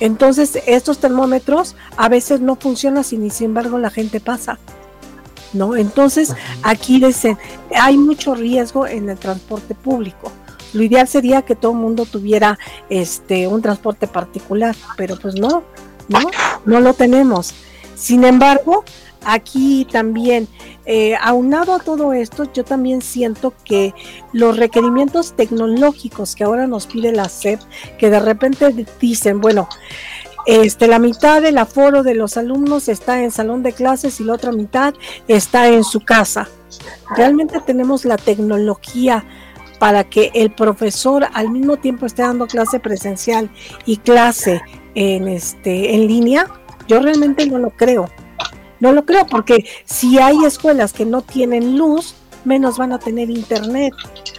Entonces, 0.00 0.58
estos 0.66 0.98
termómetros 0.98 1.76
a 1.96 2.08
veces 2.08 2.40
no 2.40 2.56
funcionan 2.56 3.04
y 3.10 3.30
sin 3.30 3.46
embargo 3.46 3.78
la 3.78 3.90
gente 3.90 4.20
pasa. 4.20 4.58
¿no? 5.52 5.76
Entonces, 5.76 6.34
aquí 6.62 7.00
dicen, 7.00 7.38
hay 7.74 7.96
mucho 7.96 8.34
riesgo 8.34 8.86
en 8.86 9.08
el 9.08 9.18
transporte 9.18 9.74
público. 9.74 10.32
Lo 10.72 10.82
ideal 10.82 11.06
sería 11.06 11.42
que 11.42 11.54
todo 11.54 11.72
el 11.72 11.78
mundo 11.78 12.04
tuviera 12.04 12.58
este 12.90 13.46
un 13.46 13.62
transporte 13.62 14.08
particular, 14.08 14.74
pero 14.96 15.16
pues 15.16 15.36
no, 15.36 15.62
no, 16.08 16.18
no 16.64 16.80
lo 16.80 16.94
tenemos. 16.94 17.54
Sin 17.94 18.24
embargo, 18.24 18.84
aquí 19.24 19.86
también, 19.90 20.48
eh, 20.86 21.14
aunado 21.20 21.74
a 21.74 21.78
todo 21.78 22.12
esto, 22.12 22.50
yo 22.52 22.64
también 22.64 23.02
siento 23.02 23.54
que 23.64 23.94
los 24.32 24.56
requerimientos 24.56 25.34
tecnológicos 25.34 26.34
que 26.34 26.44
ahora 26.44 26.66
nos 26.66 26.86
pide 26.86 27.12
la 27.12 27.28
SEP, 27.28 27.60
que 27.98 28.10
de 28.10 28.20
repente 28.20 28.86
dicen, 29.00 29.40
bueno, 29.40 29.68
este, 30.46 30.88
la 30.88 30.98
mitad 30.98 31.40
del 31.40 31.56
aforo 31.56 32.02
de 32.02 32.14
los 32.14 32.36
alumnos 32.36 32.88
está 32.88 33.22
en 33.22 33.30
salón 33.30 33.62
de 33.62 33.72
clases 33.72 34.20
y 34.20 34.24
la 34.24 34.34
otra 34.34 34.52
mitad 34.52 34.94
está 35.26 35.68
en 35.68 35.84
su 35.84 36.00
casa. 36.00 36.48
Realmente 37.16 37.60
tenemos 37.60 38.04
la 38.04 38.16
tecnología 38.16 39.24
para 39.78 40.04
que 40.04 40.30
el 40.34 40.50
profesor 40.52 41.26
al 41.32 41.50
mismo 41.50 41.76
tiempo 41.78 42.06
esté 42.06 42.22
dando 42.22 42.46
clase 42.46 42.78
presencial 42.78 43.50
y 43.86 43.96
clase 43.98 44.60
en 44.94 45.28
este 45.28 45.94
en 45.94 46.06
línea. 46.06 46.46
Yo 46.88 47.00
realmente 47.00 47.46
no 47.46 47.58
lo 47.58 47.70
creo. 47.70 48.08
No 48.84 48.92
lo 48.92 49.06
creo 49.06 49.26
porque 49.26 49.64
si 49.86 50.18
hay 50.18 50.44
escuelas 50.44 50.92
que 50.92 51.06
no 51.06 51.22
tienen 51.22 51.78
luz, 51.78 52.14
menos 52.44 52.76
van 52.76 52.92
a 52.92 52.98
tener 52.98 53.30
internet. 53.30 53.94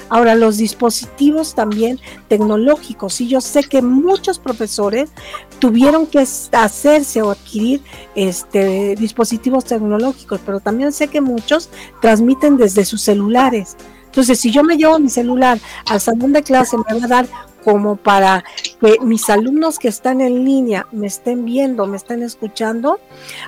Ahora, 0.07 0.35
los 0.35 0.57
dispositivos 0.57 1.55
también 1.55 1.99
tecnológicos, 2.27 3.19
y 3.21 3.27
yo 3.27 3.41
sé 3.41 3.63
que 3.63 3.81
muchos 3.81 4.37
profesores 4.37 5.09
tuvieron 5.57 6.05
que 6.05 6.19
hacerse 6.19 7.23
o 7.23 7.31
adquirir 7.31 7.81
este, 8.13 8.95
dispositivos 8.95 9.65
tecnológicos, 9.65 10.39
pero 10.45 10.59
también 10.59 10.91
sé 10.91 11.07
que 11.07 11.21
muchos 11.21 11.71
transmiten 11.99 12.55
desde 12.55 12.85
sus 12.85 13.01
celulares. 13.01 13.75
Entonces, 14.05 14.39
si 14.39 14.51
yo 14.51 14.63
me 14.63 14.77
llevo 14.77 14.99
mi 14.99 15.09
celular 15.09 15.57
al 15.87 15.99
salón 15.99 16.33
de 16.33 16.43
clase, 16.43 16.77
me 16.77 16.83
van 16.83 17.03
a 17.03 17.07
dar 17.07 17.27
como 17.65 17.95
para 17.95 18.43
que 18.79 18.99
mis 19.01 19.27
alumnos 19.29 19.79
que 19.79 19.87
están 19.87 20.21
en 20.21 20.45
línea 20.45 20.85
me 20.91 21.07
estén 21.07 21.43
viendo, 21.43 21.87
me 21.87 21.97
estén 21.97 22.21
escuchando. 22.21 22.99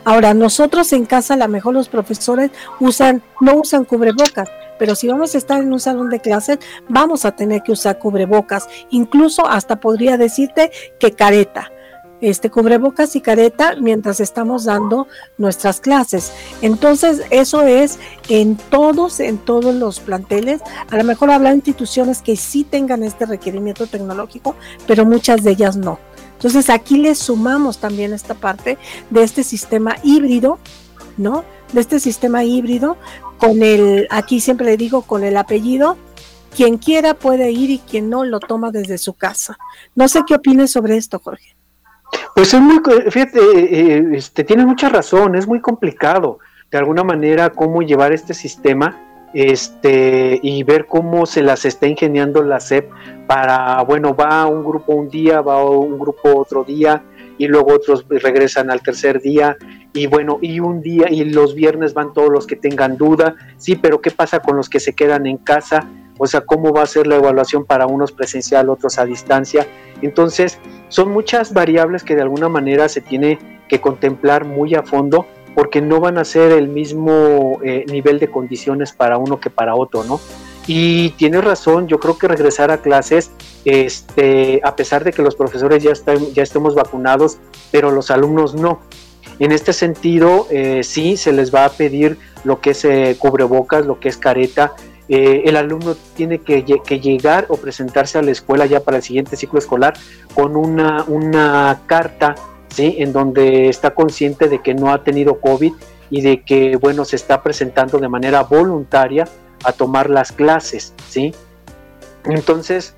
Ahora, 0.04 0.34
nosotros 0.34 0.92
en 0.92 1.06
casa, 1.06 1.36
a 1.36 1.38
lo 1.38 1.48
mejor 1.48 1.76
los 1.76 1.88
profesores 1.88 2.50
usan, 2.80 3.22
no 3.40 3.58
usan 3.58 3.86
cubrebocas, 3.86 4.50
pero 4.80 4.96
si 4.96 5.08
vamos 5.08 5.36
a 5.36 5.38
estar 5.38 5.62
en 5.62 5.72
un 5.72 5.80
salón 5.80 6.10
de 6.10 6.20
clases, 6.20 6.58
vamos 6.90 7.26
a 7.26 7.36
tener 7.36 7.62
que 7.62 7.72
usar 7.72 8.00
cubrebocas, 8.00 8.68
incluso 8.90 9.48
hasta 9.48 9.80
podría 9.80 10.18
decirte 10.18 10.72
que 11.00 11.12
careta. 11.12 11.72
Este 12.22 12.50
cubrebocas 12.50 13.16
y 13.16 13.22
careta 13.22 13.76
mientras 13.80 14.20
estamos 14.20 14.66
dando 14.66 15.08
nuestras 15.38 15.80
clases. 15.80 16.32
Entonces, 16.62 17.22
eso 17.30 17.64
es 17.64 18.00
en 18.30 18.56
todos, 18.56 19.20
en 19.20 19.38
todos 19.38 19.76
los 19.76 20.00
planteles. 20.00 20.62
A 20.90 20.98
lo 20.98 21.04
mejor 21.04 21.32
habrá 21.32 21.54
instituciones 21.54 22.22
que 22.22 22.36
sí 22.36 22.64
tengan 22.64 23.04
este 23.04 23.26
requerimiento 23.26 23.88
tecnológico, 23.88 24.56
pero 24.88 25.06
muchas 25.06 25.44
de 25.44 25.52
ellas 25.52 25.78
no. 25.78 26.00
Entonces, 26.34 26.70
aquí 26.70 26.98
le 26.98 27.16
sumamos 27.16 27.80
también 27.80 28.14
esta 28.14 28.36
parte 28.36 28.78
de 29.10 29.24
este 29.24 29.44
sistema 29.44 29.96
híbrido, 30.04 30.60
¿no? 31.18 31.44
De 31.74 31.82
este 31.82 32.00
sistema 32.00 32.44
híbrido 32.44 32.98
con 33.38 33.62
el, 33.64 34.08
aquí 34.10 34.40
siempre 34.40 34.68
le 34.68 34.78
digo, 34.78 35.02
con 35.02 35.24
el 35.24 35.38
apellido 35.38 35.98
quien 36.56 36.78
quiera 36.78 37.14
puede 37.14 37.52
ir 37.52 37.70
y 37.70 37.80
quien 37.80 38.10
no 38.10 38.24
lo 38.24 38.40
toma 38.40 38.72
desde 38.72 38.98
su 38.98 39.14
casa. 39.14 39.58
No 39.94 40.08
sé 40.08 40.22
qué 40.26 40.36
opines 40.36 40.72
sobre 40.72 40.98
esto, 40.98 41.20
Jorge. 41.20 41.57
Pues 42.36 42.54
es 42.54 42.62
muy, 42.62 42.80
fíjate, 43.10 43.40
eh, 43.40 44.10
este, 44.14 44.44
tiene 44.44 44.66
mucha 44.66 44.90
razón, 44.90 45.36
es 45.36 45.48
muy 45.48 45.60
complicado 45.60 46.40
de 46.72 46.78
alguna 46.78 47.04
manera 47.04 47.50
cómo 47.50 47.82
llevar 47.82 48.12
este 48.12 48.34
sistema 48.34 49.28
este, 49.34 50.40
y 50.42 50.64
ver 50.64 50.86
cómo 50.86 51.26
se 51.26 51.42
las 51.42 51.66
está 51.66 51.88
ingeniando 51.88 52.44
la 52.44 52.60
SEP 52.60 52.90
para, 53.28 53.82
bueno, 53.84 54.16
va 54.16 54.46
un 54.48 54.64
grupo 54.64 54.94
un 54.94 55.10
día, 55.10 55.42
va 55.42 55.64
un 55.70 56.00
grupo 56.00 56.38
otro 56.38 56.64
día 56.64 57.04
y 57.38 57.48
luego 57.48 57.74
otros 57.74 58.06
regresan 58.08 58.72
al 58.72 58.82
tercer 58.82 59.22
día 59.22 59.58
y 59.94 60.08
bueno, 60.08 60.40
y 60.42 60.60
un 60.60 60.82
día 60.82 61.08
y 61.10 61.24
los 61.26 61.56
viernes 61.56 61.94
van 61.94 62.14
todos 62.14 62.30
los 62.30 62.48
que 62.48 62.56
tengan 62.56 62.98
duda, 62.98 63.36
sí, 63.58 63.76
pero 63.76 64.02
¿qué 64.02 64.12
pasa 64.12 64.40
con 64.40 64.56
los 64.56 64.70
que 64.70 64.80
se 64.80 64.94
quedan 64.94 65.26
en 65.26 65.38
casa? 65.38 65.88
O 66.18 66.28
sea, 66.28 66.42
¿cómo 66.42 66.74
va 66.74 66.84
a 66.84 66.88
ser 66.88 67.08
la 67.08 67.16
evaluación 67.16 67.66
para 67.66 67.88
unos 67.88 68.12
presencial, 68.12 68.70
otros 68.70 68.98
a 69.00 69.06
distancia? 69.06 69.68
Entonces, 70.02 70.60
son 70.90 71.12
muchas 71.12 71.54
variables 71.54 72.04
que 72.04 72.16
de 72.16 72.22
alguna 72.22 72.50
manera 72.50 72.90
se 72.90 73.02
tiene 73.02 73.40
que 73.68 73.82
contemplar 73.82 74.46
muy 74.46 74.76
a 74.76 74.84
fondo 74.84 75.26
porque 75.56 75.82
no 75.82 76.00
van 76.00 76.20
a 76.20 76.24
ser 76.24 76.52
el 76.52 76.68
mismo 76.68 77.60
eh, 77.64 77.84
nivel 77.88 78.20
de 78.20 78.30
condiciones 78.30 78.92
para 78.92 79.18
uno 79.18 79.40
que 79.40 79.50
para 79.50 79.76
otro, 79.76 80.04
¿no? 80.04 80.20
Y 80.68 81.12
tienes 81.12 81.44
razón, 81.44 81.88
yo 81.88 82.00
creo 82.00 82.18
que 82.18 82.28
regresar 82.28 82.72
a 82.72 82.78
clases, 82.80 83.32
este, 83.66 84.60
a 84.64 84.76
pesar 84.76 85.04
de 85.04 85.14
que 85.14 85.22
los 85.22 85.36
profesores 85.36 85.82
ya, 85.82 85.92
están, 85.92 86.20
ya 86.34 86.44
estemos 86.44 86.76
vacunados, 86.76 87.40
pero 87.72 87.90
los 87.90 88.12
alumnos 88.12 88.54
no. 88.54 88.82
En 89.40 89.52
este 89.52 89.72
sentido, 89.72 90.46
eh, 90.52 90.84
sí 90.84 91.16
se 91.16 91.32
les 91.32 91.54
va 91.54 91.66
a 91.66 91.70
pedir 91.70 92.18
lo 92.44 92.60
que 92.60 92.72
es 92.72 92.86
eh, 92.86 93.16
cubrebocas, 93.18 93.86
lo 93.86 94.00
que 94.00 94.10
es 94.10 94.18
careta, 94.18 94.74
eh, 95.10 95.44
el 95.46 95.56
alumno 95.56 95.96
tiene 96.16 96.40
que, 96.40 96.64
llegar 96.64 97.46
o 97.50 97.58
presentarse 97.58 98.18
a 98.18 98.22
la 98.22 98.32
escuela 98.32 98.66
ya 98.66 98.82
para 98.82 98.98
el 98.98 99.04
siguiente 99.04 99.38
ciclo 99.38 99.60
escolar 99.60 99.94
con 100.34 100.56
una, 100.56 101.82
carta, 101.86 102.36
¿sí? 102.70 102.96
En 103.00 103.14
donde 103.14 103.70
está 103.70 103.94
consciente 103.94 104.50
de 104.50 104.62
que 104.62 104.74
no 104.74 104.92
ha 104.92 105.04
tenido 105.04 105.40
COVID 105.40 105.74
y 106.10 106.22
de 106.22 106.44
que, 106.44 106.76
bueno, 106.76 107.06
se 107.06 107.16
está 107.16 107.42
presentando 107.42 108.00
de 108.00 108.10
manera 108.10 108.44
voluntaria 108.44 109.28
a 109.64 109.72
tomar 109.72 110.10
las 110.10 110.32
clases, 110.32 110.94
¿sí? 111.08 111.34
Entonces, 112.26 112.96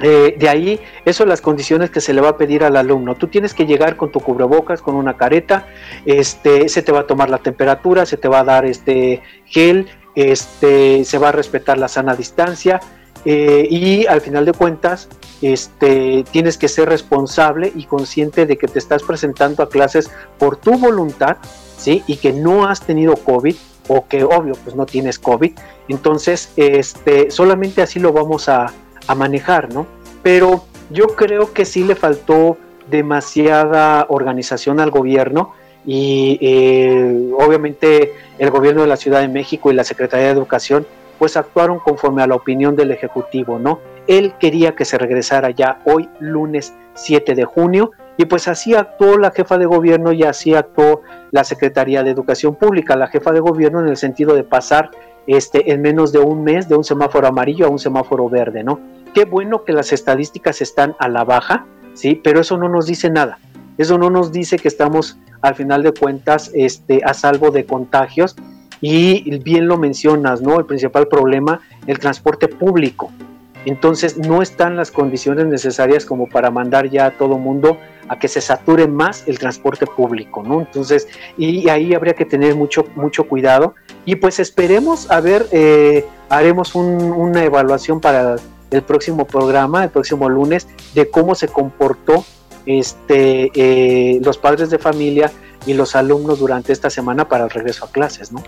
eh, 0.00 0.36
de 0.38 0.48
ahí, 0.48 0.80
eso 1.04 1.18
son 1.18 1.28
las 1.28 1.40
condiciones 1.40 1.90
que 1.90 2.00
se 2.00 2.12
le 2.12 2.20
va 2.20 2.30
a 2.30 2.36
pedir 2.36 2.62
al 2.62 2.76
alumno. 2.76 3.16
Tú 3.16 3.26
tienes 3.26 3.52
que 3.52 3.66
llegar 3.66 3.96
con 3.96 4.12
tu 4.12 4.20
cubrebocas, 4.20 4.80
con 4.80 4.94
una 4.94 5.16
careta, 5.16 5.66
este, 6.06 6.68
se 6.68 6.82
te 6.82 6.92
va 6.92 7.00
a 7.00 7.06
tomar 7.06 7.30
la 7.30 7.38
temperatura, 7.38 8.06
se 8.06 8.16
te 8.16 8.28
va 8.28 8.40
a 8.40 8.44
dar 8.44 8.64
este 8.64 9.22
gel, 9.46 9.88
este, 10.18 11.04
se 11.04 11.18
va 11.18 11.28
a 11.28 11.32
respetar 11.32 11.78
la 11.78 11.86
sana 11.86 12.16
distancia 12.16 12.80
eh, 13.24 13.68
y 13.70 14.04
al 14.06 14.20
final 14.20 14.44
de 14.44 14.52
cuentas 14.52 15.08
este, 15.42 16.24
tienes 16.32 16.58
que 16.58 16.66
ser 16.66 16.88
responsable 16.88 17.72
y 17.72 17.84
consciente 17.84 18.44
de 18.44 18.58
que 18.58 18.66
te 18.66 18.80
estás 18.80 19.04
presentando 19.04 19.62
a 19.62 19.68
clases 19.68 20.10
por 20.36 20.56
tu 20.56 20.76
voluntad 20.76 21.36
¿sí? 21.76 22.02
y 22.08 22.16
que 22.16 22.32
no 22.32 22.66
has 22.66 22.80
tenido 22.80 23.14
COVID 23.14 23.54
o 23.86 24.08
que 24.08 24.24
obvio 24.24 24.54
pues 24.64 24.74
no 24.74 24.86
tienes 24.86 25.20
COVID. 25.20 25.52
Entonces 25.86 26.50
este, 26.56 27.30
solamente 27.30 27.80
así 27.80 28.00
lo 28.00 28.12
vamos 28.12 28.48
a, 28.48 28.72
a 29.06 29.14
manejar, 29.14 29.72
¿no? 29.72 29.86
Pero 30.24 30.64
yo 30.90 31.06
creo 31.14 31.52
que 31.52 31.64
sí 31.64 31.84
le 31.84 31.94
faltó 31.94 32.56
demasiada 32.90 34.06
organización 34.08 34.80
al 34.80 34.90
gobierno 34.90 35.52
y 35.90 36.38
eh, 36.42 37.30
obviamente 37.38 38.12
el 38.38 38.50
gobierno 38.50 38.82
de 38.82 38.88
la 38.88 38.98
Ciudad 38.98 39.22
de 39.22 39.28
México 39.28 39.70
y 39.70 39.74
la 39.74 39.84
Secretaría 39.84 40.26
de 40.26 40.32
Educación 40.32 40.86
pues 41.18 41.34
actuaron 41.38 41.78
conforme 41.78 42.22
a 42.22 42.26
la 42.26 42.34
opinión 42.34 42.76
del 42.76 42.90
Ejecutivo, 42.90 43.58
¿no? 43.58 43.80
Él 44.06 44.34
quería 44.38 44.76
que 44.76 44.84
se 44.84 44.98
regresara 44.98 45.48
ya 45.50 45.80
hoy, 45.86 46.10
lunes 46.20 46.74
7 46.92 47.34
de 47.34 47.46
junio, 47.46 47.92
y 48.18 48.26
pues 48.26 48.48
así 48.48 48.74
actuó 48.74 49.16
la 49.16 49.30
jefa 49.30 49.56
de 49.56 49.64
gobierno 49.64 50.12
y 50.12 50.24
así 50.24 50.54
actuó 50.54 51.00
la 51.30 51.42
Secretaría 51.42 52.02
de 52.02 52.10
Educación 52.10 52.54
Pública, 52.54 52.94
la 52.94 53.08
jefa 53.08 53.32
de 53.32 53.40
gobierno 53.40 53.80
en 53.80 53.88
el 53.88 53.96
sentido 53.96 54.34
de 54.34 54.44
pasar 54.44 54.90
este, 55.26 55.72
en 55.72 55.80
menos 55.80 56.12
de 56.12 56.18
un 56.18 56.44
mes 56.44 56.68
de 56.68 56.76
un 56.76 56.84
semáforo 56.84 57.28
amarillo 57.28 57.64
a 57.64 57.70
un 57.70 57.78
semáforo 57.78 58.28
verde, 58.28 58.62
¿no? 58.62 58.78
Qué 59.14 59.24
bueno 59.24 59.64
que 59.64 59.72
las 59.72 59.94
estadísticas 59.94 60.60
están 60.60 60.94
a 60.98 61.08
la 61.08 61.24
baja, 61.24 61.64
¿sí? 61.94 62.20
Pero 62.22 62.40
eso 62.40 62.58
no 62.58 62.68
nos 62.68 62.84
dice 62.84 63.08
nada. 63.08 63.38
Eso 63.78 63.96
no 63.96 64.10
nos 64.10 64.32
dice 64.32 64.58
que 64.58 64.68
estamos 64.68 65.16
al 65.40 65.54
final 65.54 65.82
de 65.82 65.92
cuentas 65.92 66.50
este, 66.54 67.00
a 67.04 67.14
salvo 67.14 67.50
de 67.50 67.64
contagios. 67.64 68.36
Y 68.80 69.38
bien 69.38 69.66
lo 69.66 69.76
mencionas, 69.76 70.40
¿no? 70.40 70.58
El 70.58 70.66
principal 70.66 71.08
problema, 71.08 71.60
el 71.86 71.98
transporte 71.98 72.46
público. 72.46 73.10
Entonces 73.64 74.16
no 74.16 74.40
están 74.40 74.76
las 74.76 74.90
condiciones 74.90 75.46
necesarias 75.46 76.06
como 76.06 76.28
para 76.28 76.50
mandar 76.50 76.88
ya 76.88 77.06
a 77.06 77.10
todo 77.10 77.38
mundo 77.38 77.76
a 78.08 78.18
que 78.18 78.28
se 78.28 78.40
sature 78.40 78.86
más 78.86 79.26
el 79.26 79.38
transporte 79.38 79.86
público, 79.86 80.42
¿no? 80.42 80.60
Entonces, 80.60 81.08
y 81.36 81.68
ahí 81.68 81.94
habría 81.94 82.14
que 82.14 82.24
tener 82.24 82.54
mucho, 82.54 82.86
mucho 82.94 83.24
cuidado. 83.24 83.74
Y 84.04 84.16
pues 84.16 84.38
esperemos, 84.38 85.10
a 85.10 85.20
ver, 85.20 85.46
eh, 85.50 86.06
haremos 86.28 86.74
una 86.74 87.44
evaluación 87.44 88.00
para 88.00 88.36
el 88.70 88.82
próximo 88.82 89.26
programa, 89.26 89.84
el 89.84 89.90
próximo 89.90 90.28
lunes, 90.28 90.68
de 90.94 91.10
cómo 91.10 91.34
se 91.34 91.48
comportó 91.48 92.24
este, 92.68 93.50
eh, 93.54 94.20
los 94.22 94.36
padres 94.36 94.68
de 94.68 94.78
familia 94.78 95.32
y 95.66 95.72
los 95.72 95.96
alumnos 95.96 96.38
durante 96.38 96.72
esta 96.72 96.90
semana 96.90 97.28
para 97.28 97.44
el 97.44 97.50
regreso 97.50 97.86
a 97.86 97.90
clases, 97.90 98.30
¿no? 98.30 98.42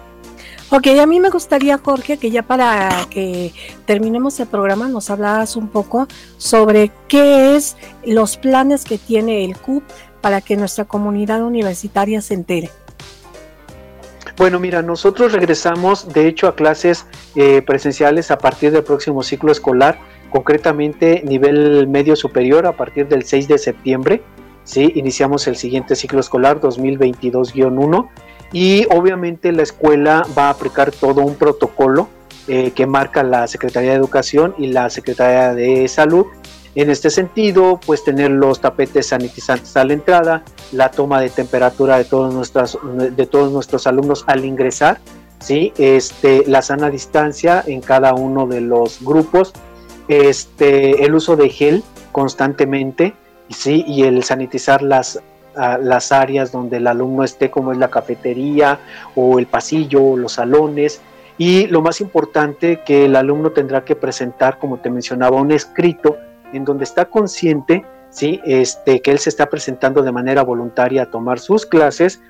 Ok, 0.73 0.87
a 1.01 1.07
mí 1.07 1.19
me 1.19 1.31
gustaría, 1.31 1.79
Jorge, 1.79 2.17
que 2.19 2.31
ya 2.31 2.43
para 2.43 2.91
que 3.11 3.53
terminemos 3.87 4.39
el 4.39 4.47
programa 4.47 4.89
nos 4.89 5.11
hablaras 5.11 5.57
un 5.57 5.69
poco 5.69 6.07
sobre 6.37 6.93
qué 7.09 7.57
es 7.57 7.77
los 8.05 8.37
planes 8.37 8.85
que 8.85 8.97
tiene 8.99 9.45
el 9.45 9.57
CUP 9.57 9.83
para 10.21 10.41
que 10.41 10.57
nuestra 10.57 10.85
comunidad 10.85 11.43
universitaria 11.43 12.21
se 12.21 12.35
entere. 12.35 12.71
Bueno, 14.37 14.61
mira, 14.61 14.81
nosotros 14.81 15.33
regresamos 15.33 16.13
de 16.13 16.29
hecho 16.29 16.47
a 16.47 16.55
clases 16.55 17.05
eh, 17.35 17.63
presenciales 17.63 18.31
a 18.31 18.39
partir 18.39 18.71
del 18.71 18.85
próximo 18.85 19.23
ciclo 19.23 19.51
escolar 19.51 19.99
concretamente 20.31 21.23
nivel 21.25 21.87
medio 21.89 22.17
superior 22.17 22.67
a 22.67 22.73
partir 22.73 23.09
del 23.09 23.25
6 23.25 23.49
de 23.49 23.59
septiembre. 23.59 24.23
¿sí? 24.65 24.93
Iniciamos 24.95 25.47
el 25.47 25.57
siguiente 25.57 25.97
ciclo 25.97 26.21
escolar 26.21 26.61
2022-1 26.61 28.09
y 28.53 28.87
obviamente 28.91 29.53
la 29.53 29.63
escuela 29.63 30.27
va 30.37 30.47
a 30.47 30.51
aplicar 30.51 30.91
todo 30.91 31.23
un 31.23 31.35
protocolo 31.35 32.09
eh, 32.49 32.73
que 32.73 32.87
marca 32.87 33.23
la 33.23 33.47
Secretaría 33.47 33.91
de 33.91 33.97
Educación 33.97 34.55
y 34.59 34.69
la 34.69 34.91
Secretaría 34.91 35.55
de 35.55 35.87
Salud. 35.89 36.27
En 36.75 36.89
este 36.89 37.11
sentido, 37.11 37.81
pues 37.85 38.05
tener 38.05 38.31
los 38.31 38.61
tapetes 38.61 39.09
sanitizantes 39.09 39.77
a 39.77 39.85
la 39.85 39.93
entrada, 39.93 40.43
la 40.73 40.91
toma 40.91 41.21
de 41.21 41.29
temperatura 41.31 41.99
de 41.99 42.05
todos 42.05 42.33
nuestros, 42.33 42.79
de 42.95 43.27
todos 43.27 43.53
nuestros 43.53 43.87
alumnos 43.87 44.25
al 44.27 44.45
ingresar, 44.45 45.01
¿sí? 45.41 45.73
este, 45.79 46.45
la 46.47 46.63
sana 46.63 46.91
distancia 46.91 47.63
en 47.67 47.81
cada 47.81 48.15
uno 48.15 48.47
de 48.47 48.61
los 48.61 48.99
grupos, 49.01 49.53
este, 50.11 51.05
el 51.05 51.15
uso 51.15 51.37
de 51.37 51.49
gel 51.49 51.85
constantemente 52.11 53.15
¿sí? 53.49 53.85
y 53.87 54.03
el 54.03 54.25
sanitizar 54.25 54.83
las, 54.83 55.23
las 55.55 56.11
áreas 56.11 56.51
donde 56.51 56.79
el 56.79 56.89
alumno 56.89 57.23
esté, 57.23 57.49
como 57.49 57.71
es 57.71 57.79
la 57.79 57.91
cafetería 57.91 58.81
o 59.15 59.39
el 59.39 59.47
pasillo 59.47 60.03
o 60.03 60.17
los 60.17 60.33
salones. 60.33 61.01
Y 61.39 61.69
lo 61.69 61.81
más 61.81 62.01
importante 62.01 62.81
que 62.85 63.05
el 63.05 63.15
alumno 63.15 63.53
tendrá 63.53 63.85
que 63.85 63.95
presentar, 63.95 64.59
como 64.59 64.79
te 64.79 64.91
mencionaba, 64.91 65.41
un 65.41 65.53
escrito 65.53 66.17
en 66.53 66.65
donde 66.65 66.83
está 66.83 67.05
consciente 67.05 67.85
¿sí? 68.11 68.41
este, 68.45 69.01
que 69.01 69.13
él 69.13 69.21
se 69.21 69.31
está 69.31 69.47
presentando 69.49 70.03
de 70.03 70.11
manera 70.11 70.43
voluntaria 70.43 71.05
a 71.05 71.07
tomar 71.07 71.39
sus 71.39 71.67
clases 71.67 72.21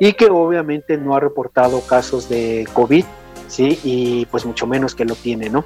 y 0.00 0.14
que 0.14 0.26
obviamente 0.26 0.96
no 0.96 1.14
ha 1.14 1.20
reportado 1.20 1.80
casos 1.82 2.30
de 2.30 2.66
COVID, 2.72 3.04
¿sí? 3.46 3.78
y 3.84 4.26
pues 4.26 4.46
mucho 4.46 4.66
menos 4.66 4.94
que 4.94 5.04
lo 5.04 5.14
tiene, 5.14 5.50
¿no? 5.50 5.64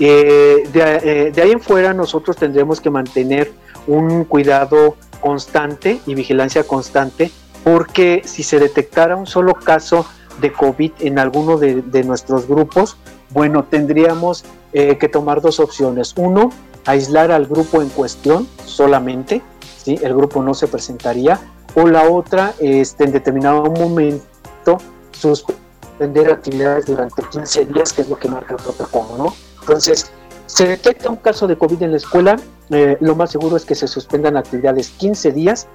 Eh, 0.00 0.64
eh, 0.72 1.30
de, 1.34 1.42
ahí 1.42 1.52
en 1.52 1.60
fuera 1.60 1.92
nosotros 1.92 2.36
tendremos 2.38 2.80
que 2.80 2.88
mantener 2.88 3.52
un 3.86 4.24
cuidado 4.24 4.96
constante 5.20 6.00
y 6.06 6.14
vigilancia 6.14 6.64
constante 6.64 7.30
porque 7.64 8.22
si 8.24 8.42
se 8.42 8.58
detectara 8.58 9.14
un 9.14 9.26
solo 9.26 9.52
caso 9.52 10.06
de 10.40 10.52
COVID 10.52 10.92
en 11.00 11.18
alguno 11.18 11.58
de, 11.58 12.04
nuestros 12.04 12.48
grupos, 12.48 12.96
bueno, 13.28 13.64
tendríamos 13.64 14.44
eh, 14.72 14.96
que 14.96 15.08
tomar 15.08 15.42
dos 15.42 15.60
opciones. 15.60 16.14
Uno, 16.16 16.50
aislar 16.86 17.30
al 17.30 17.46
grupo 17.46 17.82
en 17.82 17.90
cuestión 17.90 18.48
solamente, 18.64 19.42
¿sí? 19.84 19.98
el 20.02 20.14
grupo 20.14 20.42
no 20.42 20.54
se 20.54 20.66
presentaría, 20.66 21.38
o 21.74 21.86
la 21.86 22.08
otra, 22.08 22.54
este, 22.58 23.04
en 23.04 23.12
determinado 23.12 23.64
momento, 23.64 24.78
suspender 25.12 26.32
actividades 26.32 26.86
durante 26.86 27.22
15 27.22 27.66
días, 27.66 27.92
que 27.92 28.00
es 28.00 28.08
lo 28.08 28.18
que 28.18 28.28
marca 28.28 28.54
el 28.54 28.62
protocolo, 28.62 29.18
¿no? 29.18 29.49
Entonces, 29.70 30.10
se 30.46 30.66
detecta 30.66 31.08
un 31.08 31.16
caso 31.16 31.46
de 31.46 31.56
COVID 31.56 31.80
en 31.84 31.92
la 31.92 31.98
escuela, 31.98 32.34
eh, 32.70 32.96
lo 33.00 33.14
más 33.14 33.30
seguro 33.30 33.56
es 33.56 33.64
que 33.64 33.76
se 33.76 33.86
suspendan 33.86 34.36
actividades 34.36 34.88
15 34.88 35.30
días, 35.30 35.68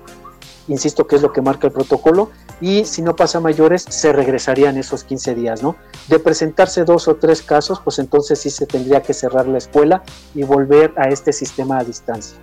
insisto 0.67 1.07
que 1.07 1.15
es 1.15 1.21
lo 1.21 1.31
que 1.31 1.41
marca 1.41 1.67
el 1.67 1.71
protocolo, 1.71 2.29
y 2.59 2.83
si 2.83 3.01
no 3.01 3.15
pasa 3.15 3.39
mayores, 3.39 3.85
se 3.87 4.11
regresarían 4.11 4.77
esos 4.77 5.05
15 5.05 5.33
días, 5.35 5.63
¿no? 5.63 5.77
De 6.09 6.19
presentarse 6.19 6.83
dos 6.83 7.07
o 7.07 7.15
tres 7.15 7.41
casos, 7.41 7.79
pues 7.79 7.97
entonces 7.97 8.37
sí 8.41 8.49
se 8.49 8.65
tendría 8.65 9.01
que 9.01 9.13
cerrar 9.13 9.47
la 9.47 9.59
escuela 9.59 10.03
y 10.33 10.43
volver 10.43 10.93
a 10.97 11.07
este 11.07 11.31
sistema 11.31 11.77
a 11.77 11.85
distancia. 11.85 12.37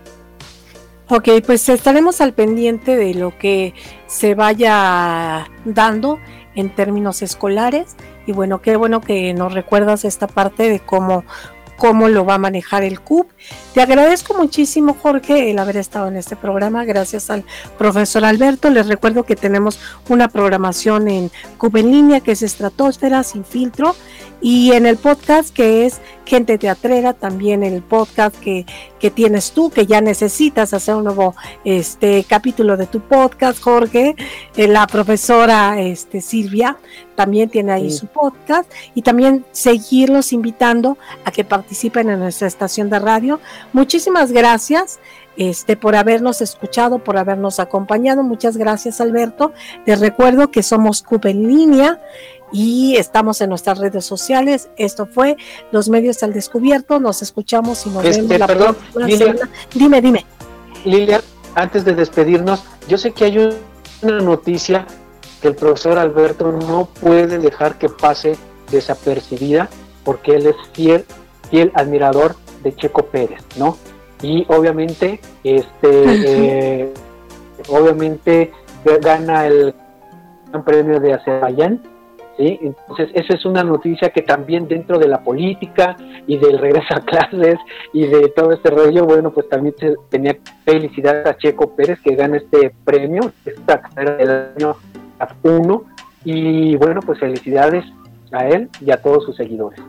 Ok, 1.11 1.28
pues 1.44 1.68
estaremos 1.68 2.22
al 2.22 2.32
pendiente 2.32 2.96
de 2.96 3.12
lo 3.12 3.36
que 3.38 3.74
se 4.07 4.34
vaya 4.34 5.50
dando 5.66 6.18
en 6.55 6.74
términos 6.74 7.20
escolares 7.20 7.94
y 8.26 8.32
bueno, 8.32 8.60
qué 8.60 8.76
bueno 8.76 9.00
que 9.00 9.32
nos 9.34 9.52
recuerdas 9.52 10.04
esta 10.04 10.26
parte 10.26 10.68
de 10.68 10.80
cómo 10.80 11.24
cómo 11.82 12.08
lo 12.08 12.24
va 12.24 12.34
a 12.34 12.38
manejar 12.38 12.84
el 12.84 13.00
CUP. 13.00 13.28
Te 13.74 13.80
agradezco 13.80 14.34
muchísimo, 14.34 14.94
Jorge, 14.94 15.50
el 15.50 15.58
haber 15.58 15.76
estado 15.78 16.06
en 16.06 16.16
este 16.16 16.36
programa. 16.36 16.84
Gracias 16.84 17.28
al 17.28 17.44
profesor 17.76 18.24
Alberto. 18.24 18.70
Les 18.70 18.86
recuerdo 18.86 19.24
que 19.24 19.34
tenemos 19.34 19.80
una 20.08 20.28
programación 20.28 21.08
en 21.08 21.32
CUP 21.58 21.78
en 21.78 21.90
línea 21.90 22.20
que 22.20 22.32
es 22.32 22.42
Estratosfera 22.42 23.24
sin 23.24 23.44
filtro 23.44 23.96
y 24.40 24.72
en 24.72 24.86
el 24.86 24.96
podcast 24.96 25.52
que 25.54 25.86
es 25.86 26.00
Gente 26.24 26.58
Teatrera, 26.58 27.14
también 27.14 27.62
el 27.62 27.82
podcast 27.82 28.36
que, 28.38 28.64
que 29.00 29.10
tienes 29.10 29.50
tú, 29.50 29.70
que 29.70 29.86
ya 29.86 30.00
necesitas 30.00 30.72
hacer 30.74 30.94
un 30.94 31.04
nuevo 31.04 31.34
este, 31.64 32.24
capítulo 32.28 32.76
de 32.76 32.86
tu 32.86 33.00
podcast, 33.00 33.60
Jorge. 33.60 34.14
Eh, 34.56 34.68
la 34.68 34.86
profesora 34.86 35.80
este, 35.80 36.20
Silvia 36.20 36.76
también 37.14 37.48
tiene 37.50 37.72
ahí 37.72 37.90
su 37.90 38.06
podcast 38.06 38.70
y 38.94 39.02
también 39.02 39.44
seguirlos 39.52 40.32
invitando 40.32 40.96
a 41.24 41.30
que 41.30 41.44
participen 41.44 42.10
en 42.10 42.18
nuestra 42.20 42.46
estación 42.48 42.90
de 42.90 42.98
radio. 42.98 43.40
Muchísimas 43.72 44.32
gracias 44.32 44.98
este, 45.36 45.76
por 45.76 45.94
habernos 45.96 46.40
escuchado, 46.42 46.98
por 46.98 47.16
habernos 47.16 47.58
acompañado. 47.60 48.22
Muchas 48.22 48.56
gracias, 48.56 49.00
Alberto. 49.00 49.52
Les 49.86 50.00
recuerdo 50.00 50.50
que 50.50 50.62
somos 50.62 51.02
CUP 51.02 51.26
en 51.26 51.48
línea 51.48 52.00
y 52.52 52.96
estamos 52.96 53.40
en 53.40 53.48
nuestras 53.48 53.78
redes 53.78 54.04
sociales. 54.04 54.68
Esto 54.76 55.06
fue 55.06 55.36
Los 55.70 55.88
Medios 55.88 56.22
al 56.22 56.34
Descubierto. 56.34 57.00
Nos 57.00 57.22
escuchamos 57.22 57.86
y 57.86 57.90
nos 57.90 58.04
Este, 58.04 58.22
vemos 58.22 58.38
la 58.38 58.46
perdón, 58.46 58.76
próxima 58.92 59.06
Lilia. 59.06 59.26
semana. 59.32 59.50
Dime, 59.72 60.00
dime. 60.02 60.26
Lilia, 60.84 61.22
antes 61.54 61.84
de 61.84 61.94
despedirnos, 61.94 62.62
yo 62.88 62.98
sé 62.98 63.12
que 63.12 63.24
hay 63.24 63.38
un- 63.38 63.54
una 64.02 64.20
noticia 64.20 64.86
que 65.43 65.49
el 65.49 65.57
profesor 65.57 65.99
Alberto 65.99 66.53
no 66.53 66.88
puede 67.01 67.38
dejar 67.38 67.76
que 67.76 67.88
pase 67.88 68.36
desapercibida 68.70 69.68
porque 70.05 70.36
él 70.36 70.47
es 70.47 70.57
fiel, 70.72 71.05
fiel 71.51 71.72
admirador 71.74 72.36
de 72.62 72.74
Checo 72.74 73.07
Pérez, 73.07 73.43
¿no? 73.59 73.76
Y 74.22 74.47
obviamente, 74.49 75.20
este, 75.43 75.64
eh, 75.82 76.95
obviamente 77.68 78.53
gana 79.01 79.47
el 79.47 79.74
Gran 80.49 80.64
Premio 80.64 81.01
de 81.01 81.14
Azerbaiyán, 81.14 81.82
¿sí? 82.36 82.59
Entonces, 82.62 83.11
esa 83.14 83.34
es 83.34 83.45
una 83.45 83.64
noticia 83.64 84.11
que 84.11 84.22
también 84.22 84.68
dentro 84.68 84.99
de 84.99 85.09
la 85.09 85.22
política 85.22 85.97
y 86.26 86.38
del 86.38 86.59
regreso 86.59 86.95
a 86.95 87.01
clases 87.01 87.59
y 87.93 88.07
de 88.07 88.28
todo 88.28 88.53
este 88.53 88.70
rollo, 88.70 89.05
bueno, 89.05 89.32
pues 89.32 89.49
también 89.49 89.74
se 89.78 89.95
tenía 90.09 90.36
felicidades 90.64 91.26
a 91.26 91.36
Checo 91.36 91.74
Pérez 91.74 91.99
que 92.01 92.14
gana 92.14 92.36
este 92.36 92.72
premio, 92.84 93.32
esta 93.45 93.82
carrera 93.82 94.16
del 94.16 94.30
año 94.57 94.76
1, 95.42 95.84
y 96.24 96.76
bueno, 96.76 97.00
pues 97.00 97.18
felicidades 97.18 97.84
a 98.32 98.46
él 98.46 98.68
y 98.80 98.90
a 98.90 98.96
todos 99.00 99.24
sus 99.24 99.36
seguidores. 99.36 99.80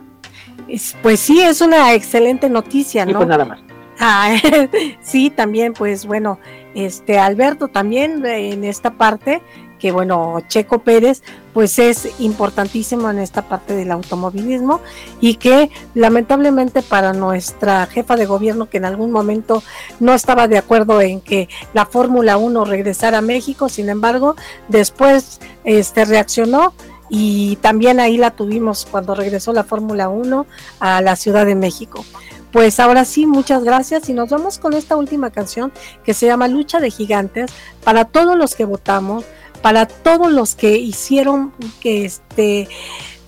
Es- 0.68 0.96
Pues 1.02 1.20
sí, 1.20 1.40
es 1.40 1.60
una 1.60 1.94
excelente 1.94 2.48
noticia, 2.48 3.04
Y 3.08 3.12
¿no? 3.12 3.18
pues 3.18 3.28
nada 3.28 3.44
más. 3.44 3.60
Ah, 4.00 4.34
sí, 5.00 5.30
también, 5.30 5.72
pues 5.72 6.04
bueno, 6.06 6.38
este 6.74 7.18
Alberto 7.18 7.68
también 7.68 8.24
eh, 8.26 8.52
en 8.52 8.64
esta 8.64 8.90
parte, 8.92 9.40
que 9.84 9.92
bueno, 9.92 10.40
Checo 10.48 10.78
Pérez, 10.78 11.22
pues 11.52 11.78
es 11.78 12.18
importantísimo 12.18 13.10
en 13.10 13.18
esta 13.18 13.42
parte 13.42 13.76
del 13.76 13.90
automovilismo 13.90 14.80
y 15.20 15.34
que 15.34 15.70
lamentablemente 15.92 16.80
para 16.80 17.12
nuestra 17.12 17.84
jefa 17.84 18.16
de 18.16 18.24
gobierno, 18.24 18.70
que 18.70 18.78
en 18.78 18.86
algún 18.86 19.10
momento 19.10 19.62
no 20.00 20.14
estaba 20.14 20.48
de 20.48 20.56
acuerdo 20.56 21.02
en 21.02 21.20
que 21.20 21.50
la 21.74 21.84
Fórmula 21.84 22.38
1 22.38 22.64
regresara 22.64 23.18
a 23.18 23.20
México, 23.20 23.68
sin 23.68 23.90
embargo, 23.90 24.36
después 24.68 25.38
este 25.64 26.06
reaccionó 26.06 26.72
y 27.10 27.56
también 27.56 28.00
ahí 28.00 28.16
la 28.16 28.30
tuvimos 28.30 28.88
cuando 28.90 29.14
regresó 29.14 29.52
la 29.52 29.64
Fórmula 29.64 30.08
1 30.08 30.46
a 30.80 31.02
la 31.02 31.14
Ciudad 31.14 31.44
de 31.44 31.56
México. 31.56 32.06
Pues 32.54 32.78
ahora 32.78 33.04
sí, 33.04 33.26
muchas 33.26 33.64
gracias 33.64 34.08
y 34.08 34.12
nos 34.12 34.30
vamos 34.30 34.60
con 34.60 34.74
esta 34.74 34.94
última 34.94 35.30
canción 35.30 35.72
que 36.04 36.14
se 36.14 36.26
llama 36.26 36.46
Lucha 36.46 36.78
de 36.78 36.88
Gigantes 36.88 37.50
para 37.82 38.04
todos 38.04 38.38
los 38.38 38.54
que 38.54 38.64
votamos, 38.64 39.24
para 39.64 39.86
todos 39.86 40.30
los 40.30 40.54
que 40.54 40.76
hicieron 40.76 41.54
que 41.80 42.04
este 42.04 42.68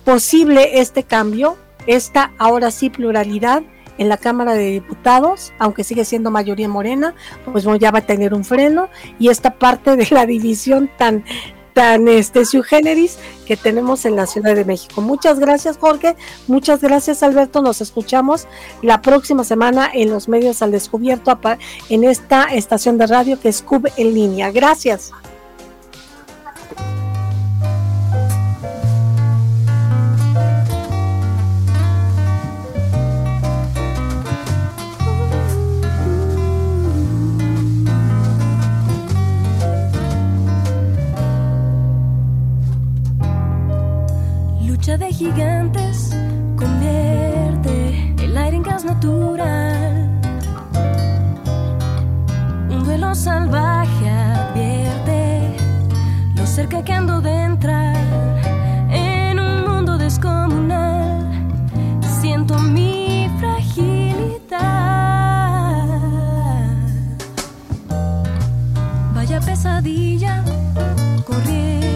posible 0.05 0.81
este 0.81 1.01
cambio, 1.01 1.57
esta 1.87 2.31
ahora 2.37 2.69
sí 2.69 2.91
pluralidad 2.91 3.63
en 3.97 4.07
la 4.07 4.17
Cámara 4.17 4.53
de 4.53 4.69
Diputados, 4.69 5.51
aunque 5.57 5.83
sigue 5.83 6.05
siendo 6.05 6.29
mayoría 6.29 6.69
morena, 6.69 7.15
pues 7.51 7.63
bueno, 7.65 7.79
ya 7.79 7.89
va 7.89 7.99
a 7.99 8.05
tener 8.05 8.35
un 8.35 8.45
freno 8.45 8.87
y 9.17 9.29
esta 9.29 9.55
parte 9.55 9.95
de 9.95 10.07
la 10.11 10.27
división 10.27 10.91
tan 10.95 11.25
tan 11.73 12.07
este 12.07 12.45
sui 12.45 12.61
generis 12.61 13.17
que 13.47 13.57
tenemos 13.57 14.05
en 14.05 14.15
la 14.15 14.27
Ciudad 14.27 14.53
de 14.53 14.63
México. 14.63 15.01
Muchas 15.01 15.39
gracias, 15.39 15.79
Jorge. 15.79 16.15
Muchas 16.45 16.81
gracias, 16.81 17.23
Alberto. 17.23 17.63
Nos 17.63 17.81
escuchamos 17.81 18.47
la 18.83 19.01
próxima 19.01 19.43
semana 19.43 19.89
en 19.91 20.11
los 20.11 20.27
medios 20.27 20.61
al 20.61 20.71
descubierto 20.71 21.35
en 21.89 22.03
esta 22.03 22.43
estación 22.43 22.99
de 22.99 23.07
radio 23.07 23.39
que 23.39 23.49
es 23.49 23.63
CUB 23.63 23.87
en 23.97 24.13
línea. 24.13 24.51
Gracias. 24.51 25.13
Lucha 44.77 44.95
de 44.95 45.11
gigantes 45.11 46.11
convierte 46.55 48.13
el 48.23 48.37
aire 48.37 48.57
en 48.57 48.63
gas 48.63 48.85
natural. 48.85 50.21
Un 52.69 52.83
duelo 52.85 53.15
salvaje 53.15 54.07
advierte 54.07 55.57
lo 56.35 56.45
cerca 56.45 56.83
que 56.83 56.93
ando 56.93 57.21
de 57.21 57.31
entrar 57.31 57.95
en 58.91 59.39
un 59.39 59.65
mundo 59.67 59.97
descomunal. 59.97 61.27
Siento 62.21 62.59
mi 62.59 63.31
fragilidad. 63.39 64.59
Vaya 69.15 69.39
pesadilla 69.39 70.43
corriendo 71.25 71.86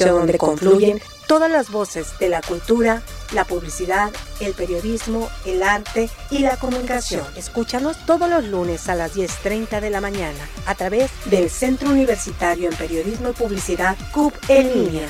espacio 0.00 0.18
donde 0.18 0.38
confluyen 0.38 1.00
todas 1.26 1.50
las 1.50 1.70
voces 1.70 2.18
de 2.18 2.28
la 2.28 2.40
cultura, 2.42 3.02
la 3.32 3.44
publicidad, 3.44 4.10
el 4.40 4.52
periodismo, 4.54 5.28
el 5.46 5.62
arte 5.62 6.10
y 6.30 6.40
la 6.40 6.56
comunicación. 6.56 7.24
Escúchanos 7.36 8.04
todos 8.06 8.28
los 8.28 8.44
lunes 8.44 8.88
a 8.88 8.94
las 8.94 9.14
10.30 9.14 9.80
de 9.80 9.90
la 9.90 10.00
mañana 10.00 10.48
a 10.66 10.74
través 10.74 11.10
del 11.26 11.50
Centro 11.50 11.90
Universitario 11.90 12.68
en 12.68 12.76
Periodismo 12.76 13.30
y 13.30 13.32
Publicidad 13.32 13.96
CUP 14.12 14.34
en 14.48 14.72
línea 14.72 15.08